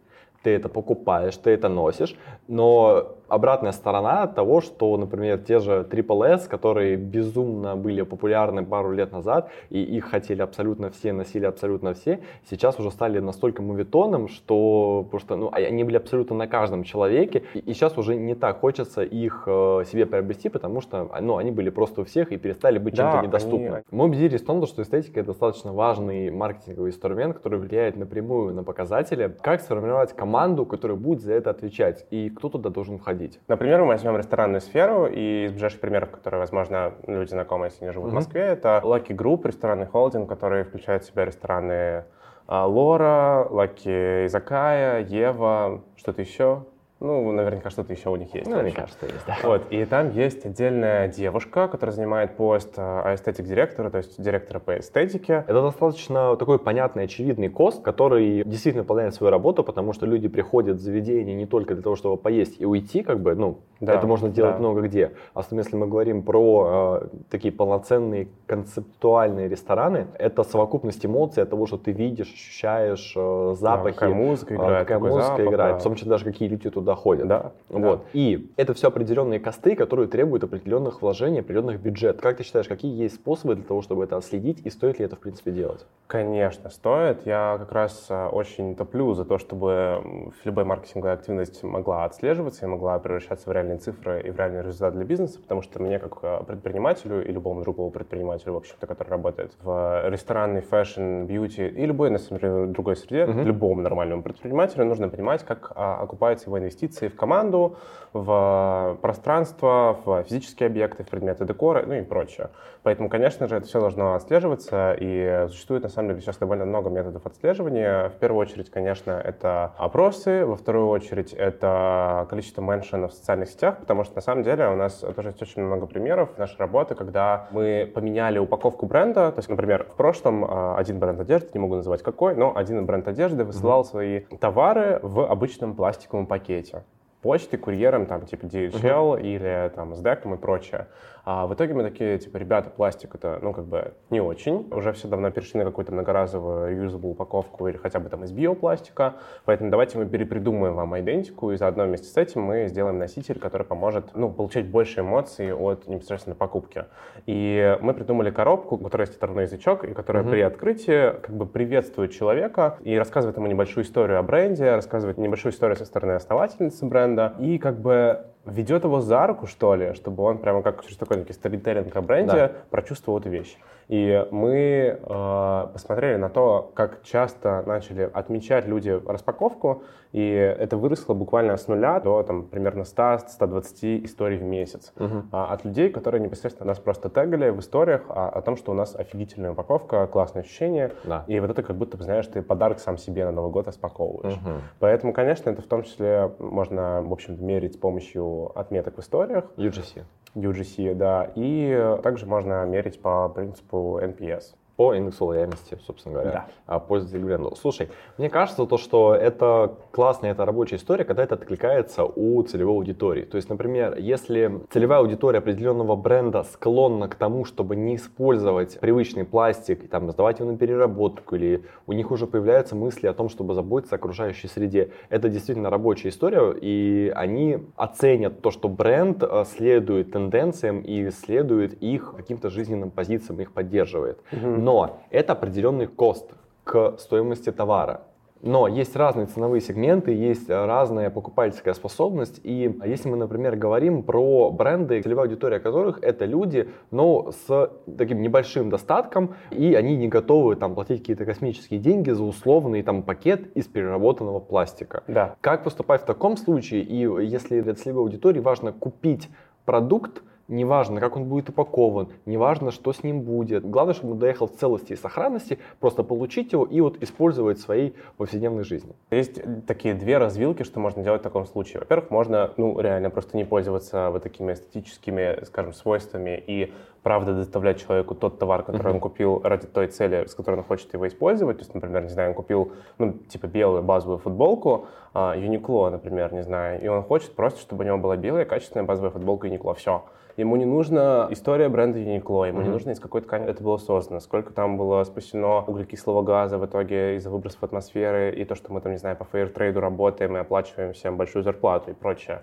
ты 0.42 0.50
это 0.50 0.68
покупаешь, 0.68 1.36
ты 1.36 1.50
это 1.50 1.68
носишь, 1.68 2.16
но 2.48 3.16
обратная 3.28 3.72
сторона 3.72 4.26
того, 4.26 4.60
что, 4.60 4.96
например, 4.96 5.38
те 5.38 5.58
же 5.58 5.86
Triple 5.90 6.34
S, 6.34 6.48
которые 6.48 6.96
безумно 6.96 7.76
были 7.76 8.02
популярны 8.02 8.64
пару 8.64 8.92
лет 8.92 9.12
назад, 9.12 9.50
и 9.70 9.82
их 9.82 10.10
хотели 10.10 10.42
абсолютно 10.42 10.90
все, 10.90 11.12
носили 11.12 11.46
абсолютно 11.46 11.94
все, 11.94 12.20
сейчас 12.50 12.78
уже 12.78 12.90
стали 12.90 13.20
настолько 13.20 13.62
мувитоном, 13.62 14.28
что 14.28 15.06
просто, 15.10 15.36
ну, 15.36 15.50
они 15.52 15.84
были 15.84 15.96
абсолютно 15.96 16.36
на 16.36 16.46
каждом 16.46 16.84
человеке, 16.84 17.44
и, 17.54 17.60
и 17.60 17.72
сейчас 17.72 17.96
уже 17.96 18.16
не 18.16 18.34
так 18.34 18.60
хочется 18.60 19.02
их 19.02 19.44
э, 19.46 19.84
себе 19.90 20.04
приобрести, 20.04 20.48
потому 20.48 20.80
что, 20.80 21.08
ну, 21.20 21.38
они 21.38 21.50
были 21.50 21.70
просто 21.70 22.02
у 22.02 22.04
всех 22.04 22.32
и 22.32 22.36
перестали 22.36 22.78
быть 22.78 22.94
да, 22.94 23.12
чем-то 23.12 23.26
недоступны. 23.26 23.66
Они... 23.68 23.84
Мы 23.90 24.04
убедились 24.04 24.42
в 24.42 24.46
том, 24.46 24.66
что 24.66 24.82
эстетика 24.82 25.20
это 25.20 25.28
достаточно 25.28 25.72
важный 25.72 26.30
маркетинговый 26.30 26.90
инструмент, 26.90 27.36
который 27.36 27.58
влияет 27.58 27.96
напрямую 27.96 28.54
на 28.54 28.62
показатели. 28.62 29.34
Как 29.40 29.60
сформировать 29.60 30.12
команду, 30.12 30.31
которая 30.66 30.98
будет 30.98 31.22
за 31.22 31.32
это 31.34 31.50
отвечать, 31.50 32.06
и 32.10 32.28
кто 32.30 32.48
туда 32.48 32.68
должен 32.70 32.98
входить? 32.98 33.12
ходить. 33.12 33.40
Например, 33.48 33.80
мы 33.82 33.88
возьмем 33.88 34.16
ресторанную 34.16 34.60
сферу, 34.60 35.06
и 35.06 35.44
из 35.44 35.52
ближайших 35.52 35.80
примеров, 35.80 36.10
которые, 36.10 36.40
возможно, 36.40 36.94
люди 37.06 37.30
знакомы, 37.30 37.66
если 37.66 37.84
не 37.84 37.92
живут 37.92 38.08
mm-hmm. 38.08 38.12
в 38.12 38.14
Москве, 38.14 38.42
это 38.42 38.80
Lucky 38.84 39.14
Group, 39.14 39.46
ресторанный 39.46 39.86
холдинг, 39.86 40.28
который 40.28 40.64
включает 40.64 41.04
в 41.04 41.06
себя 41.06 41.24
рестораны 41.24 42.04
а, 42.46 42.66
Лора, 42.66 43.46
Lucky 43.50 44.26
Изакая, 44.26 45.04
Ева, 45.04 45.82
что-то 45.96 46.22
еще. 46.22 46.64
Ну, 47.02 47.32
наверняка 47.32 47.70
что-то 47.70 47.92
еще 47.92 48.10
у 48.10 48.16
них 48.16 48.32
есть. 48.32 48.48
Ну, 48.48 48.56
наверняка 48.56 48.86
что 48.86 49.06
есть, 49.06 49.26
да. 49.26 49.36
Вот, 49.42 49.62
и 49.70 49.84
там 49.84 50.12
есть 50.12 50.46
отдельная 50.46 51.08
девушка, 51.08 51.66
которая 51.66 51.94
занимает 51.94 52.36
пост 52.36 52.78
эстетик 52.78 53.44
директора, 53.44 53.90
то 53.90 53.98
есть 53.98 54.22
директора 54.22 54.60
по 54.60 54.78
эстетике. 54.78 55.44
Это 55.48 55.62
достаточно 55.62 56.36
такой 56.36 56.60
понятный, 56.60 57.04
очевидный 57.04 57.48
кост, 57.48 57.82
который 57.82 58.44
действительно 58.44 58.84
выполняет 58.84 59.14
свою 59.14 59.32
работу, 59.32 59.64
потому 59.64 59.92
что 59.92 60.06
люди 60.06 60.28
приходят 60.28 60.76
в 60.76 60.80
заведение 60.80 61.34
не 61.34 61.46
только 61.46 61.74
для 61.74 61.82
того, 61.82 61.96
чтобы 61.96 62.16
поесть 62.16 62.60
и 62.60 62.64
уйти, 62.64 63.02
как 63.02 63.18
бы, 63.18 63.34
ну, 63.34 63.58
да, 63.80 63.94
это 63.94 64.06
можно 64.06 64.28
делать 64.28 64.54
да. 64.54 64.58
много 64.60 64.82
где. 64.82 65.10
Особенно 65.34 65.62
если 65.62 65.74
мы 65.74 65.88
говорим 65.88 66.22
про 66.22 67.00
э, 67.02 67.06
такие 67.30 67.52
полноценные 67.52 68.28
концептуальные 68.46 69.48
рестораны, 69.48 70.06
это 70.18 70.44
совокупность 70.44 71.04
эмоций 71.04 71.42
от 71.42 71.50
того, 71.50 71.66
что 71.66 71.78
ты 71.78 71.90
видишь, 71.90 72.32
ощущаешь 72.32 73.12
э, 73.16 73.54
запахи. 73.58 73.94
Да, 73.94 74.00
какая 74.00 74.14
музыка 74.14 74.54
играет. 74.54 74.86
Какая 74.86 74.98
музыка 75.00 75.22
запах, 75.22 75.46
играет, 75.46 75.74
да. 75.74 75.78
в 75.80 75.82
том 75.82 75.96
числе 75.96 76.10
даже 76.10 76.24
какие 76.24 76.48
люди 76.48 76.70
туда 76.70 76.91
ходят. 76.94 77.26
Да, 77.26 77.52
вот. 77.68 78.00
Да. 78.00 78.04
И 78.12 78.50
это 78.56 78.74
все 78.74 78.88
определенные 78.88 79.40
cost 79.40 79.63
ы, 79.63 79.74
которые 79.74 80.08
требуют 80.08 80.44
определенных 80.44 81.02
вложений, 81.02 81.40
определенных 81.40 81.80
бюджетов. 81.80 82.22
Как 82.22 82.36
ты 82.36 82.44
считаешь, 82.44 82.68
какие 82.68 82.94
есть 82.94 83.16
способы 83.16 83.54
для 83.54 83.64
того, 83.64 83.82
чтобы 83.82 84.04
это 84.04 84.16
отследить, 84.16 84.60
и 84.64 84.70
стоит 84.70 84.98
ли 84.98 85.04
это, 85.04 85.16
в 85.16 85.20
принципе, 85.20 85.50
делать? 85.50 85.86
Конечно, 86.06 86.68
стоит. 86.68 87.24
Я 87.24 87.56
как 87.58 87.72
раз 87.72 88.06
э, 88.10 88.26
очень 88.26 88.76
топлю 88.76 89.14
за 89.14 89.24
то, 89.24 89.38
чтобы 89.38 90.32
любая 90.44 90.66
маркетинговая 90.66 91.14
активность 91.14 91.62
могла 91.62 92.04
отслеживаться 92.04 92.66
и 92.66 92.68
могла 92.68 92.98
превращаться 92.98 93.48
в 93.48 93.52
реальные 93.52 93.78
цифры 93.78 94.20
и 94.22 94.30
в 94.30 94.36
реальный 94.36 94.62
результат 94.62 94.94
для 94.94 95.04
бизнеса, 95.04 95.40
потому 95.40 95.62
что 95.62 95.80
мне, 95.80 95.98
как 95.98 96.18
э, 96.22 96.44
предпринимателю 96.46 97.26
и 97.26 97.32
любому 97.32 97.62
другому 97.62 97.90
предпринимателю, 97.90 98.52
в 98.52 98.56
общем-то, 98.56 98.86
который 98.86 99.08
работает 99.08 99.52
в 99.62 100.08
ресторанной, 100.08 100.60
фэшн, 100.60 101.24
бьюти 101.24 101.66
и 101.66 101.86
любой, 101.86 102.10
на 102.10 102.18
самом 102.18 102.40
деле, 102.40 102.66
другой 102.66 102.96
среде, 102.96 103.24
uh-huh. 103.24 103.44
любому 103.44 103.80
нормальному 103.80 104.22
предпринимателю 104.22 104.84
нужно 104.84 105.08
понимать, 105.08 105.44
как 105.44 105.72
а, 105.74 106.02
окупаются 106.02 106.48
его 106.48 106.58
инвестиции 106.58 106.81
инвестиции 106.82 107.08
в 107.08 107.16
команду, 107.16 107.76
в 108.12 108.98
пространство, 109.00 109.98
в 110.04 110.22
физические 110.24 110.66
объекты, 110.66 111.04
в 111.04 111.08
предметы 111.08 111.44
декора, 111.44 111.84
ну 111.86 111.94
и 111.94 112.02
прочее. 112.02 112.50
Поэтому, 112.82 113.08
конечно 113.08 113.48
же, 113.48 113.56
это 113.56 113.66
все 113.66 113.80
должно 113.80 114.14
отслеживаться, 114.14 114.96
и 114.98 115.46
существует, 115.48 115.82
на 115.84 115.88
самом 115.88 116.08
деле, 116.08 116.20
сейчас 116.20 116.36
довольно 116.38 116.64
много 116.64 116.90
методов 116.90 117.24
отслеживания. 117.26 118.08
В 118.08 118.14
первую 118.14 118.40
очередь, 118.40 118.70
конечно, 118.70 119.12
это 119.12 119.72
опросы, 119.78 120.44
во 120.44 120.56
вторую 120.56 120.88
очередь, 120.88 121.32
это 121.32 122.26
количество 122.28 122.60
меншенов 122.60 123.12
в 123.12 123.14
социальных 123.14 123.48
сетях, 123.48 123.78
потому 123.78 124.04
что 124.04 124.16
на 124.16 124.20
самом 124.20 124.42
деле 124.42 124.68
у 124.68 124.76
нас 124.76 124.94
тоже 125.14 125.28
есть 125.28 125.42
очень 125.42 125.62
много 125.62 125.86
примеров 125.86 126.36
нашей 126.38 126.58
работы, 126.58 126.94
когда 126.94 127.48
мы 127.50 127.90
поменяли 127.94 128.38
упаковку 128.38 128.86
бренда. 128.86 129.30
То 129.30 129.38
есть, 129.38 129.48
например, 129.48 129.86
в 129.90 129.96
прошлом 129.96 130.44
а, 130.44 130.76
один 130.76 130.98
бренд 130.98 131.20
одежды, 131.20 131.50
не 131.54 131.60
могу 131.60 131.76
называть 131.76 132.02
какой, 132.02 132.34
но 132.34 132.56
один 132.56 132.84
бренд 132.84 133.06
одежды 133.08 133.44
высылал 133.44 133.82
mm-hmm. 133.82 133.84
свои 133.84 134.20
товары 134.40 134.98
в 135.02 135.20
обычном 135.30 135.74
пластиковом 135.74 136.26
пакете 136.26 136.82
почты, 137.22 137.56
курьером, 137.56 138.06
там, 138.06 138.26
типа 138.26 138.46
DHL 138.46 138.72
uh-huh. 138.72 139.22
или 139.22 139.72
там 139.74 139.94
с 139.94 140.00
деком 140.00 140.34
и 140.34 140.36
прочее. 140.36 140.88
А 141.24 141.46
в 141.46 141.54
итоге 141.54 141.72
мы 141.74 141.84
такие, 141.84 142.18
типа, 142.18 142.36
ребята, 142.36 142.68
пластик 142.70 143.14
это, 143.14 143.38
ну, 143.42 143.52
как 143.52 143.64
бы 143.64 143.94
не 144.10 144.20
очень. 144.20 144.68
Уже 144.72 144.92
все 144.92 145.06
давно 145.06 145.30
перешли 145.30 145.58
на 145.58 145.64
какую-то 145.64 145.92
многоразовую 145.92 146.72
reusable 146.72 147.12
упаковку 147.12 147.68
или 147.68 147.76
хотя 147.76 148.00
бы 148.00 148.08
там 148.08 148.24
из 148.24 148.32
биопластика. 148.32 149.14
Поэтому 149.44 149.70
давайте 149.70 149.98
мы 149.98 150.06
перепридумаем 150.06 150.74
вам 150.74 150.98
идентику, 150.98 151.52
и 151.52 151.56
заодно 151.56 151.84
вместе 151.84 152.08
с 152.08 152.16
этим 152.16 152.42
мы 152.42 152.66
сделаем 152.66 152.98
носитель, 152.98 153.38
который 153.38 153.64
поможет, 153.64 154.14
ну, 154.14 154.30
получать 154.30 154.66
больше 154.66 155.00
эмоций 155.00 155.52
от 155.52 155.86
непосредственно 155.86 156.34
покупки. 156.34 156.86
И 157.26 157.78
мы 157.80 157.94
придумали 157.94 158.32
коробку, 158.32 158.74
у 158.74 158.78
которой 158.78 159.02
есть 159.02 159.16
оторвной 159.16 159.44
язычок, 159.44 159.84
и 159.84 159.94
которая 159.94 160.24
mm-hmm. 160.24 160.30
при 160.30 160.40
открытии 160.40 161.20
как 161.20 161.36
бы 161.36 161.46
приветствует 161.46 162.10
человека 162.10 162.78
и 162.82 162.98
рассказывает 162.98 163.36
ему 163.36 163.46
небольшую 163.46 163.84
историю 163.84 164.18
о 164.18 164.22
бренде, 164.24 164.74
рассказывает 164.74 165.18
небольшую 165.18 165.52
историю 165.52 165.76
со 165.76 165.84
стороны 165.84 166.12
основательницы 166.12 166.84
бренда, 166.84 167.34
и 167.38 167.58
как 167.58 167.78
бы 167.80 168.26
ведет 168.44 168.84
его 168.84 169.00
за 169.00 169.26
руку, 169.26 169.46
что 169.46 169.74
ли, 169.74 169.94
чтобы 169.94 170.22
он 170.24 170.38
прямо 170.38 170.62
как 170.62 170.84
через 170.84 170.96
такой 170.96 171.18
некий 171.18 171.32
сторителлинг 171.32 171.94
о 171.94 172.02
бренде 172.02 172.32
да. 172.32 172.52
прочувствовал 172.70 173.18
эту 173.18 173.28
вещь. 173.28 173.56
И 173.88 174.26
мы 174.30 174.98
э, 175.00 175.66
посмотрели 175.72 176.16
на 176.16 176.28
то, 176.28 176.70
как 176.74 177.02
часто 177.02 177.62
начали 177.66 178.10
отмечать 178.12 178.66
люди 178.66 178.90
распаковку, 179.06 179.82
и 180.12 180.28
это 180.28 180.76
выросло 180.76 181.14
буквально 181.14 181.56
с 181.56 181.68
нуля 181.68 181.98
до 182.00 182.22
там, 182.22 182.44
примерно 182.44 182.82
100-120 182.82 184.04
историй 184.04 184.36
в 184.36 184.42
месяц. 184.42 184.92
Угу. 184.98 185.24
А, 185.32 185.52
от 185.52 185.64
людей, 185.64 185.90
которые 185.90 186.20
непосредственно 186.20 186.68
нас 186.68 186.78
просто 186.78 187.08
тегали 187.08 187.50
в 187.50 187.60
историях 187.60 188.02
о, 188.08 188.28
о 188.28 188.42
том, 188.42 188.56
что 188.56 188.72
у 188.72 188.74
нас 188.74 188.94
офигительная 188.94 189.52
упаковка, 189.52 190.06
классное 190.06 190.42
ощущение, 190.42 190.92
да. 191.04 191.24
и 191.26 191.40
вот 191.40 191.50
это 191.50 191.62
как 191.62 191.76
будто, 191.76 192.00
знаешь, 192.02 192.26
ты 192.26 192.42
подарок 192.42 192.78
сам 192.78 192.98
себе 192.98 193.24
на 193.24 193.32
Новый 193.32 193.50
год 193.50 193.68
распаковываешь. 193.68 194.34
Угу. 194.34 194.50
Поэтому, 194.80 195.12
конечно, 195.12 195.50
это 195.50 195.62
в 195.62 195.66
том 195.66 195.82
числе 195.82 196.30
можно, 196.38 197.02
в 197.02 197.12
общем-то, 197.12 197.42
мерить 197.42 197.74
с 197.74 197.78
помощью 197.78 198.56
отметок 198.58 198.96
в 198.96 199.00
историях. 199.00 199.44
UGC. 199.56 200.04
UGC, 200.34 200.94
да. 200.94 201.30
И 201.34 201.96
также 202.02 202.26
можно 202.26 202.64
мерить 202.64 203.00
по 203.00 203.28
принципу 203.28 203.98
NPS 204.02 204.54
по 204.76 204.94
индексу 204.94 205.26
лояльности, 205.26 205.78
собственно 205.86 206.14
говоря, 206.14 206.30
да. 206.32 206.46
А, 206.66 206.78
пользователей 206.78 207.24
бренда. 207.24 207.54
Слушай, 207.56 207.88
мне 208.18 208.30
кажется, 208.30 208.64
то, 208.66 208.78
что 208.78 209.14
это 209.14 209.74
классная, 209.90 210.32
это 210.32 210.44
рабочая 210.44 210.76
история, 210.76 211.04
когда 211.04 211.22
это 211.22 211.34
откликается 211.34 212.04
у 212.04 212.42
целевой 212.42 212.74
аудитории. 212.74 213.22
То 213.22 213.36
есть, 213.36 213.48
например, 213.48 213.96
если 213.98 214.60
целевая 214.70 215.00
аудитория 215.00 215.38
определенного 215.38 215.96
бренда 215.96 216.44
склонна 216.44 217.08
к 217.08 217.14
тому, 217.14 217.44
чтобы 217.44 217.76
не 217.76 217.96
использовать 217.96 218.80
привычный 218.80 219.24
пластик, 219.24 219.84
и, 219.84 219.86
там, 219.86 220.10
сдавать 220.10 220.38
его 220.38 220.50
на 220.50 220.56
переработку, 220.56 221.36
или 221.36 221.64
у 221.86 221.92
них 221.92 222.10
уже 222.10 222.26
появляются 222.26 222.74
мысли 222.74 223.06
о 223.06 223.12
том, 223.12 223.28
чтобы 223.28 223.54
заботиться 223.54 223.96
о 223.96 223.98
окружающей 223.98 224.48
среде, 224.48 224.90
это 225.10 225.28
действительно 225.28 225.70
рабочая 225.70 226.08
история, 226.08 226.54
и 226.58 227.12
они 227.14 227.58
оценят 227.76 228.40
то, 228.40 228.50
что 228.50 228.68
бренд 228.68 229.22
э, 229.22 229.44
следует 229.46 230.12
тенденциям 230.12 230.80
и 230.80 231.10
следует 231.10 231.74
их 231.82 232.14
каким-то 232.16 232.48
жизненным 232.50 232.90
позициям, 232.90 233.40
их 233.40 233.52
поддерживает. 233.52 234.18
Угу. 234.32 234.61
Но 234.62 235.00
это 235.10 235.32
определенный 235.32 235.88
кост 235.88 236.30
к 236.62 236.96
стоимости 236.98 237.50
товара. 237.50 238.02
Но 238.42 238.68
есть 238.68 238.94
разные 238.94 239.26
ценовые 239.26 239.60
сегменты, 239.60 240.12
есть 240.12 240.48
разная 240.48 241.10
покупательская 241.10 241.74
способность. 241.74 242.40
И 242.44 242.72
если 242.84 243.08
мы, 243.08 243.16
например, 243.16 243.56
говорим 243.56 244.04
про 244.04 244.50
бренды, 244.50 245.02
целевая 245.02 245.26
аудитория 245.26 245.58
которых 245.58 245.98
это 246.02 246.26
люди, 246.26 246.68
но 246.92 247.32
с 247.32 247.72
таким 247.98 248.22
небольшим 248.22 248.70
достатком, 248.70 249.34
и 249.50 249.74
они 249.74 249.96
не 249.96 250.06
готовы 250.06 250.54
там 250.54 250.74
платить 250.74 251.00
какие-то 251.00 251.24
космические 251.24 251.80
деньги 251.80 252.10
за 252.10 252.22
условный 252.22 252.84
там 252.84 253.02
пакет 253.02 253.56
из 253.56 253.66
переработанного 253.66 254.38
пластика. 254.38 255.02
Да. 255.08 255.34
Как 255.40 255.64
поступать 255.64 256.02
в 256.02 256.06
таком 256.06 256.36
случае? 256.36 256.82
И 256.82 256.98
если 257.24 257.60
для 257.60 257.74
целевой 257.74 258.04
аудитории 258.04 258.40
важно 258.40 258.72
купить 258.72 259.28
продукт, 259.64 260.22
неважно, 260.52 261.00
как 261.00 261.16
он 261.16 261.24
будет 261.24 261.48
упакован, 261.48 262.08
неважно, 262.26 262.70
что 262.70 262.92
с 262.92 263.02
ним 263.02 263.22
будет. 263.22 263.68
Главное, 263.68 263.94
чтобы 263.94 264.12
он 264.12 264.18
доехал 264.18 264.46
в 264.46 264.52
целости 264.52 264.92
и 264.92 264.96
сохранности, 264.96 265.58
просто 265.80 266.02
получить 266.02 266.52
его 266.52 266.64
и 266.64 266.80
вот 266.80 267.02
использовать 267.02 267.58
в 267.58 267.62
своей 267.62 267.94
повседневной 268.16 268.64
жизни. 268.64 268.94
Есть 269.10 269.40
такие 269.66 269.94
две 269.94 270.18
развилки, 270.18 270.62
что 270.62 270.78
можно 270.80 271.02
делать 271.02 271.22
в 271.22 271.24
таком 271.24 271.46
случае. 271.46 271.80
Во-первых, 271.80 272.10
можно, 272.10 272.50
ну, 272.56 272.78
реально 272.78 273.10
просто 273.10 273.36
не 273.36 273.44
пользоваться 273.44 274.10
вот 274.10 274.22
такими 274.22 274.52
эстетическими, 274.52 275.44
скажем, 275.44 275.72
свойствами 275.72 276.42
и 276.46 276.72
правда 277.02 277.34
доставлять 277.34 277.80
человеку 277.80 278.14
тот 278.14 278.38
товар, 278.38 278.62
который 278.62 278.86
uh-huh. 278.86 278.94
он 278.94 279.00
купил 279.00 279.40
ради 279.42 279.66
той 279.66 279.88
цели, 279.88 280.26
с 280.26 280.34
которой 280.34 280.56
он 280.56 280.64
хочет 280.64 280.92
его 280.94 281.08
использовать. 281.08 281.58
То 281.58 281.62
есть, 281.62 281.74
например, 281.74 282.02
не 282.02 282.10
знаю, 282.10 282.30
он 282.30 282.34
купил, 282.34 282.72
ну, 282.98 283.12
типа 283.12 283.46
белую 283.46 283.82
базовую 283.82 284.18
футболку, 284.18 284.86
uh, 285.14 285.36
Uniqlo, 285.36 285.90
например, 285.90 286.32
не 286.32 286.42
знаю, 286.42 286.80
и 286.80 286.86
он 286.86 287.02
хочет 287.02 287.34
просто, 287.34 287.60
чтобы 287.60 287.82
у 287.82 287.86
него 287.86 287.98
была 287.98 288.16
белая 288.16 288.44
качественная 288.44 288.86
базовая 288.86 289.10
футболка 289.10 289.48
Uniqlo. 289.48 289.74
Все. 289.74 290.04
Ему 290.36 290.56
не 290.56 290.64
нужна 290.64 291.28
история 291.30 291.68
бренда 291.68 291.98
Uniqlo, 291.98 292.48
ему 292.48 292.60
mm-hmm. 292.60 292.64
не 292.64 292.70
нужно 292.70 292.90
из 292.92 293.00
какой 293.00 293.20
ткани 293.20 293.46
это 293.46 293.62
было 293.62 293.76
создано, 293.76 294.20
сколько 294.20 294.52
там 294.52 294.78
было 294.78 295.04
спасено 295.04 295.62
углекислого 295.62 296.22
газа 296.22 296.56
в 296.56 296.64
итоге 296.64 297.16
из-за 297.16 297.28
выбросов 297.30 297.62
атмосферы, 297.62 298.34
и 298.34 298.44
то, 298.44 298.54
что 298.54 298.72
мы 298.72 298.80
там, 298.80 298.92
не 298.92 298.98
знаю, 298.98 299.16
по 299.16 299.24
фейертрейду 299.24 299.80
работаем 299.80 300.36
и 300.36 300.40
оплачиваем 300.40 300.94
всем 300.94 301.18
большую 301.18 301.42
зарплату 301.42 301.90
и 301.90 301.94
прочее 301.94 302.42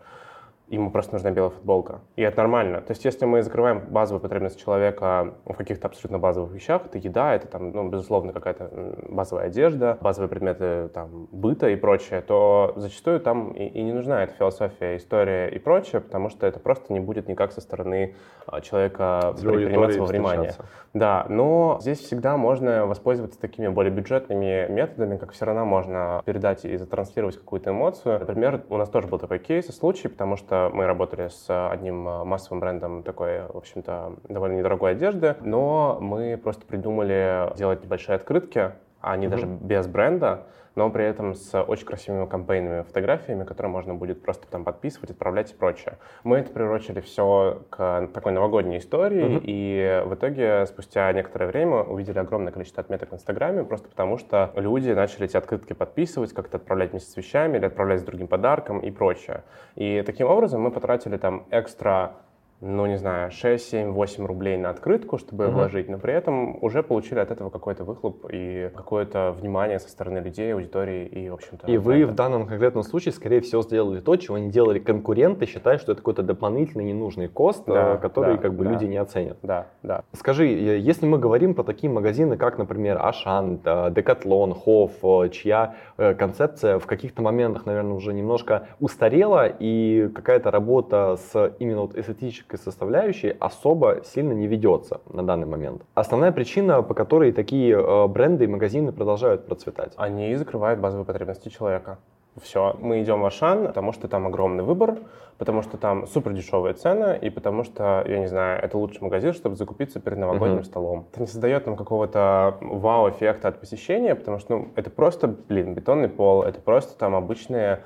ему 0.70 0.91
просто 0.91 1.13
нужна 1.13 1.32
белая 1.32 1.49
футболка. 1.49 2.01
И 2.15 2.22
это 2.22 2.38
нормально. 2.38 2.82
То 2.82 2.91
есть, 2.91 3.03
если 3.05 3.26
мы 3.26 3.41
закрываем 3.41 3.82
базовую 3.89 4.22
потребность 4.22 4.61
человека 4.61 5.34
в 5.45 5.53
каких-то 5.53 5.88
абсолютно 5.88 6.20
базовых 6.20 6.51
вещах, 6.51 6.86
это 6.86 6.97
еда, 6.97 7.36
это 7.36 7.47
там, 7.47 7.72
ну, 7.72 7.89
безусловно, 7.89 8.34
какая-то 8.34 8.95
базовая 9.09 9.45
одежда, 9.45 9.97
базовые 10.01 10.30
предметы 10.30 10.89
там, 10.93 11.28
быта 11.32 11.70
и 11.70 11.76
прочее, 11.76 12.22
то 12.22 12.74
зачастую 12.76 13.20
там 13.20 13.51
и, 13.51 13.65
и 13.65 13.82
не 13.82 13.93
нужна 13.93 14.24
эта 14.24 14.34
философия, 14.34 14.97
история 14.97 15.49
и 15.49 15.59
прочее, 15.59 16.01
потому 16.01 16.30
что 16.30 16.45
это 16.45 16.59
просто 16.59 16.93
не 16.93 16.99
будет 16.99 17.28
никак 17.28 17.51
со 17.51 17.61
стороны 17.61 18.15
а, 18.45 18.61
человека 18.61 19.36
приниматься 19.41 19.99
во 19.99 20.05
внимание. 20.05 20.53
Да, 20.93 21.26
но 21.30 21.78
здесь 21.82 21.99
всегда 21.99 22.38
можно 22.38 22.86
воспользоваться 22.86 23.39
такими 23.39 23.67
более 23.67 23.91
бюджетными 23.91 24.67
методами, 24.70 25.17
как 25.17 25.32
все 25.32 25.45
равно 25.45 25.65
можно 25.65 26.22
передать 26.26 26.65
и 26.65 26.76
затранслировать 26.78 27.38
какую-то 27.38 27.72
эмоцию. 27.72 28.20
Например, 28.20 28.63
у 28.70 28.78
нас 28.78 28.89
тоже 28.89 29.07
был 29.07 29.20
такой 29.20 29.39
кейс 29.39 29.70
и 29.70 29.72
случай, 29.72 30.07
потому 30.07 30.36
что 30.36 30.59
мы 30.74 30.86
работали 30.86 31.30
с 31.30 31.70
одним 31.70 32.07
э, 32.07 32.24
массовым 32.26 32.60
брендом 32.60 33.03
такой, 33.03 33.43
в 33.47 33.57
общем-то, 33.57 34.16
довольно 34.28 34.57
недорогой 34.57 34.91
одежды, 34.91 35.36
но 35.41 35.97
мы 36.01 36.38
просто 36.38 36.66
придумали 36.66 37.55
делать 37.55 37.84
небольшие 37.84 38.16
открытки, 38.16 38.74
а 38.99 39.16
не 39.16 39.28
mm-hmm. 39.28 39.30
даже 39.30 39.45
без 39.45 39.88
бренда, 39.88 40.43
но 40.76 40.89
при 40.89 41.05
этом 41.05 41.36
с 41.36 41.61
очень 41.61 41.86
красивыми 41.86 42.26
кампейнами, 42.26 42.84
фотографиями, 42.84 43.43
которые 43.43 43.72
можно 43.72 43.95
будет 43.95 44.22
просто 44.22 44.47
там 44.47 44.63
подписывать, 44.63 45.11
отправлять 45.11 45.51
и 45.51 45.55
прочее. 45.55 45.97
Мы 46.24 46.38
это 46.38 46.51
приурочили 46.51 47.01
все 47.01 47.63
к 47.70 48.09
такой 48.13 48.32
новогодней 48.32 48.78
истории, 48.78 49.38
mm-hmm. 49.38 49.41
и 49.43 50.03
в 50.05 50.13
итоге 50.15 50.65
спустя 50.65 51.11
некоторое 51.13 51.47
время 51.47 51.84
увидели 51.84 52.20
огромное 52.20 52.51
количество 52.51 52.82
отметок 52.82 53.11
в 53.11 53.13
Инстаграме, 53.15 53.63
просто 53.63 53.89
потому 53.89 54.17
что 54.17 54.51
люди 54.55 54.91
начали 54.91 55.26
эти 55.26 55.38
открытки 55.38 55.74
подписывать, 55.74 56.34
как-то 56.34 56.57
отправлять 56.57 56.91
вместе 56.91 57.11
с 57.11 57.17
вещами 57.17 57.57
или 57.57 57.65
отправлять 57.65 58.01
с 58.01 58.03
другим 58.03 58.28
подарком 58.28 58.80
и 58.80 58.91
прочее. 58.91 59.43
И 59.76 60.03
таким 60.05 60.28
образом 60.28 60.61
мы 60.61 60.72
потратили 60.72 61.17
там 61.17 61.45
экстра 61.51 62.13
ну, 62.62 62.86
не 62.88 62.97
знаю, 62.97 63.32
6, 63.32 63.70
7, 63.70 63.91
8 63.91 64.26
рублей 64.26 64.57
на 64.57 64.70
открытку, 64.70 65.18
чтобы 65.18 65.45
uh-huh. 65.45 65.51
вложить, 65.51 65.89
но 65.89 65.97
при 65.97 66.14
этом 66.14 66.62
уже 66.62 66.84
получили 66.84 67.20
от 67.20 67.32
этого 67.32 67.49
какой-то 67.49 67.86
выхлоп 67.86 68.26
и 68.30 68.70
какое-то 68.76 69.32
внимание 69.32 69.80
со 69.80 69.89
стороны 69.89 70.20
людей, 70.20 70.53
аудитории 70.53 71.05
и, 71.05 71.30
в 71.30 71.36
общем-то... 71.36 71.68
И 71.68 71.78
вы 71.78 72.05
в 72.05 72.14
данном 72.14 72.45
конкретном 72.47 72.84
случае, 72.84 73.14
скорее 73.14 73.39
всего, 73.39 73.62
сделали 73.62 74.01
то, 74.01 74.16
чего 74.18 74.38
не 74.38 74.49
делали 74.49 74.80
конкуренты, 74.80 75.45
считая, 75.45 75.78
что 75.78 75.93
это 75.93 76.01
какой-то 76.01 76.22
дополнительный 76.22 76.84
ненужный 76.84 77.30
кост, 77.30 77.64
да, 77.66 77.95
э, 77.95 77.97
который 77.97 78.36
да, 78.36 78.41
как 78.41 78.53
бы 78.55 78.66
да, 78.66 78.72
люди 78.72 78.86
не 78.86 78.97
оценят. 78.97 79.38
Да, 79.41 79.68
да. 79.82 80.03
Скажи, 80.14 80.47
если 80.47 81.05
мы 81.05 81.18
говорим 81.18 81.53
про 81.53 81.64
такие 81.64 81.91
магазины, 81.91 82.36
как, 82.36 82.57
например, 82.57 82.97
Ашан, 83.01 83.60
Декатлон, 83.60 84.53
Хофф, 84.53 84.91
э, 85.03 85.30
чья 85.30 85.76
э, 85.97 86.14
концепция 86.14 86.78
в 86.80 86.86
каких-то 86.86 87.22
моментах, 87.22 87.66
наверное, 87.66 87.93
уже 87.93 88.14
немножко 88.14 88.68
устарела, 88.82 89.47
и 89.47 90.10
какая-то 90.14 90.51
работа 90.51 91.18
с 91.32 91.53
именно 91.60 91.82
вот 91.82 91.95
эстетической 91.95 92.49
экономической 92.50 92.58
составляющей 92.58 93.36
особо 93.39 94.02
сильно 94.04 94.34
не 94.34 94.47
ведется 94.47 95.02
на 95.14 95.24
данный 95.24 95.47
момент. 95.47 95.82
Основная 95.93 96.32
причина, 96.32 96.82
по 96.82 96.93
которой 96.93 97.32
такие 97.32 97.76
э, 97.76 98.08
бренды 98.08 98.45
и 98.45 98.47
магазины 98.47 98.91
продолжают 98.91 99.45
процветать. 99.45 99.93
Они 99.97 100.36
закрывают 100.36 100.80
базовые 100.80 101.06
потребности 101.06 101.50
человека. 101.50 101.97
Все, 102.41 102.76
мы 102.80 103.02
идем 103.02 103.22
в 103.22 103.26
Ашан, 103.26 103.68
потому 103.68 103.91
что 103.91 104.08
там 104.08 104.26
огромный 104.28 104.64
выбор, 104.64 104.97
потому 105.38 105.62
что 105.62 105.78
там 105.78 106.08
супер 106.08 106.34
дешевые 106.34 106.74
цены, 106.74 107.20
и 107.22 107.30
потому 107.30 107.64
что, 107.64 108.06
я 108.08 108.20
не 108.20 108.28
знаю, 108.28 108.64
это 108.64 108.78
лучший 108.78 109.02
магазин, 109.02 109.34
чтобы 109.34 109.56
закупиться 109.56 110.00
перед 110.00 110.18
новогодним 110.18 110.60
uh-huh. 110.60 110.64
столом. 110.64 111.06
Это 111.12 111.22
не 111.22 111.28
создает 111.28 111.66
нам 111.66 111.76
какого-то 111.76 112.58
вау-эффекта 112.62 113.47
от 113.50 113.60
посещения, 113.60 114.16
потому 114.16 114.39
что 114.39 114.58
ну, 114.58 114.68
это 114.76 114.89
просто, 114.89 115.28
блин, 115.28 115.74
бетонный 115.74 116.08
пол, 116.08 116.43
это 116.43 116.62
просто 116.62 116.97
там 116.97 117.16
обычные 117.16 117.80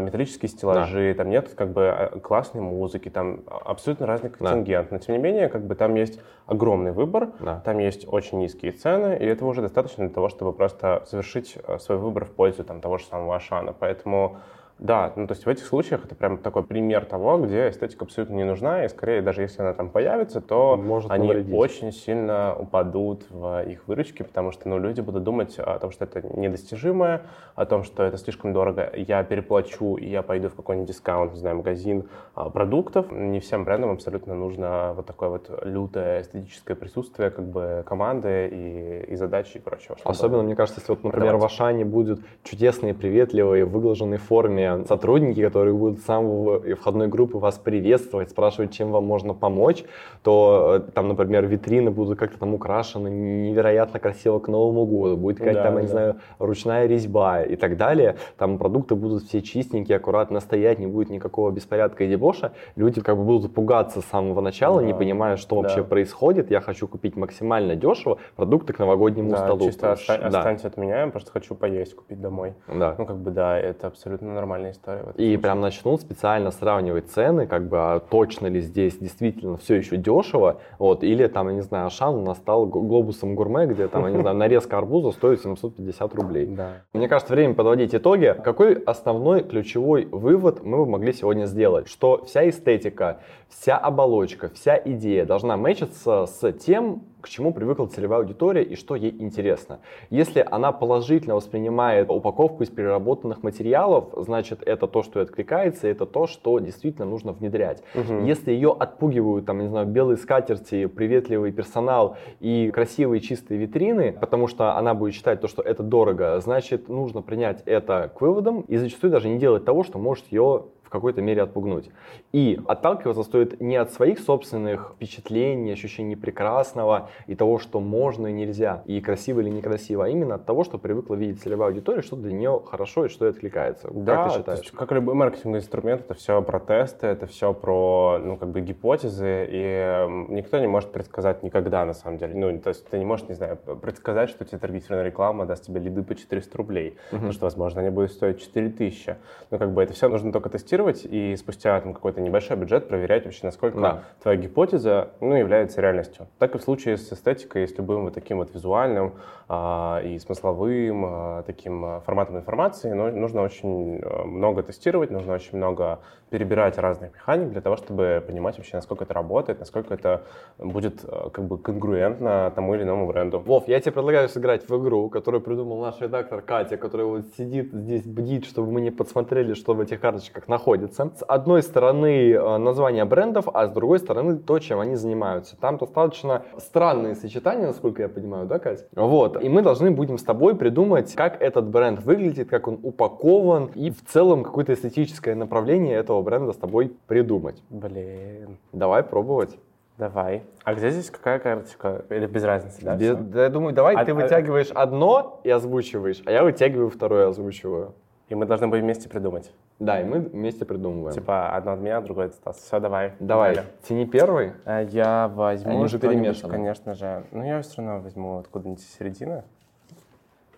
металлические 0.00 0.48
стеллажи, 0.48 1.14
да. 1.14 1.22
там 1.22 1.30
нет 1.30 1.54
как 1.54 1.72
бы 1.72 1.88
а, 1.88 2.18
классной 2.20 2.60
музыки, 2.60 3.08
там 3.08 3.40
абсолютно 3.46 4.06
разный 4.06 4.30
контингент. 4.30 4.90
Да. 4.90 4.96
Но 4.96 4.98
тем 4.98 5.14
не 5.14 5.20
менее, 5.20 5.48
как 5.48 5.66
бы 5.66 5.74
там 5.74 5.94
есть 5.94 6.20
огромный 6.46 6.92
выбор, 6.92 7.30
да. 7.40 7.60
там 7.64 7.78
есть 7.78 8.06
очень 8.06 8.38
низкие 8.38 8.72
цены, 8.72 9.16
и 9.18 9.24
этого 9.24 9.48
уже 9.48 9.62
достаточно 9.62 10.04
для 10.04 10.14
того, 10.14 10.28
чтобы 10.28 10.52
просто 10.52 11.02
совершить 11.06 11.56
э, 11.66 11.78
свой 11.78 11.98
выбор 11.98 12.24
в 12.24 12.30
пользу 12.30 12.64
там, 12.64 12.80
того 12.80 12.98
же 12.98 13.04
самого 13.04 13.36
Ашана. 13.36 13.72
Поэтому 13.72 14.38
да, 14.78 15.12
ну 15.16 15.26
то 15.26 15.32
есть 15.32 15.44
в 15.44 15.48
этих 15.48 15.66
случаях 15.66 16.04
это 16.04 16.14
прям 16.14 16.38
такой 16.38 16.62
пример 16.62 17.04
того, 17.04 17.38
где 17.38 17.68
эстетика 17.68 18.04
абсолютно 18.04 18.34
не 18.34 18.44
нужна, 18.44 18.84
и 18.84 18.88
скорее 18.88 19.22
даже 19.22 19.42
если 19.42 19.60
она 19.62 19.72
там 19.72 19.90
появится, 19.90 20.40
то 20.40 20.76
Может 20.76 21.10
они 21.10 21.26
навредить. 21.26 21.52
очень 21.52 21.90
сильно 21.90 22.54
упадут 22.56 23.26
в 23.28 23.64
их 23.68 23.88
выручки, 23.88 24.22
потому 24.22 24.52
что 24.52 24.68
ну, 24.68 24.78
люди 24.78 25.00
будут 25.00 25.24
думать 25.24 25.58
о 25.58 25.78
том, 25.80 25.90
что 25.90 26.04
это 26.04 26.22
недостижимое, 26.22 27.22
о 27.56 27.66
том, 27.66 27.82
что 27.82 28.04
это 28.04 28.18
слишком 28.18 28.52
дорого, 28.52 28.88
я 28.94 29.24
переплачу, 29.24 29.96
и 29.96 30.08
я 30.08 30.22
пойду 30.22 30.48
в 30.48 30.54
какой-нибудь 30.54 30.88
дискаунт, 30.88 31.32
не 31.32 31.40
знаю, 31.40 31.56
магазин 31.56 32.08
а, 32.36 32.48
продуктов. 32.48 33.10
Не 33.10 33.40
всем 33.40 33.64
брендам 33.64 33.90
абсолютно 33.90 34.34
нужно 34.34 34.92
вот 34.94 35.06
такое 35.06 35.28
вот 35.28 35.50
лютое 35.64 36.22
эстетическое 36.22 36.76
присутствие 36.76 37.30
как 37.30 37.46
бы 37.46 37.82
команды 37.84 38.48
и, 38.52 39.12
и 39.12 39.16
задачи 39.16 39.56
и 39.56 39.60
прочего. 39.60 39.96
Особенно, 40.04 40.44
мне 40.44 40.54
кажется, 40.54 40.80
если 40.80 40.92
вот, 40.92 41.02
например, 41.02 41.36
в 41.36 41.44
Ашане 41.44 41.84
будут 41.84 42.20
чудесные, 42.44 42.94
приветливые, 42.94 43.64
выглаженные 43.64 44.18
форме 44.18 44.67
сотрудники, 44.86 45.42
которые 45.42 45.74
будут 45.74 46.00
с 46.00 46.04
самого 46.04 46.60
входной 46.76 47.08
группы 47.08 47.38
вас 47.38 47.58
приветствовать, 47.58 48.30
спрашивать, 48.30 48.72
чем 48.72 48.90
вам 48.90 49.04
можно 49.04 49.34
помочь, 49.34 49.84
то 50.22 50.82
э, 50.88 50.90
там, 50.92 51.08
например, 51.08 51.46
витрины 51.46 51.90
будут 51.90 52.18
как-то 52.18 52.38
там 52.38 52.54
украшены 52.54 53.08
невероятно 53.08 54.00
красиво 54.00 54.38
к 54.38 54.48
Новому 54.48 54.86
году, 54.86 55.16
будет 55.16 55.38
какая-то 55.38 55.60
да, 55.60 55.64
там, 55.64 55.74
да. 55.74 55.80
я 55.80 55.86
не 55.86 55.90
знаю, 55.90 56.16
ручная 56.38 56.86
резьба 56.86 57.42
и 57.42 57.56
так 57.56 57.76
далее. 57.76 58.16
Там 58.36 58.58
продукты 58.58 58.94
будут 58.94 59.24
все 59.24 59.42
чистенькие, 59.42 59.96
аккуратно 59.96 60.40
стоять, 60.40 60.78
не 60.78 60.86
будет 60.86 61.10
никакого 61.10 61.50
беспорядка 61.50 62.04
и 62.04 62.08
дебоша. 62.08 62.52
Люди 62.76 63.00
как 63.00 63.16
бы 63.16 63.24
будут 63.24 63.54
пугаться 63.54 64.00
с 64.00 64.04
самого 64.06 64.40
начала, 64.40 64.80
да. 64.80 64.86
не 64.86 64.94
понимая, 64.94 65.36
что 65.36 65.56
да. 65.56 65.62
вообще 65.62 65.84
происходит. 65.84 66.50
Я 66.50 66.60
хочу 66.60 66.88
купить 66.88 67.16
максимально 67.16 67.76
дешево 67.76 68.18
продукты 68.36 68.72
к 68.72 68.78
новогоднему 68.78 69.30
да, 69.30 69.38
столу. 69.38 69.66
чисто 69.66 69.92
оста- 69.92 70.18
да. 70.18 70.26
останься 70.26 70.68
от 70.68 70.76
меня, 70.76 71.00
я 71.02 71.06
просто 71.08 71.30
хочу 71.30 71.54
поесть, 71.54 71.94
купить 71.94 72.20
домой. 72.20 72.54
Да. 72.66 72.94
Ну, 72.98 73.06
как 73.06 73.16
бы, 73.18 73.30
да, 73.30 73.58
это 73.58 73.86
абсолютно 73.86 74.32
нормально 74.32 74.57
нормальная 74.58 74.72
история. 74.72 75.00
И 75.00 75.14
случае. 75.14 75.38
прям 75.38 75.60
начнут 75.60 76.00
специально 76.00 76.50
сравнивать 76.50 77.10
цены, 77.10 77.46
как 77.46 77.68
бы, 77.68 77.78
а 77.78 78.00
точно 78.00 78.48
ли 78.48 78.60
здесь 78.60 78.98
действительно 78.98 79.56
все 79.56 79.76
еще 79.76 79.96
дешево, 79.96 80.60
вот, 80.78 81.02
или 81.04 81.26
там, 81.26 81.48
я 81.48 81.54
не 81.54 81.62
знаю, 81.62 81.86
Ашан 81.86 82.14
у 82.14 82.24
нас 82.24 82.38
стал 82.38 82.66
глобусом 82.66 83.34
гурме, 83.34 83.66
где 83.66 83.88
там, 83.88 84.04
я 84.06 84.10
не 84.10 84.20
знаю, 84.20 84.36
нарезка 84.36 84.78
арбуза 84.78 85.12
стоит 85.12 85.40
750 85.40 86.14
рублей. 86.14 86.46
Да. 86.46 86.82
Мне 86.92 87.08
кажется, 87.08 87.34
время 87.34 87.54
подводить 87.54 87.94
итоги. 87.94 88.34
Какой 88.44 88.74
основной 88.74 89.42
ключевой 89.42 90.06
вывод 90.06 90.64
мы 90.64 90.78
бы 90.78 90.86
могли 90.86 91.12
сегодня 91.12 91.46
сделать? 91.46 91.88
Что 91.88 92.24
вся 92.24 92.48
эстетика, 92.48 93.20
вся 93.48 93.76
оболочка, 93.76 94.50
вся 94.54 94.80
идея 94.84 95.24
должна 95.24 95.56
мэчиться 95.56 96.26
с 96.26 96.52
тем, 96.52 97.02
к 97.20 97.28
чему 97.28 97.52
привыкла 97.52 97.86
целевая 97.86 98.20
аудитория 98.20 98.62
и 98.62 98.76
что 98.76 98.94
ей 98.94 99.10
интересно. 99.18 99.80
Если 100.10 100.46
она 100.48 100.70
положительно 100.70 101.34
воспринимает 101.34 102.10
упаковку 102.10 102.62
из 102.62 102.68
переработанных 102.68 103.42
материалов, 103.42 104.10
значит 104.16 104.62
это 104.64 104.86
то, 104.86 105.02
что 105.02 105.20
откликается, 105.20 105.88
это 105.88 106.06
то, 106.06 106.26
что 106.26 106.58
действительно 106.60 107.06
нужно 107.06 107.32
внедрять. 107.32 107.82
Угу. 107.94 108.24
Если 108.24 108.52
ее 108.52 108.74
отпугивают, 108.78 109.46
там, 109.46 109.58
не 109.60 109.68
знаю, 109.68 109.86
белые 109.86 110.16
скатерти, 110.16 110.86
приветливый 110.86 111.50
персонал 111.52 112.16
и 112.40 112.70
красивые 112.70 113.20
чистые 113.20 113.58
витрины, 113.58 114.12
потому 114.12 114.46
что 114.46 114.76
она 114.76 114.94
будет 114.94 115.14
считать 115.14 115.40
то, 115.40 115.48
что 115.48 115.62
это 115.62 115.82
дорого, 115.82 116.40
значит 116.40 116.88
нужно 116.88 117.22
принять 117.22 117.62
это 117.66 118.12
к 118.16 118.20
выводам 118.20 118.60
и 118.62 118.76
зачастую 118.76 119.10
даже 119.10 119.28
не 119.28 119.38
делать 119.38 119.64
того, 119.64 119.82
что 119.82 119.98
может 119.98 120.26
ее 120.30 120.66
в 120.88 120.90
какой-то 120.90 121.20
мере 121.20 121.42
отпугнуть. 121.42 121.90
И 122.32 122.58
отталкиваться 122.66 123.22
стоит 123.22 123.60
не 123.60 123.76
от 123.76 123.92
своих 123.92 124.18
собственных 124.20 124.94
впечатлений, 124.96 125.70
ощущений 125.70 126.16
прекрасного 126.16 127.10
и 127.26 127.34
того, 127.34 127.58
что 127.58 127.78
можно 127.78 128.28
и 128.28 128.32
нельзя, 128.32 128.82
и 128.86 128.98
красиво 129.02 129.40
или 129.40 129.50
некрасиво, 129.50 130.06
а 130.06 130.08
именно 130.08 130.36
от 130.36 130.46
того, 130.46 130.64
что 130.64 130.78
привыкла 130.78 131.14
видеть 131.14 131.42
целевая 131.42 131.68
аудитория, 131.68 132.00
что 132.00 132.16
для 132.16 132.32
нее 132.32 132.62
хорошо 132.64 133.04
и 133.04 133.08
что 133.08 133.26
ей 133.26 133.32
откликается. 133.32 133.90
Да, 133.92 134.16
как 134.16 134.32
ты 134.32 134.38
считаешь? 134.38 134.58
Есть, 134.60 134.70
как 134.70 134.90
любой 134.92 135.14
маркетинговый 135.14 135.60
инструмент, 135.60 136.00
это 136.00 136.14
все 136.14 136.40
про 136.40 136.58
тесты, 136.58 137.06
это 137.06 137.26
все 137.26 137.52
про, 137.52 138.18
ну, 138.24 138.38
как 138.38 138.48
бы 138.48 138.62
гипотезы, 138.62 139.46
и 139.50 140.06
никто 140.30 140.58
не 140.58 140.68
может 140.68 140.90
предсказать 140.90 141.42
никогда, 141.42 141.84
на 141.84 141.92
самом 141.92 142.16
деле. 142.16 142.34
Ну, 142.34 142.58
то 142.60 142.70
есть 142.70 142.88
ты 142.88 142.98
не 142.98 143.04
можешь, 143.04 143.28
не 143.28 143.34
знаю, 143.34 143.58
предсказать, 143.58 144.30
что 144.30 144.46
тебе 144.46 144.58
таргетированная 144.58 145.04
реклама 145.04 145.44
даст 145.44 145.66
тебе 145.66 145.80
лиды 145.80 146.02
по 146.02 146.14
400 146.14 146.56
рублей, 146.56 146.88
uh-huh. 146.88 147.10
потому 147.10 147.32
что, 147.32 147.44
возможно, 147.44 147.82
они 147.82 147.90
будут 147.90 148.12
стоить 148.12 148.40
4000. 148.40 149.16
Ну, 149.50 149.58
как 149.58 149.72
бы 149.74 149.82
это 149.82 149.92
все 149.92 150.08
нужно 150.08 150.32
только 150.32 150.48
тестировать, 150.48 150.77
тестировать 150.78 151.04
и 151.04 151.36
спустя 151.36 151.80
там, 151.80 151.92
какой-то 151.92 152.20
небольшой 152.20 152.56
бюджет 152.56 152.88
проверять 152.88 153.24
вообще, 153.24 153.40
насколько 153.44 153.80
да. 153.80 154.02
твоя 154.22 154.38
гипотеза 154.38 155.10
ну, 155.20 155.34
является 155.34 155.80
реальностью. 155.80 156.28
Так 156.38 156.54
и 156.54 156.58
в 156.58 156.62
случае 156.62 156.96
с 156.96 157.12
эстетикой, 157.12 157.66
с 157.66 157.76
любым 157.76 158.04
вот 158.04 158.14
таким 158.14 158.38
вот 158.38 158.54
визуальным 158.54 159.14
а, 159.48 160.00
и 160.04 160.18
смысловым 160.18 161.04
а, 161.04 161.42
таким 161.42 161.84
а, 161.84 162.00
форматом 162.00 162.36
информации, 162.36 162.92
но 162.92 163.10
нужно 163.10 163.42
очень 163.42 164.00
а, 164.02 164.24
много 164.24 164.62
тестировать, 164.62 165.10
нужно 165.10 165.34
очень 165.34 165.56
много 165.56 166.00
перебирать 166.30 166.78
разных 166.78 167.14
механик 167.14 167.50
для 167.50 167.60
того, 167.60 167.76
чтобы 167.76 168.22
понимать 168.26 168.58
вообще, 168.58 168.76
насколько 168.76 169.04
это 169.04 169.14
работает, 169.14 169.58
насколько 169.58 169.94
это 169.94 170.22
будет 170.58 171.04
а, 171.04 171.30
как 171.30 171.44
бы 171.46 171.58
конгруентно 171.58 172.52
тому 172.54 172.74
или 172.74 172.82
иному 172.82 173.06
бренду. 173.06 173.40
Вов, 173.40 173.66
я 173.68 173.80
тебе 173.80 173.92
предлагаю 173.92 174.28
сыграть 174.28 174.68
в 174.68 174.82
игру, 174.82 175.08
которую 175.08 175.40
придумал 175.40 175.80
наш 175.80 176.00
редактор 176.00 176.42
Катя, 176.42 176.76
которая 176.76 177.06
вот 177.06 177.24
сидит 177.36 177.72
здесь, 177.72 178.04
бдит, 178.04 178.44
чтобы 178.44 178.70
мы 178.70 178.80
не 178.80 178.90
подсмотрели, 178.90 179.54
что 179.54 179.74
в 179.74 179.80
этих 179.80 180.00
карточках 180.00 180.46
находится 180.46 180.67
находится. 180.68 181.10
С 181.16 181.24
одной 181.26 181.62
стороны 181.62 182.32
э, 182.32 182.58
название 182.58 183.04
брендов, 183.04 183.48
а 183.52 183.66
с 183.66 183.70
другой 183.70 183.98
стороны 183.98 184.36
то, 184.36 184.58
чем 184.58 184.80
они 184.80 184.96
занимаются. 184.96 185.56
Там 185.56 185.78
достаточно 185.78 186.42
странные 186.58 187.14
сочетания, 187.14 187.66
насколько 187.66 188.02
я 188.02 188.08
понимаю, 188.08 188.46
да, 188.46 188.58
Катя? 188.58 188.84
Вот. 188.94 189.42
И 189.42 189.48
мы 189.48 189.62
должны 189.62 189.90
будем 189.90 190.18
с 190.18 190.22
тобой 190.22 190.54
придумать, 190.54 191.14
как 191.14 191.40
этот 191.40 191.66
бренд 191.66 192.00
выглядит, 192.00 192.48
как 192.48 192.68
он 192.68 192.78
упакован 192.82 193.70
и 193.74 193.90
в 193.90 194.04
целом 194.04 194.44
какое-то 194.44 194.74
эстетическое 194.74 195.34
направление 195.34 195.96
этого 195.96 196.22
бренда 196.22 196.52
с 196.52 196.56
тобой 196.56 196.92
придумать. 197.06 197.62
Блин. 197.70 198.58
Давай 198.72 199.02
пробовать. 199.02 199.58
Давай. 199.96 200.42
А 200.62 200.74
где 200.74 200.90
здесь 200.90 201.10
какая 201.10 201.40
карточка? 201.40 202.04
Или 202.10 202.26
без 202.26 202.44
разницы, 202.44 202.78
да? 202.82 202.94
Без, 202.94 203.16
да 203.16 203.44
я 203.44 203.48
думаю, 203.48 203.74
давай 203.74 203.96
а, 203.96 204.04
ты 204.04 204.12
а... 204.12 204.14
вытягиваешь 204.14 204.70
одно 204.70 205.40
и 205.42 205.50
озвучиваешь, 205.50 206.22
а 206.24 206.30
я 206.30 206.44
вытягиваю 206.44 206.88
второе 206.88 207.26
и 207.26 207.30
озвучиваю. 207.30 207.94
И 208.28 208.34
мы 208.34 208.46
должны 208.46 208.68
будем 208.68 208.84
вместе 208.84 209.08
придумать. 209.08 209.50
Да, 209.78 210.00
и 210.00 210.04
мы 210.04 210.20
вместе 210.20 210.64
придумываем. 210.64 211.14
Типа 211.14 211.54
одно 211.54 211.72
от 211.72 211.80
меня, 211.80 212.00
другое 212.00 212.26
от 212.26 212.34
Стаса. 212.34 212.60
Все, 212.60 212.80
давай. 212.80 213.12
Давай. 213.20 213.54
Далее. 213.54 213.70
Тяни 213.88 214.06
первый. 214.06 214.52
Э, 214.64 214.84
я 214.90 215.28
возьму 215.28 215.70
Они 215.70 215.86
же 215.86 216.00
перемешаны. 216.00 216.52
конечно 216.52 216.94
же. 216.94 217.24
Ну, 217.30 217.44
я 217.44 217.62
все 217.62 217.80
равно 217.80 218.00
возьму 218.00 218.38
откуда-нибудь 218.38 218.82
из 218.82 218.92
середины. 218.98 219.44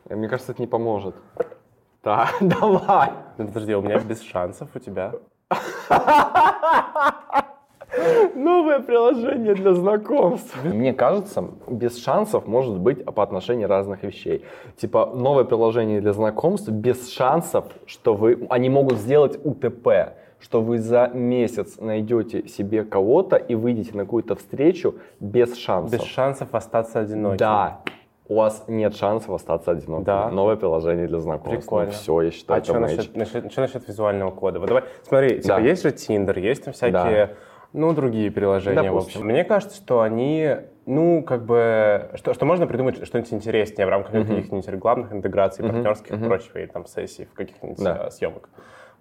Э, 0.08 0.16
мне 0.16 0.28
кажется, 0.28 0.52
это 0.52 0.62
не 0.62 0.68
поможет. 0.68 1.14
Так, 2.00 2.30
давай. 2.40 3.12
Ну, 3.36 3.46
подожди, 3.46 3.74
у 3.74 3.82
меня 3.82 3.98
без 3.98 4.22
шансов, 4.22 4.70
у 4.74 4.78
тебя. 4.78 5.12
Новое 8.34 8.80
приложение 8.80 9.54
для 9.54 9.74
знакомств. 9.74 10.56
Мне 10.64 10.92
кажется, 10.92 11.44
без 11.68 12.02
шансов 12.02 12.46
может 12.46 12.78
быть 12.78 13.04
по 13.04 13.22
отношению 13.22 13.68
разных 13.68 14.02
вещей. 14.02 14.44
Типа, 14.76 15.10
новое 15.14 15.44
приложение 15.44 16.00
для 16.00 16.12
знакомств 16.12 16.68
без 16.68 17.10
шансов, 17.10 17.66
что 17.86 18.14
вы... 18.14 18.46
Они 18.50 18.68
могут 18.68 18.98
сделать 18.98 19.38
УТП 19.44 19.88
что 20.40 20.62
вы 20.62 20.78
за 20.78 21.10
месяц 21.12 21.78
найдете 21.78 22.48
себе 22.48 22.82
кого-то 22.82 23.36
и 23.36 23.54
выйдете 23.54 23.94
на 23.94 24.04
какую-то 24.04 24.36
встречу 24.36 24.94
без 25.20 25.54
шансов. 25.56 26.00
Без 26.00 26.06
шансов 26.06 26.54
остаться 26.54 27.00
одиноким. 27.00 27.36
Да. 27.36 27.80
У 28.26 28.36
вас 28.36 28.64
нет 28.68 28.96
шансов 28.96 29.30
остаться 29.30 29.72
одиноким. 29.72 30.04
Да. 30.04 30.30
Новое 30.30 30.56
приложение 30.56 31.06
для 31.08 31.18
знакомств. 31.18 31.52
Ну, 31.52 31.60
Прикольно. 31.60 31.86
Ну, 31.88 31.92
все, 31.92 32.22
я 32.22 32.30
считаю, 32.30 32.62
а 32.62 32.64
что 32.64 32.78
насчет, 32.78 33.16
насчет, 33.16 33.52
что 33.52 33.60
насчет 33.60 33.86
визуального 33.86 34.30
кода? 34.30 34.60
Вот 34.60 34.68
давай, 34.68 34.84
смотри, 35.02 35.40
типа, 35.40 35.48
да. 35.48 35.58
есть 35.58 35.82
же 35.82 35.88
Tinder, 35.90 36.40
есть 36.40 36.64
там 36.64 36.72
всякие... 36.72 37.26
Да 37.26 37.30
ну, 37.72 37.92
другие 37.92 38.30
приложения, 38.30 38.82
Допустим. 38.82 38.94
в 38.94 39.06
общем. 39.06 39.26
Мне 39.26 39.44
кажется, 39.44 39.76
что 39.76 40.00
они, 40.00 40.56
ну, 40.86 41.22
как 41.22 41.44
бы, 41.44 42.10
что, 42.14 42.34
что 42.34 42.46
можно 42.46 42.66
придумать 42.66 43.04
что-нибудь 43.06 43.32
интереснее 43.32 43.86
в 43.86 43.90
рамках 43.90 44.14
uh-huh. 44.14 44.26
каких-нибудь 44.26 44.68
рекламных 44.68 45.12
интеграций, 45.12 45.64
uh-huh. 45.64 45.72
партнерских 45.72 46.12
uh-huh. 46.12 46.24
и 46.24 46.26
прочего, 46.26 46.58
и 46.58 46.66
там 46.66 46.86
сессий 46.86 47.26
в 47.26 47.34
каких-нибудь 47.34 47.78
да. 47.78 48.06
Э, 48.06 48.10
съемок. 48.10 48.48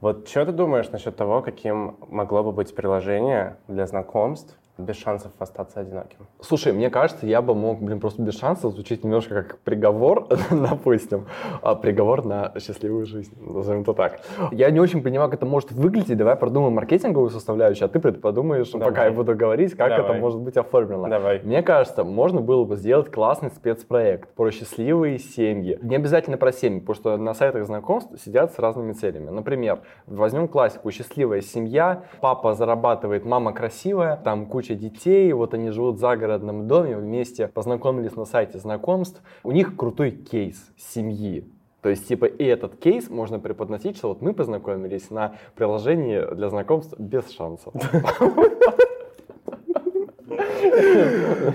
Вот 0.01 0.27
что 0.29 0.45
ты 0.45 0.51
думаешь 0.51 0.89
насчет 0.91 1.15
того, 1.15 1.41
каким 1.41 1.97
могло 2.07 2.43
бы 2.43 2.51
быть 2.51 2.75
приложение 2.75 3.57
для 3.67 3.85
знакомств, 3.87 4.58
без 4.79 4.97
шансов 4.97 5.31
остаться 5.39 5.81
одиноким. 5.81 6.27
Слушай, 6.41 6.73
мне 6.73 6.89
кажется, 6.89 7.25
я 7.25 7.41
бы 7.41 7.55
мог, 7.55 7.81
блин, 7.81 7.99
просто 7.99 8.21
без 8.21 8.37
шансов 8.37 8.73
звучить 8.73 9.03
немножко 9.03 9.43
как 9.43 9.59
приговор, 9.59 10.27
допустим, 10.51 11.25
а 11.61 11.75
приговор 11.75 12.25
на 12.25 12.53
счастливую 12.59 13.05
жизнь, 13.05 13.35
назовем 13.41 13.81
это 13.81 13.93
так. 13.93 14.19
Я 14.51 14.71
не 14.71 14.79
очень 14.79 15.01
понимаю, 15.01 15.29
как 15.29 15.39
это 15.39 15.45
может 15.45 15.71
выглядеть. 15.71 16.17
Давай 16.17 16.35
продумаем 16.35 16.73
маркетинговую 16.73 17.29
составляющую, 17.29 17.85
а 17.85 17.89
ты 17.89 17.99
подумаешь, 17.99 18.71
Давай. 18.71 18.89
пока 18.89 19.05
я 19.05 19.11
буду 19.11 19.35
говорить, 19.35 19.75
как 19.75 19.89
Давай. 19.89 20.03
это 20.03 20.13
может 20.13 20.39
быть 20.39 20.57
оформлено. 20.57 21.07
Давай. 21.07 21.41
Мне 21.43 21.61
кажется, 21.61 22.03
можно 22.03 22.41
было 22.41 22.65
бы 22.65 22.75
сделать 22.75 23.11
классный 23.11 23.51
спецпроект 23.51 24.33
про 24.35 24.51
счастливые 24.51 25.19
семьи. 25.19 25.77
Не 25.81 25.95
обязательно 25.95 26.37
про 26.37 26.51
семьи, 26.51 26.79
потому 26.79 26.95
что 26.95 27.17
на 27.17 27.33
сайтах 27.33 27.65
знакомств 27.65 28.11
сидят 28.23 28.53
с 28.53 28.59
разными 28.59 28.93
целями. 28.93 29.29
Например, 29.29 29.79
возьмем 30.05 30.47
классику 30.47 30.91
«Счастливая 30.91 31.41
семья», 31.41 32.03
папа 32.21 32.53
зарабатывает, 32.53 33.25
мама 33.25 33.53
красивая, 33.53 34.17
там 34.17 34.45
куча 34.45 34.68
детей, 34.75 35.31
вот 35.33 35.53
они 35.53 35.71
живут 35.71 35.95
в 35.95 35.99
загородном 35.99 36.67
доме, 36.67 36.97
вместе 36.97 37.47
познакомились 37.47 38.15
на 38.15 38.25
сайте 38.25 38.57
знакомств. 38.57 39.21
У 39.43 39.51
них 39.51 39.75
крутой 39.75 40.11
кейс 40.11 40.71
семьи. 40.77 41.51
То 41.81 41.89
есть, 41.89 42.07
типа, 42.07 42.25
и 42.25 42.43
этот 42.43 42.75
кейс 42.75 43.09
можно 43.09 43.39
преподносить, 43.39 43.97
что 43.97 44.09
вот 44.09 44.21
мы 44.21 44.33
познакомились 44.33 45.09
на 45.09 45.35
приложении 45.55 46.21
для 46.35 46.49
знакомств 46.49 46.93
без 46.99 47.29
шансов. 47.29 47.73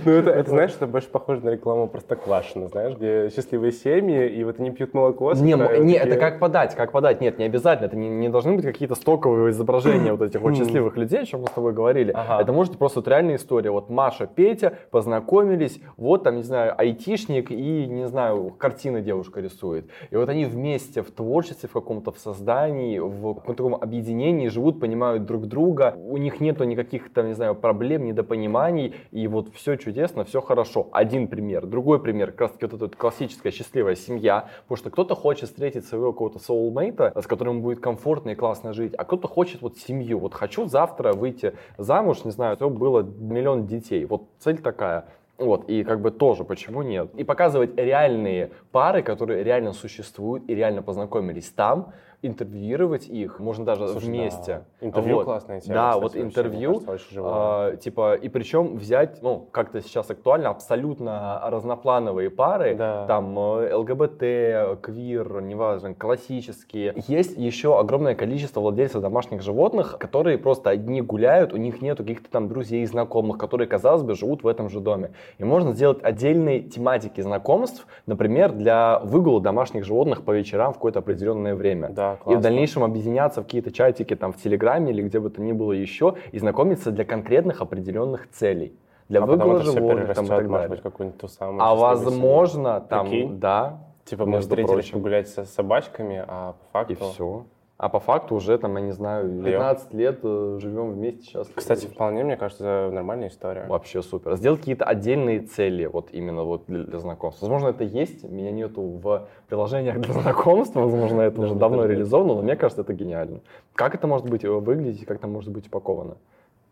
Ну, 0.05 0.13
это, 0.13 0.31
это, 0.31 0.51
знаешь, 0.51 0.73
это 0.73 0.87
больше 0.87 1.09
похоже 1.09 1.45
на 1.45 1.51
рекламу 1.51 1.89
Простоквашино, 1.89 2.69
знаешь, 2.69 2.97
где 2.97 3.31
счастливые 3.35 3.73
семьи, 3.73 4.29
и 4.29 4.45
вот 4.45 4.61
они 4.61 4.71
пьют 4.71 4.95
молоко. 4.95 5.33
Не, 5.35 5.55
не 5.85 5.95
это 5.95 6.17
как 6.17 6.39
подать, 6.39 6.75
как 6.75 6.93
подать. 6.93 7.21
Нет, 7.21 7.39
не 7.39 7.45
обязательно. 7.45 7.87
Это 7.87 7.97
не, 7.97 8.09
не 8.09 8.29
должны 8.29 8.55
быть 8.55 8.65
какие-то 8.65 8.95
стоковые 8.95 9.51
изображения 9.51 10.13
вот 10.13 10.23
этих 10.23 10.41
вот 10.41 10.57
счастливых 10.57 10.97
людей, 10.97 11.21
о 11.21 11.27
чем 11.27 11.43
мы 11.43 11.47
с 11.47 11.51
тобой 11.51 11.73
говорили. 11.73 12.13
Ага. 12.13 12.43
Это 12.43 12.53
может 12.53 12.73
быть 12.73 12.79
просто 12.79 13.01
вот 13.01 13.09
реальная 13.09 13.37
история. 13.37 13.71
Вот 13.71 13.91
Маша, 13.91 14.27
Петя 14.27 14.75
познакомились, 14.91 15.81
вот 15.97 16.25
там, 16.25 16.37
не 16.37 16.43
знаю, 16.43 16.75
айтишник 16.77 17.51
и, 17.51 17.87
не 17.87 18.07
знаю, 18.09 18.55
картины 18.59 19.01
девушка 19.01 19.41
рисует. 19.41 19.87
И 20.11 20.17
вот 20.17 20.29
они 20.29 20.45
вместе 20.45 21.03
в 21.03 21.11
творчестве, 21.11 21.69
в 21.69 21.73
каком-то 21.73 22.13
в 22.13 22.19
создании, 22.19 22.99
в 22.99 23.35
каком-то 23.35 23.63
таком 23.63 23.75
объединении 23.75 24.49
живут, 24.49 24.81
понимают 24.81 25.25
друг 25.27 25.47
друга. 25.47 25.95
У 25.97 26.17
них 26.17 26.41
нету 26.41 26.65
никаких 26.65 27.13
там, 27.13 27.29
не 27.29 27.35
знаю, 27.35 27.55
проблем, 27.55 28.05
недопониманий, 28.05 28.74
и 28.79 29.27
вот 29.29 29.55
все 29.55 29.77
чудесно, 29.77 30.25
все 30.25 30.41
хорошо. 30.41 30.89
Один 30.93 31.29
пример. 31.29 31.67
Другой 31.67 32.01
пример, 32.01 32.33
как 32.33 32.41
раз 32.41 32.51
таки 32.53 32.67
вот 32.67 32.83
эта 32.83 32.97
классическая 32.97 33.51
счастливая 33.51 33.95
семья, 33.95 34.49
потому 34.63 34.77
что 34.77 34.91
кто-то 34.91 35.15
хочет 35.15 35.49
встретить 35.49 35.87
своего 35.87 36.13
какого-то 36.13 36.39
soulmate, 36.39 37.21
с 37.21 37.27
которым 37.27 37.63
будет 37.63 37.81
комфортно 37.81 38.31
и 38.31 38.35
классно 38.35 38.73
жить, 38.73 38.95
а 38.95 39.05
кто-то 39.05 39.29
хочет 39.29 39.63
вот 39.63 39.79
семью. 39.79 40.19
Вот 40.19 40.35
хочу 40.35 40.67
завтра 40.67 41.13
выйти 41.13 41.55
замуж, 41.79 42.25
не 42.25 42.31
знаю, 42.31 42.57
чтобы 42.57 42.77
было 42.77 43.03
миллион 43.03 43.67
детей. 43.67 44.05
Вот 44.05 44.29
цель 44.39 44.59
такая. 44.59 45.07
Вот, 45.37 45.69
и 45.69 45.83
как 45.83 46.01
бы 46.01 46.13
тоже, 46.13 46.45
почему 46.45 46.83
нет? 46.83 47.13
И 47.17 47.25
показывать 47.25 47.77
реальные 47.77 48.53
пары, 48.71 49.03
которые 49.03 49.43
реально 49.43 49.73
существуют 49.73 50.49
и 50.49 50.55
реально 50.55 50.83
познакомились 50.83 51.51
там, 51.51 51.93
интервьюировать 52.27 53.09
их, 53.09 53.39
можно 53.39 53.65
даже 53.65 53.89
Слушай, 53.89 54.07
вместе. 54.07 54.65
Да. 54.81 54.87
Интервью 54.87 55.17
вот. 55.17 55.25
классная 55.25 55.61
тема. 55.61 55.75
Да, 55.75 55.99
вот 55.99 56.17
интервью, 56.17 56.81
кажется, 56.81 57.73
э, 57.73 57.77
типа, 57.77 58.15
и 58.15 58.29
причем 58.29 58.77
взять, 58.77 59.23
ну, 59.23 59.47
как-то 59.51 59.81
сейчас 59.81 60.11
актуально, 60.11 60.49
абсолютно 60.49 61.41
разноплановые 61.45 62.31
пары, 62.31 62.75
да. 62.75 63.07
там 63.07 63.39
э, 63.39 63.75
ЛГБТ, 63.75 64.81
квир, 64.81 65.43
неважно, 65.43 65.95
классические. 65.95 66.95
Есть 67.09 67.37
еще 67.37 67.79
огромное 67.79 68.15
количество 68.15 68.61
владельцев 68.61 69.03
домашних 69.03 69.43
животных, 69.43 69.99
которые 69.99 70.39
просто 70.39 70.71
одни 70.71 71.03
гуляют, 71.03 71.53
у 71.53 71.57
них 71.57 71.83
нет 71.83 71.99
каких-то 71.99 72.31
там 72.31 72.49
друзей, 72.49 72.85
знакомых, 72.87 73.39
которые, 73.39 73.69
казалось 73.69 74.03
бы, 74.03 74.15
живут 74.15 74.43
в 74.43 74.47
этом 74.47 74.71
же 74.71 74.81
доме. 74.81 75.11
И 75.39 75.45
можно 75.45 75.73
сделать 75.73 75.99
отдельные 76.03 76.61
тематики 76.61 77.21
знакомств, 77.21 77.87
например, 78.07 78.53
для 78.53 79.01
выгула 79.01 79.41
домашних 79.41 79.85
животных 79.85 80.23
по 80.25 80.31
вечерам 80.31 80.73
в 80.73 80.77
какое-то 80.77 81.01
определенное 81.01 81.55
время. 81.55 81.91
Да 81.91 82.14
и 82.27 82.35
в 82.35 82.41
дальнейшем 82.41 82.85
объединяться 82.85 83.41
в 83.41 83.45
какие-то 83.45 83.71
чатики 83.71 84.15
там 84.15 84.33
в 84.33 84.37
Телеграме 84.37 84.93
или 84.93 85.03
где 85.03 85.21
бы 85.21 85.31
то 85.31 85.41
ни 85.43 85.53
было 85.53 85.73
еще 85.73 86.15
и 86.33 86.39
знакомиться 86.39 86.91
для 86.91 87.05
конкретных 87.05 87.61
определенных 87.61 88.31
целей. 88.31 88.77
Для 89.09 89.23
а 89.23 89.27
выгула 89.27 89.61
животных 89.63 90.15
там, 90.15 90.25
и 90.25 90.29
так 90.29 90.49
может 90.49 90.71
быть, 90.71 90.83
какую-нибудь 90.83 91.21
ту 91.21 91.29
самую 91.29 91.63
А 91.63 91.75
возможно, 91.75 92.81
там, 92.81 93.09
Прикинь? 93.09 93.39
да. 93.39 93.79
Типа 94.05 94.27
мы 94.27 94.41
встретились 94.41 94.91
погулять 94.91 95.29
со 95.29 95.45
собачками, 95.45 96.23
а 96.27 96.53
по 96.53 96.79
факту... 96.79 96.93
И 96.93 96.97
все. 96.97 97.45
А 97.85 97.91
по 97.91 98.01
факту 98.01 98.35
уже, 98.35 98.57
там, 98.57 98.75
я 98.77 98.81
не 98.81 98.93
знаю, 98.93 99.43
15 99.45 99.93
лет 99.93 100.21
э, 100.23 100.59
живем 100.59 100.93
вместе 100.93 101.23
сейчас. 101.23 101.49
Кстати, 101.55 101.85
вполне, 101.85 102.25
мне 102.25 102.39
кажется, 102.39 102.89
нормальная 102.91 103.29
история. 103.29 103.67
Вообще 103.67 104.01
супер. 104.01 104.37
Сделать 104.37 104.61
какие-то 104.61 104.87
отдельные 104.87 105.41
цели, 105.41 105.85
вот 105.85 106.09
именно 106.13 106.45
вот 106.45 106.63
для, 106.67 106.85
для 106.85 106.99
знакомств. 106.99 107.43
Возможно, 107.43 107.69
это 107.69 107.85
есть, 107.85 108.25
меня 108.25 108.53
нету 108.53 108.81
в 108.81 109.29
приложениях 109.49 110.01
для 110.01 110.15
знакомств, 110.23 110.75
возможно, 110.75 111.21
это 111.21 111.43
уже 111.43 111.55
давно 111.55 111.85
реализовано, 111.85 112.37
но 112.37 112.41
мне 112.41 112.57
кажется, 112.57 112.81
это 112.81 112.95
гениально. 112.95 113.41
Как 113.75 113.95
это 113.95 114.07
может 114.07 114.31
быть 114.31 114.45
э, 114.45 114.49
выглядеть, 114.49 115.05
как 115.05 115.19
это 115.19 115.27
может 115.27 115.53
быть 115.53 115.67
упаковано? 115.67 116.17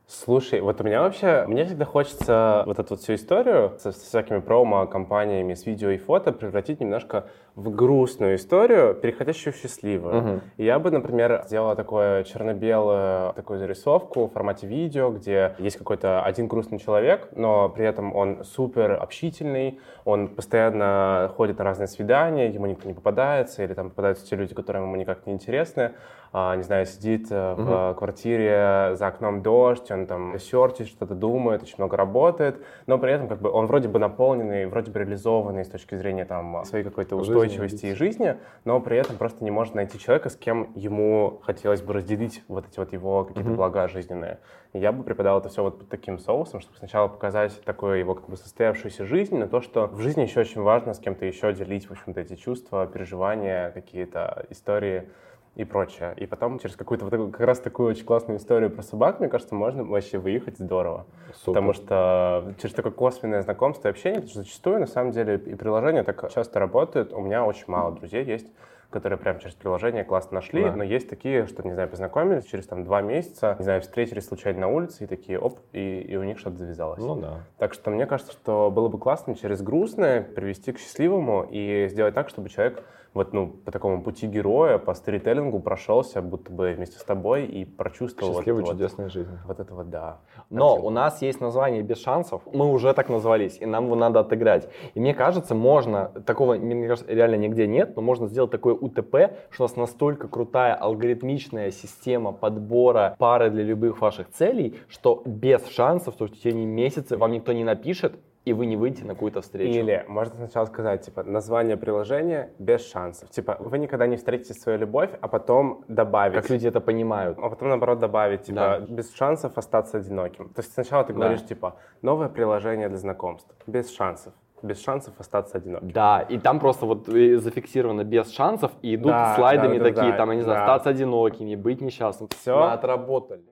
Слушай, 0.06 0.60
вот 0.60 0.80
у 0.80 0.84
меня 0.84 1.02
вообще, 1.02 1.44
мне 1.46 1.64
всегда 1.64 1.84
хочется 1.84 2.64
вот 2.66 2.78
эту 2.78 2.94
вот 2.94 3.00
всю 3.00 3.14
историю 3.14 3.72
со, 3.78 3.92
со 3.92 4.00
всякими 4.00 4.40
промо-компаниями, 4.40 5.54
с 5.54 5.64
видео 5.66 5.90
и 5.90 5.98
фото 5.98 6.32
превратить 6.32 6.80
немножко 6.80 7.26
в 7.54 7.70
грустную 7.70 8.36
историю, 8.36 8.94
переходящую 8.94 9.52
в 9.52 9.56
счастливую. 9.56 10.40
И 10.56 10.64
я 10.64 10.78
бы, 10.78 10.90
например, 10.90 11.42
сделала 11.46 11.76
такое 11.76 12.24
черно-белую 12.24 13.34
такую 13.34 13.58
зарисовку 13.58 14.26
в 14.26 14.32
формате 14.32 14.66
видео, 14.66 15.10
где 15.10 15.54
есть 15.58 15.76
какой-то 15.76 16.22
один 16.22 16.46
грустный 16.46 16.78
человек, 16.78 17.28
но 17.36 17.68
при 17.68 17.84
этом 17.84 18.14
он 18.14 18.44
супер 18.44 18.92
общительный, 18.92 19.80
он 20.04 20.28
постоянно 20.28 21.30
ходит 21.36 21.58
на 21.58 21.64
разные 21.64 21.88
свидания, 21.88 22.48
ему 22.48 22.66
никто 22.66 22.88
не 22.88 22.94
попадается, 22.94 23.62
или 23.62 23.74
там 23.74 23.90
попадаются 23.90 24.26
те 24.26 24.36
люди, 24.36 24.54
которые 24.54 24.82
ему 24.82 24.96
никак 24.96 25.26
не 25.26 25.34
интересны. 25.34 25.92
А, 26.34 26.56
не 26.56 26.62
знаю, 26.62 26.86
сидит 26.86 27.30
uh-huh. 27.30 27.92
в 27.92 27.94
квартире, 27.98 28.92
за 28.94 29.06
окном 29.06 29.42
дождь, 29.42 29.90
он 29.90 30.06
там 30.06 30.38
серчит, 30.38 30.88
что-то 30.88 31.14
думает, 31.14 31.62
очень 31.62 31.74
много 31.76 31.98
работает, 31.98 32.56
но 32.86 32.96
при 32.96 33.12
этом 33.12 33.28
как 33.28 33.42
бы 33.42 33.50
он 33.50 33.66
вроде 33.66 33.88
бы 33.88 33.98
наполненный, 33.98 34.64
вроде 34.64 34.90
бы 34.90 35.00
реализованный 35.00 35.66
с 35.66 35.68
точки 35.68 35.94
зрения 35.94 36.24
там 36.24 36.64
своей 36.64 36.84
какой-то 36.84 37.16
устойчивости 37.16 37.41
и 37.90 37.94
жизни, 37.94 38.36
но 38.64 38.80
при 38.80 38.96
этом 38.96 39.16
просто 39.16 39.44
не 39.44 39.50
может 39.50 39.74
найти 39.74 39.98
человека, 39.98 40.28
с 40.28 40.36
кем 40.36 40.72
ему 40.74 41.40
хотелось 41.42 41.82
бы 41.82 41.92
разделить 41.92 42.42
вот 42.48 42.66
эти 42.68 42.78
вот 42.78 42.92
его 42.92 43.24
какие-то 43.24 43.50
mm-hmm. 43.50 43.56
блага 43.56 43.88
жизненные. 43.88 44.38
И 44.72 44.78
я 44.78 44.92
бы 44.92 45.02
преподал 45.02 45.38
это 45.38 45.48
все 45.48 45.62
вот 45.62 45.78
под 45.78 45.88
таким 45.88 46.18
соусом, 46.18 46.60
чтобы 46.60 46.78
сначала 46.78 47.08
показать 47.08 47.62
такую 47.64 47.98
его 47.98 48.14
как 48.14 48.28
бы 48.28 48.36
состоявшуюся 48.36 49.04
жизнь, 49.04 49.36
на 49.36 49.46
то, 49.46 49.60
что 49.60 49.86
в 49.86 50.00
жизни 50.00 50.22
еще 50.22 50.40
очень 50.40 50.62
важно 50.62 50.94
с 50.94 50.98
кем-то 50.98 51.26
еще 51.26 51.52
делить, 51.52 51.88
в 51.88 51.92
общем-то, 51.92 52.20
эти 52.20 52.36
чувства, 52.36 52.86
переживания, 52.86 53.70
какие-то 53.70 54.46
истории, 54.50 55.08
и 55.54 55.64
прочее. 55.64 56.14
И 56.16 56.26
потом 56.26 56.58
через 56.58 56.76
какую-то 56.76 57.04
вот 57.04 57.10
такую, 57.10 57.30
как 57.30 57.40
раз 57.40 57.60
такую 57.60 57.90
очень 57.90 58.04
классную 58.04 58.38
историю 58.38 58.70
про 58.70 58.82
собак, 58.82 59.20
мне 59.20 59.28
кажется, 59.28 59.54
можно 59.54 59.84
вообще 59.84 60.18
выехать 60.18 60.58
здорово. 60.58 61.06
Супер. 61.34 61.44
Потому 61.44 61.72
что 61.74 62.54
через 62.60 62.74
такое 62.74 62.92
косвенное 62.92 63.42
знакомство 63.42 63.88
и 63.88 63.90
общение, 63.90 64.20
потому 64.20 64.30
что 64.30 64.42
зачастую, 64.42 64.80
на 64.80 64.86
самом 64.86 65.12
деле, 65.12 65.36
и 65.36 65.54
приложения 65.54 66.04
так 66.04 66.30
часто 66.32 66.58
работают. 66.58 67.12
У 67.12 67.20
меня 67.20 67.44
очень 67.44 67.64
мало 67.66 67.92
друзей 67.92 68.24
есть, 68.24 68.46
которые 68.88 69.18
прямо 69.18 69.40
через 69.40 69.54
приложение 69.54 70.04
классно 70.04 70.36
нашли, 70.36 70.64
да. 70.64 70.76
но 70.76 70.84
есть 70.84 71.08
такие, 71.08 71.46
что, 71.46 71.62
не 71.66 71.72
знаю, 71.72 71.88
познакомились 71.88 72.44
через 72.44 72.66
там 72.66 72.84
два 72.84 73.02
месяца, 73.02 73.56
не 73.58 73.64
знаю, 73.64 73.80
встретились 73.82 74.26
случайно 74.26 74.60
на 74.60 74.68
улице 74.68 75.04
и 75.04 75.06
такие, 75.06 75.38
оп, 75.38 75.58
и, 75.72 76.00
и 76.00 76.16
у 76.16 76.22
них 76.22 76.38
что-то 76.38 76.58
завязалось. 76.58 77.02
Ну 77.02 77.16
да. 77.16 77.40
Так 77.58 77.74
что 77.74 77.90
мне 77.90 78.06
кажется, 78.06 78.32
что 78.32 78.70
было 78.70 78.88
бы 78.88 78.98
классно 78.98 79.34
через 79.34 79.62
грустное 79.62 80.22
привести 80.22 80.72
к 80.72 80.78
счастливому 80.78 81.46
и 81.50 81.88
сделать 81.88 82.14
так, 82.14 82.28
чтобы 82.28 82.48
человек 82.48 82.84
вот, 83.14 83.32
ну, 83.32 83.48
по 83.48 83.70
такому 83.70 84.02
пути 84.02 84.26
героя, 84.26 84.78
по 84.78 84.94
сторителлингу 84.94 85.60
прошелся, 85.60 86.22
будто 86.22 86.50
бы 86.50 86.72
вместе 86.72 86.98
с 86.98 87.04
тобой 87.04 87.44
и 87.44 87.64
прочувствовал 87.64 88.34
Счастливую, 88.36 88.64
вот, 88.64 88.72
чудесную 88.72 89.06
вот, 89.08 89.12
жизнь. 89.12 89.38
Вот 89.46 89.60
это 89.60 89.74
вот, 89.74 89.90
да. 89.90 90.20
Но 90.48 90.68
Картинку. 90.68 90.86
у 90.86 90.90
нас 90.90 91.22
есть 91.22 91.40
название 91.40 91.82
«Без 91.82 91.98
шансов». 91.98 92.42
Мы 92.52 92.70
уже 92.70 92.94
так 92.94 93.10
назвались, 93.10 93.58
и 93.60 93.66
нам 93.66 93.86
его 93.86 93.96
надо 93.96 94.20
отыграть. 94.20 94.68
И 94.94 95.00
мне 95.00 95.14
кажется, 95.14 95.54
можно, 95.54 96.08
такого, 96.24 96.54
мне 96.54 96.88
кажется, 96.88 97.12
реально 97.12 97.36
нигде 97.36 97.66
нет, 97.66 97.96
но 97.96 98.02
можно 98.02 98.28
сделать 98.28 98.50
такое 98.50 98.74
УТП, 98.74 99.34
что 99.50 99.64
у 99.64 99.66
нас 99.66 99.76
настолько 99.76 100.28
крутая 100.28 100.74
алгоритмичная 100.74 101.70
система 101.70 102.32
подбора 102.32 103.14
пары 103.18 103.50
для 103.50 103.62
любых 103.62 104.00
ваших 104.00 104.30
целей, 104.30 104.80
что 104.88 105.22
без 105.26 105.66
шансов, 105.68 106.14
что 106.14 106.26
в 106.26 106.30
течение 106.30 106.64
месяца 106.64 107.18
вам 107.18 107.32
никто 107.32 107.52
не 107.52 107.64
напишет, 107.64 108.14
и 108.44 108.52
вы 108.52 108.66
не 108.66 108.76
выйдете 108.76 109.04
на 109.04 109.14
какую-то 109.14 109.40
встречу. 109.40 109.78
Или 109.78 110.04
можно 110.08 110.34
сначала 110.36 110.66
сказать, 110.66 111.04
типа, 111.04 111.22
название 111.22 111.76
приложения 111.76 112.50
без 112.58 112.88
шансов. 112.88 113.30
Типа, 113.30 113.56
вы 113.60 113.78
никогда 113.78 114.06
не 114.06 114.16
встретите 114.16 114.54
свою 114.54 114.78
любовь, 114.78 115.10
а 115.20 115.28
потом 115.28 115.84
добавить. 115.88 116.34
Как 116.34 116.50
люди 116.50 116.66
это 116.66 116.80
понимают. 116.80 117.38
А 117.38 117.48
потом, 117.48 117.68
наоборот, 117.68 117.98
добавить, 117.98 118.42
типа, 118.42 118.56
да. 118.56 118.78
без 118.80 119.14
шансов 119.14 119.56
остаться 119.58 119.98
одиноким. 119.98 120.48
То 120.48 120.60
есть 120.60 120.72
сначала 120.74 121.04
ты 121.04 121.12
говоришь, 121.12 121.42
да. 121.42 121.46
типа, 121.46 121.76
новое 122.02 122.28
приложение 122.28 122.88
для 122.88 122.98
знакомств, 122.98 123.54
без 123.66 123.90
шансов 123.94 124.32
без 124.62 124.82
шансов 124.82 125.14
остаться 125.18 125.58
одиноким. 125.58 125.90
Да, 125.90 126.20
и 126.20 126.38
там 126.38 126.60
просто 126.60 126.86
вот 126.86 127.06
зафиксировано 127.06 128.04
без 128.04 128.30
шансов, 128.32 128.72
и 128.82 128.94
идут 128.94 129.12
да, 129.12 129.34
слайдами 129.36 129.78
да, 129.78 129.84
да, 129.84 129.90
такие, 129.90 130.12
да, 130.12 130.16
там, 130.16 130.30
я 130.30 130.36
не 130.36 130.42
знаю, 130.42 130.58
да. 130.58 130.64
остаться 130.64 130.90
одинокими, 130.90 131.54
быть 131.54 131.80
несчастным. 131.80 132.28
Все. 132.30 132.58
Мы 132.58 132.72
отработали. 132.72 133.44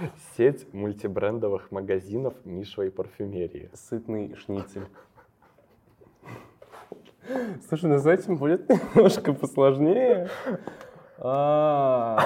Сеть 0.36 0.72
мультибрендовых 0.72 1.70
магазинов 1.70 2.34
нишевой 2.44 2.90
парфюмерии. 2.90 3.70
Сытный 3.74 4.34
шницель. 4.36 4.86
Слушай, 7.68 7.90
ну 7.90 7.98
с 7.98 8.06
этим 8.06 8.36
будет 8.36 8.68
немножко 8.68 9.32
посложнее. 9.32 10.28
А, 11.18 12.18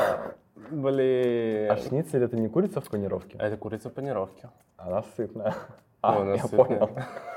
блин. 0.70 1.70
А 1.70 1.76
шницель 1.76 2.22
это 2.22 2.36
не 2.36 2.48
курица 2.48 2.80
в 2.80 2.88
панировке? 2.88 3.36
Это 3.38 3.56
курица 3.56 3.90
в 3.90 3.92
панировке. 3.92 4.50
Она 4.76 5.02
сытная. 5.16 5.54
А, 6.00 6.20
А, 6.20 6.36
я 6.36 6.46
понял. 6.46 6.90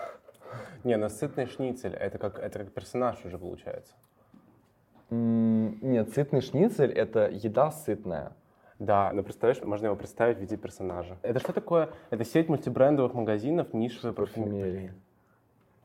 Не, 0.88 0.96
ну 0.96 1.10
сытный 1.10 1.48
шницель, 1.48 1.94
это 1.94 2.18
как, 2.18 2.40
это 2.40 2.60
как 2.60 2.72
персонаж 2.72 3.18
уже 3.26 3.38
получается. 3.38 3.92
М, 5.10 5.78
Нет, 5.82 6.14
сытный 6.14 6.40
шницель 6.40 6.94
это 6.94 7.28
еда 7.30 7.72
сытная. 7.72 8.32
Да, 8.80 9.12
но 9.12 9.22
представляешь, 9.22 9.62
можно 9.64 9.88
его 9.88 9.98
представить 9.98 10.38
в 10.38 10.40
виде 10.40 10.56
персонажа. 10.56 11.18
Это 11.24 11.42
что 11.42 11.52
такое? 11.52 11.90
Это 12.10 12.24
сеть 12.24 12.48
мультибрендовых 12.48 13.14
магазинов 13.16 13.74
нишевой. 13.74 14.14
Парфюмерии. 14.14 14.94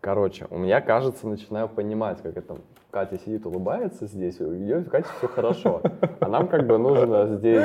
Короче, 0.01 0.47
у 0.51 0.59
меня, 0.59 0.81
кажется, 0.81 1.27
начинаю 1.27 1.69
понимать, 1.69 2.23
как 2.23 2.37
это 2.37 2.59
Катя 2.93 3.19
сидит, 3.25 3.47
улыбается 3.47 4.07
здесь, 4.07 4.39
у 4.39 4.53
нее 4.53 4.85
Катя 4.85 5.09
все 5.17 5.27
хорошо. 5.27 5.81
А 6.21 6.29
нам 6.29 6.47
как 6.47 6.67
бы 6.67 6.77
нужно 6.77 7.27
здесь 7.27 7.65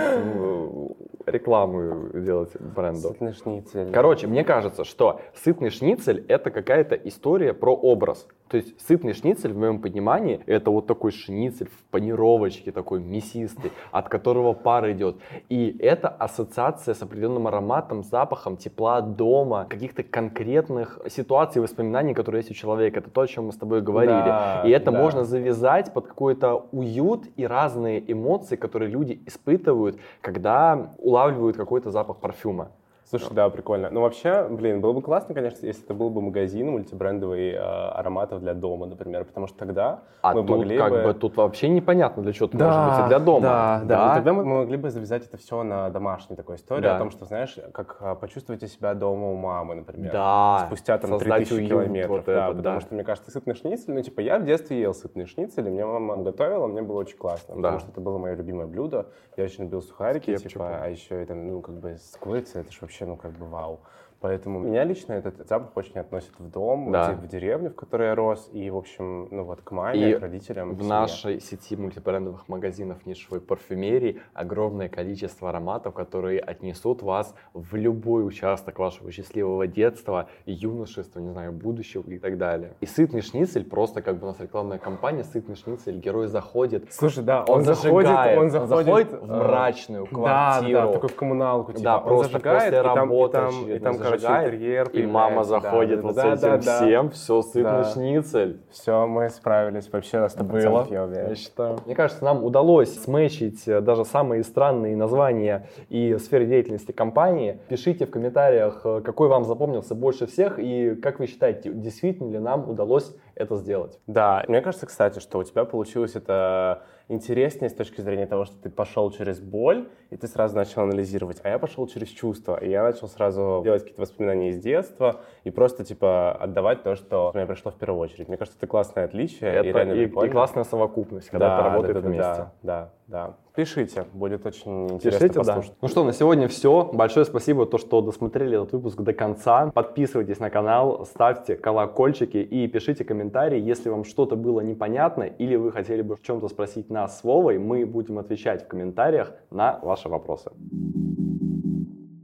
рекламу 1.25 2.09
делать 2.13 2.51
бренду. 2.59 3.09
Сытный 3.09 3.33
шницель. 3.33 3.91
Короче, 3.91 4.27
мне 4.27 4.45
кажется, 4.45 4.85
что 4.85 5.19
сытный 5.35 5.69
шницель 5.69 6.23
это 6.29 6.49
какая-то 6.49 6.95
история 6.95 7.53
про 7.53 7.75
образ. 7.75 8.25
То 8.47 8.55
есть 8.55 8.79
сытный 8.87 9.13
шницель, 9.13 9.51
в 9.51 9.57
моем 9.57 9.81
понимании, 9.81 10.39
это 10.45 10.71
вот 10.71 10.87
такой 10.87 11.11
шницель 11.11 11.67
в 11.67 11.83
панировочке, 11.91 12.71
такой 12.71 13.01
мясистый, 13.01 13.73
от 13.91 14.07
которого 14.07 14.53
пар 14.53 14.89
идет. 14.91 15.17
И 15.49 15.75
это 15.79 16.07
ассоциация 16.07 16.93
с 16.93 17.01
определенным 17.01 17.47
ароматом, 17.47 18.03
запахом 18.03 18.55
тепла 18.55 19.01
дома, 19.01 19.65
каких-то 19.69 20.03
конкретных 20.03 20.99
ситуаций, 21.09 21.61
воспоминаний, 21.61 22.13
которые 22.13 22.39
есть 22.39 22.51
у 22.51 22.53
человека. 22.53 22.99
Это 22.99 23.09
то, 23.09 23.21
о 23.21 23.27
чем 23.27 23.47
мы 23.47 23.51
с 23.51 23.57
тобой 23.57 23.81
говорили. 23.81 24.13
Да, 24.13 24.63
и 24.65 24.69
это 24.69 24.91
да. 24.91 25.01
можно 25.01 25.16
завязать 25.23 25.93
под 25.93 26.07
какой-то 26.07 26.67
уют 26.71 27.25
и 27.35 27.45
разные 27.45 28.11
эмоции, 28.11 28.55
которые 28.55 28.89
люди 28.89 29.21
испытывают, 29.25 29.99
когда 30.21 30.93
улавливают 30.97 31.57
какой-то 31.57 31.91
запах 31.91 32.17
парфюма. 32.17 32.71
Слушай, 33.09 33.33
да, 33.33 33.49
прикольно. 33.49 33.89
Ну, 33.89 34.01
вообще, 34.01 34.45
блин, 34.49 34.81
было 34.81 34.91
бы 34.91 35.01
классно, 35.01 35.33
конечно, 35.33 35.65
если 35.65 35.85
это 35.85 35.93
был 35.93 36.09
бы 36.09 36.21
магазин 36.21 36.71
мультибрендовый 36.71 37.51
э, 37.51 37.57
ароматов 37.57 38.41
для 38.41 38.53
дома, 38.53 38.85
например, 38.85 39.23
потому 39.23 39.47
что 39.47 39.57
тогда 39.57 40.01
А 40.21 40.33
мы 40.33 40.41
тут 40.41 40.57
могли 40.57 40.77
как 40.77 40.91
бы... 40.91 41.03
бы 41.03 41.13
тут 41.13 41.37
вообще 41.37 41.69
непонятно, 41.69 42.21
для 42.21 42.33
чего 42.33 42.47
это 42.47 42.57
может 42.57 42.89
быть 42.97 43.05
и 43.05 43.07
для 43.07 43.19
дома. 43.19 43.41
Да, 43.41 43.81
да. 43.85 44.07
Ну, 44.09 44.13
тогда 44.15 44.33
мы 44.33 44.43
могли 44.43 44.75
бы 44.75 44.89
завязать 44.89 45.25
это 45.25 45.37
все 45.37 45.63
на 45.63 45.89
домашней 45.89 46.35
такой 46.35 46.57
истории, 46.57 46.81
Да. 46.81 46.97
о 46.97 46.99
том, 46.99 47.11
что, 47.11 47.23
знаешь, 47.23 47.55
как 47.71 47.95
а, 48.01 48.15
почувствуйте 48.15 48.67
себя 48.67 48.93
дома 48.93 49.31
у 49.31 49.35
мамы, 49.37 49.75
например. 49.75 50.11
Да. 50.11 50.63
Спустя 50.67 50.97
там 50.97 51.11
Создать 51.11 51.47
3000 51.47 51.53
уют 51.53 51.69
километров. 51.69 52.09
вот 52.11 52.25
да, 52.25 52.47
потому 52.49 52.61
да. 52.61 52.81
что, 52.81 52.93
мне 52.93 53.05
кажется, 53.05 53.31
сытный 53.31 53.55
шницель, 53.55 53.93
ну, 53.93 54.01
типа, 54.01 54.19
я 54.19 54.37
в 54.37 54.43
детстве 54.43 54.81
ел 54.81 54.93
сытные 54.93 55.27
шницели, 55.27 55.69
мне 55.69 55.85
мама 55.85 56.17
готовила, 56.17 56.67
мне 56.67 56.81
было 56.81 56.97
очень 56.99 57.17
классно, 57.17 57.55
Да. 57.55 57.61
потому 57.61 57.79
что 57.79 57.91
это 57.91 58.01
было 58.01 58.17
мое 58.17 58.35
любимое 58.35 58.67
блюдо. 58.67 59.07
Я 59.37 59.45
очень 59.45 59.63
любил 59.63 59.81
сухарики, 59.81 60.35
типа, 60.35 60.79
а 60.81 60.89
еще 60.89 61.21
это, 61.21 61.35
ну, 61.35 61.61
как 61.61 61.75
бы 61.75 61.91
с 61.97 62.17
курицей, 62.19 62.61
это 62.61 62.71
же 62.73 62.79
вообще, 62.81 62.96
ну, 63.05 63.15
как 63.17 63.31
бы 63.33 63.47
вау. 63.47 63.81
Поэтому 64.19 64.59
меня 64.59 64.83
лично 64.83 65.13
этот 65.13 65.47
запах 65.47 65.69
очень 65.75 65.99
относит 65.99 66.31
в 66.39 66.49
дом, 66.49 66.91
Да. 66.91 67.11
в 67.13 67.27
деревню, 67.27 67.69
в 67.69 67.75
которой 67.75 68.07
я 68.07 68.15
рос, 68.15 68.49
и, 68.51 68.67
в 68.71 68.77
общем, 68.77 69.27
ну, 69.29 69.43
вот 69.43 69.61
к 69.61 69.71
маме, 69.71 70.09
И 70.11 70.13
к 70.15 70.19
родителям. 70.21 70.71
В 70.71 70.77
семье. 70.77 70.87
нашей 70.89 71.39
сети 71.39 71.75
мультибрендовых 71.75 72.47
магазинов 72.49 73.05
нишевой 73.05 73.41
парфюмерии 73.41 74.19
огромное 74.33 74.89
количество 74.89 75.49
ароматов, 75.49 75.93
которые 75.93 76.39
отнесут 76.39 77.03
вас 77.03 77.35
в 77.53 77.75
любой 77.75 78.25
участок 78.27 78.79
вашего 78.79 79.11
счастливого 79.11 79.67
детства, 79.67 80.27
юношества, 80.47 81.19
не 81.19 81.29
знаю, 81.29 81.51
будущего 81.51 82.03
и 82.09 82.17
так 82.17 82.37
далее. 82.39 82.73
И 82.81 82.87
сытный 82.87 83.21
шницель, 83.21 83.65
просто 83.65 84.01
как 84.01 84.17
бы 84.17 84.25
у 84.25 84.29
нас 84.31 84.39
рекламная 84.39 84.79
кампания, 84.79 85.23
сытный 85.25 85.55
шницель, 85.55 85.97
герой 85.99 86.27
заходит, 86.27 86.91
Слушай, 86.91 87.23
да, 87.23 87.43
он, 87.47 87.59
он, 87.59 87.63
заходит, 87.65 88.09
заходит, 88.09 88.37
он 88.39 88.67
заходит 88.67 89.11
в 89.11 89.31
э, 89.31 89.37
мрачную 89.43 90.03
Да, 90.05 90.09
квартиру. 90.15 90.81
да, 90.81 90.91
такой 90.93 91.09
в 91.09 91.15
коммуналку, 91.15 91.71
типа, 91.73 91.83
Да, 91.83 91.97
он 91.99 92.03
просто 92.03 92.31
зажигает, 92.31 92.63
после 92.63 92.79
и 92.79 92.83
там, 92.83 92.95
работы 92.95 93.37
и 93.37 93.41
там, 93.41 93.69
и 93.75 93.79
там, 93.79 93.93
короче, 93.97 94.06
зажигает, 94.11 94.53
интерьер 94.53 94.89
и 94.93 95.05
мама 95.05 95.43
заходит 95.43 96.01
да, 96.01 96.07
вот 96.07 96.15
да, 96.15 96.21
с 96.21 96.39
этим 96.39 96.49
да, 96.49 96.57
да. 96.57 96.75
всем, 96.77 97.09
все, 97.11 97.41
сытный 97.41 97.63
Да. 97.63 97.83
шницель. 97.85 98.59
Все, 98.69 99.07
мы 99.07 99.29
справились 99.29 99.91
вообще 99.91 100.19
на 100.19 100.25
100%, 100.25 100.43
Было, 100.43 100.87
я 100.89 101.03
уверен. 101.03 101.29
я 101.29 101.35
считаю. 101.35 101.79
Мне 101.85 101.95
кажется, 101.95 102.23
нам 102.23 102.43
удалось 102.43 102.93
сметчить 103.03 103.67
э, 103.67 103.81
даже 103.81 104.05
самые 104.05 104.43
странные 104.43 104.95
названия 104.95 105.67
и 105.89 106.17
сферы 106.17 106.45
деятельности 106.45 106.91
компании. 106.91 107.59
Пишите 107.67 108.05
в 108.05 108.11
комментариях, 108.11 108.81
э, 108.83 109.01
какой 109.03 109.27
вам 109.27 109.43
запомнился 109.45 109.95
больше 109.95 110.27
всех 110.27 110.59
и 110.59 110.95
как 110.95 111.19
вы 111.19 111.27
считаете, 111.27 111.71
действительно 111.73 112.31
ли 112.31 112.39
нам 112.39 112.69
удалось 112.69 113.15
это 113.35 113.55
сделать. 113.55 113.99
Да, 114.07 114.43
мне 114.47 114.61
кажется, 114.61 114.85
кстати, 114.87 115.19
что 115.19 115.39
у 115.39 115.43
тебя 115.43 115.65
получилось 115.65 116.15
это 116.15 116.83
интереснее 117.09 117.69
с 117.69 117.73
точки 117.73 118.01
зрения 118.01 118.25
того, 118.25 118.45
что 118.45 118.55
ты 118.61 118.69
пошел 118.69 119.09
через 119.11 119.39
боль, 119.39 119.89
и 120.09 120.17
ты 120.17 120.27
сразу 120.27 120.55
начал 120.55 120.81
анализировать, 120.81 121.39
а 121.43 121.49
я 121.49 121.59
пошел 121.59 121.87
через 121.87 122.09
чувства, 122.09 122.57
и 122.61 122.69
я 122.69 122.83
начал 122.83 123.07
сразу 123.07 123.61
делать 123.63 123.83
какие-то 123.83 124.01
воспоминания 124.01 124.49
из 124.49 124.59
детства 124.59 125.21
и 125.43 125.51
просто, 125.51 125.83
типа, 125.85 126.33
отдавать 126.33 126.83
то, 126.83 126.95
что 126.95 127.31
мне 127.33 127.45
пришло 127.45 127.71
в 127.71 127.75
первую 127.75 128.01
очередь. 128.01 128.27
Мне 128.27 128.37
кажется, 128.37 128.57
это 128.59 128.67
классное 128.67 129.05
отличие, 129.05 129.51
и 129.51 129.69
Это 129.69 129.81
и, 129.83 130.03
и 130.03 130.05
прикольно. 130.07 130.31
классная 130.31 130.63
совокупность, 130.63 131.29
когда 131.29 131.55
это 131.55 131.69
работает 131.69 131.95
да, 131.95 132.01
да, 132.01 132.07
вместе. 132.07 132.23
Да, 132.23 132.53
да, 132.63 132.93
да. 133.07 133.37
Пишите, 133.55 134.05
будет 134.13 134.45
очень 134.45 134.89
интересно 134.89 135.19
Пишите, 135.19 135.39
послушать. 135.39 135.71
Да. 135.71 135.77
Ну 135.81 135.87
что, 135.87 136.03
на 136.03 136.11
сегодня 136.11 136.47
все. 136.49 136.89
Большое 136.93 137.25
спасибо, 137.25 137.65
то, 137.65 137.77
что 137.77 138.01
досмотрели 138.01 138.61
этот 138.61 138.73
выпуск 138.73 138.99
до 138.99 139.13
конца. 139.13 139.71
Подписывайтесь 139.73 140.39
на 140.39 140.49
канал, 140.49 141.05
ставьте 141.05 141.55
колокольчики 141.55 142.37
и 142.37 142.67
пишите 142.67 143.05
комментарии, 143.05 143.59
если 143.59 143.89
вам 143.89 144.03
что-то 144.03 144.35
было 144.35 144.59
непонятно 144.59 145.23
или 145.23 145.55
вы 145.55 145.71
хотели 145.71 146.01
бы 146.01 146.17
в 146.17 146.21
чем-то 146.21 146.49
спросить 146.49 146.89
нас 146.89 147.19
с 147.19 147.23
Вовой, 147.23 147.57
мы 147.57 147.85
будем 147.85 148.19
отвечать 148.19 148.65
в 148.65 148.67
комментариях 148.67 149.31
на 149.51 149.79
ваши 149.81 150.09
вопросы. 150.09 150.51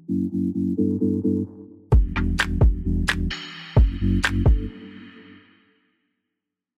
Thank 0.05 1.01
you. 1.01 1.02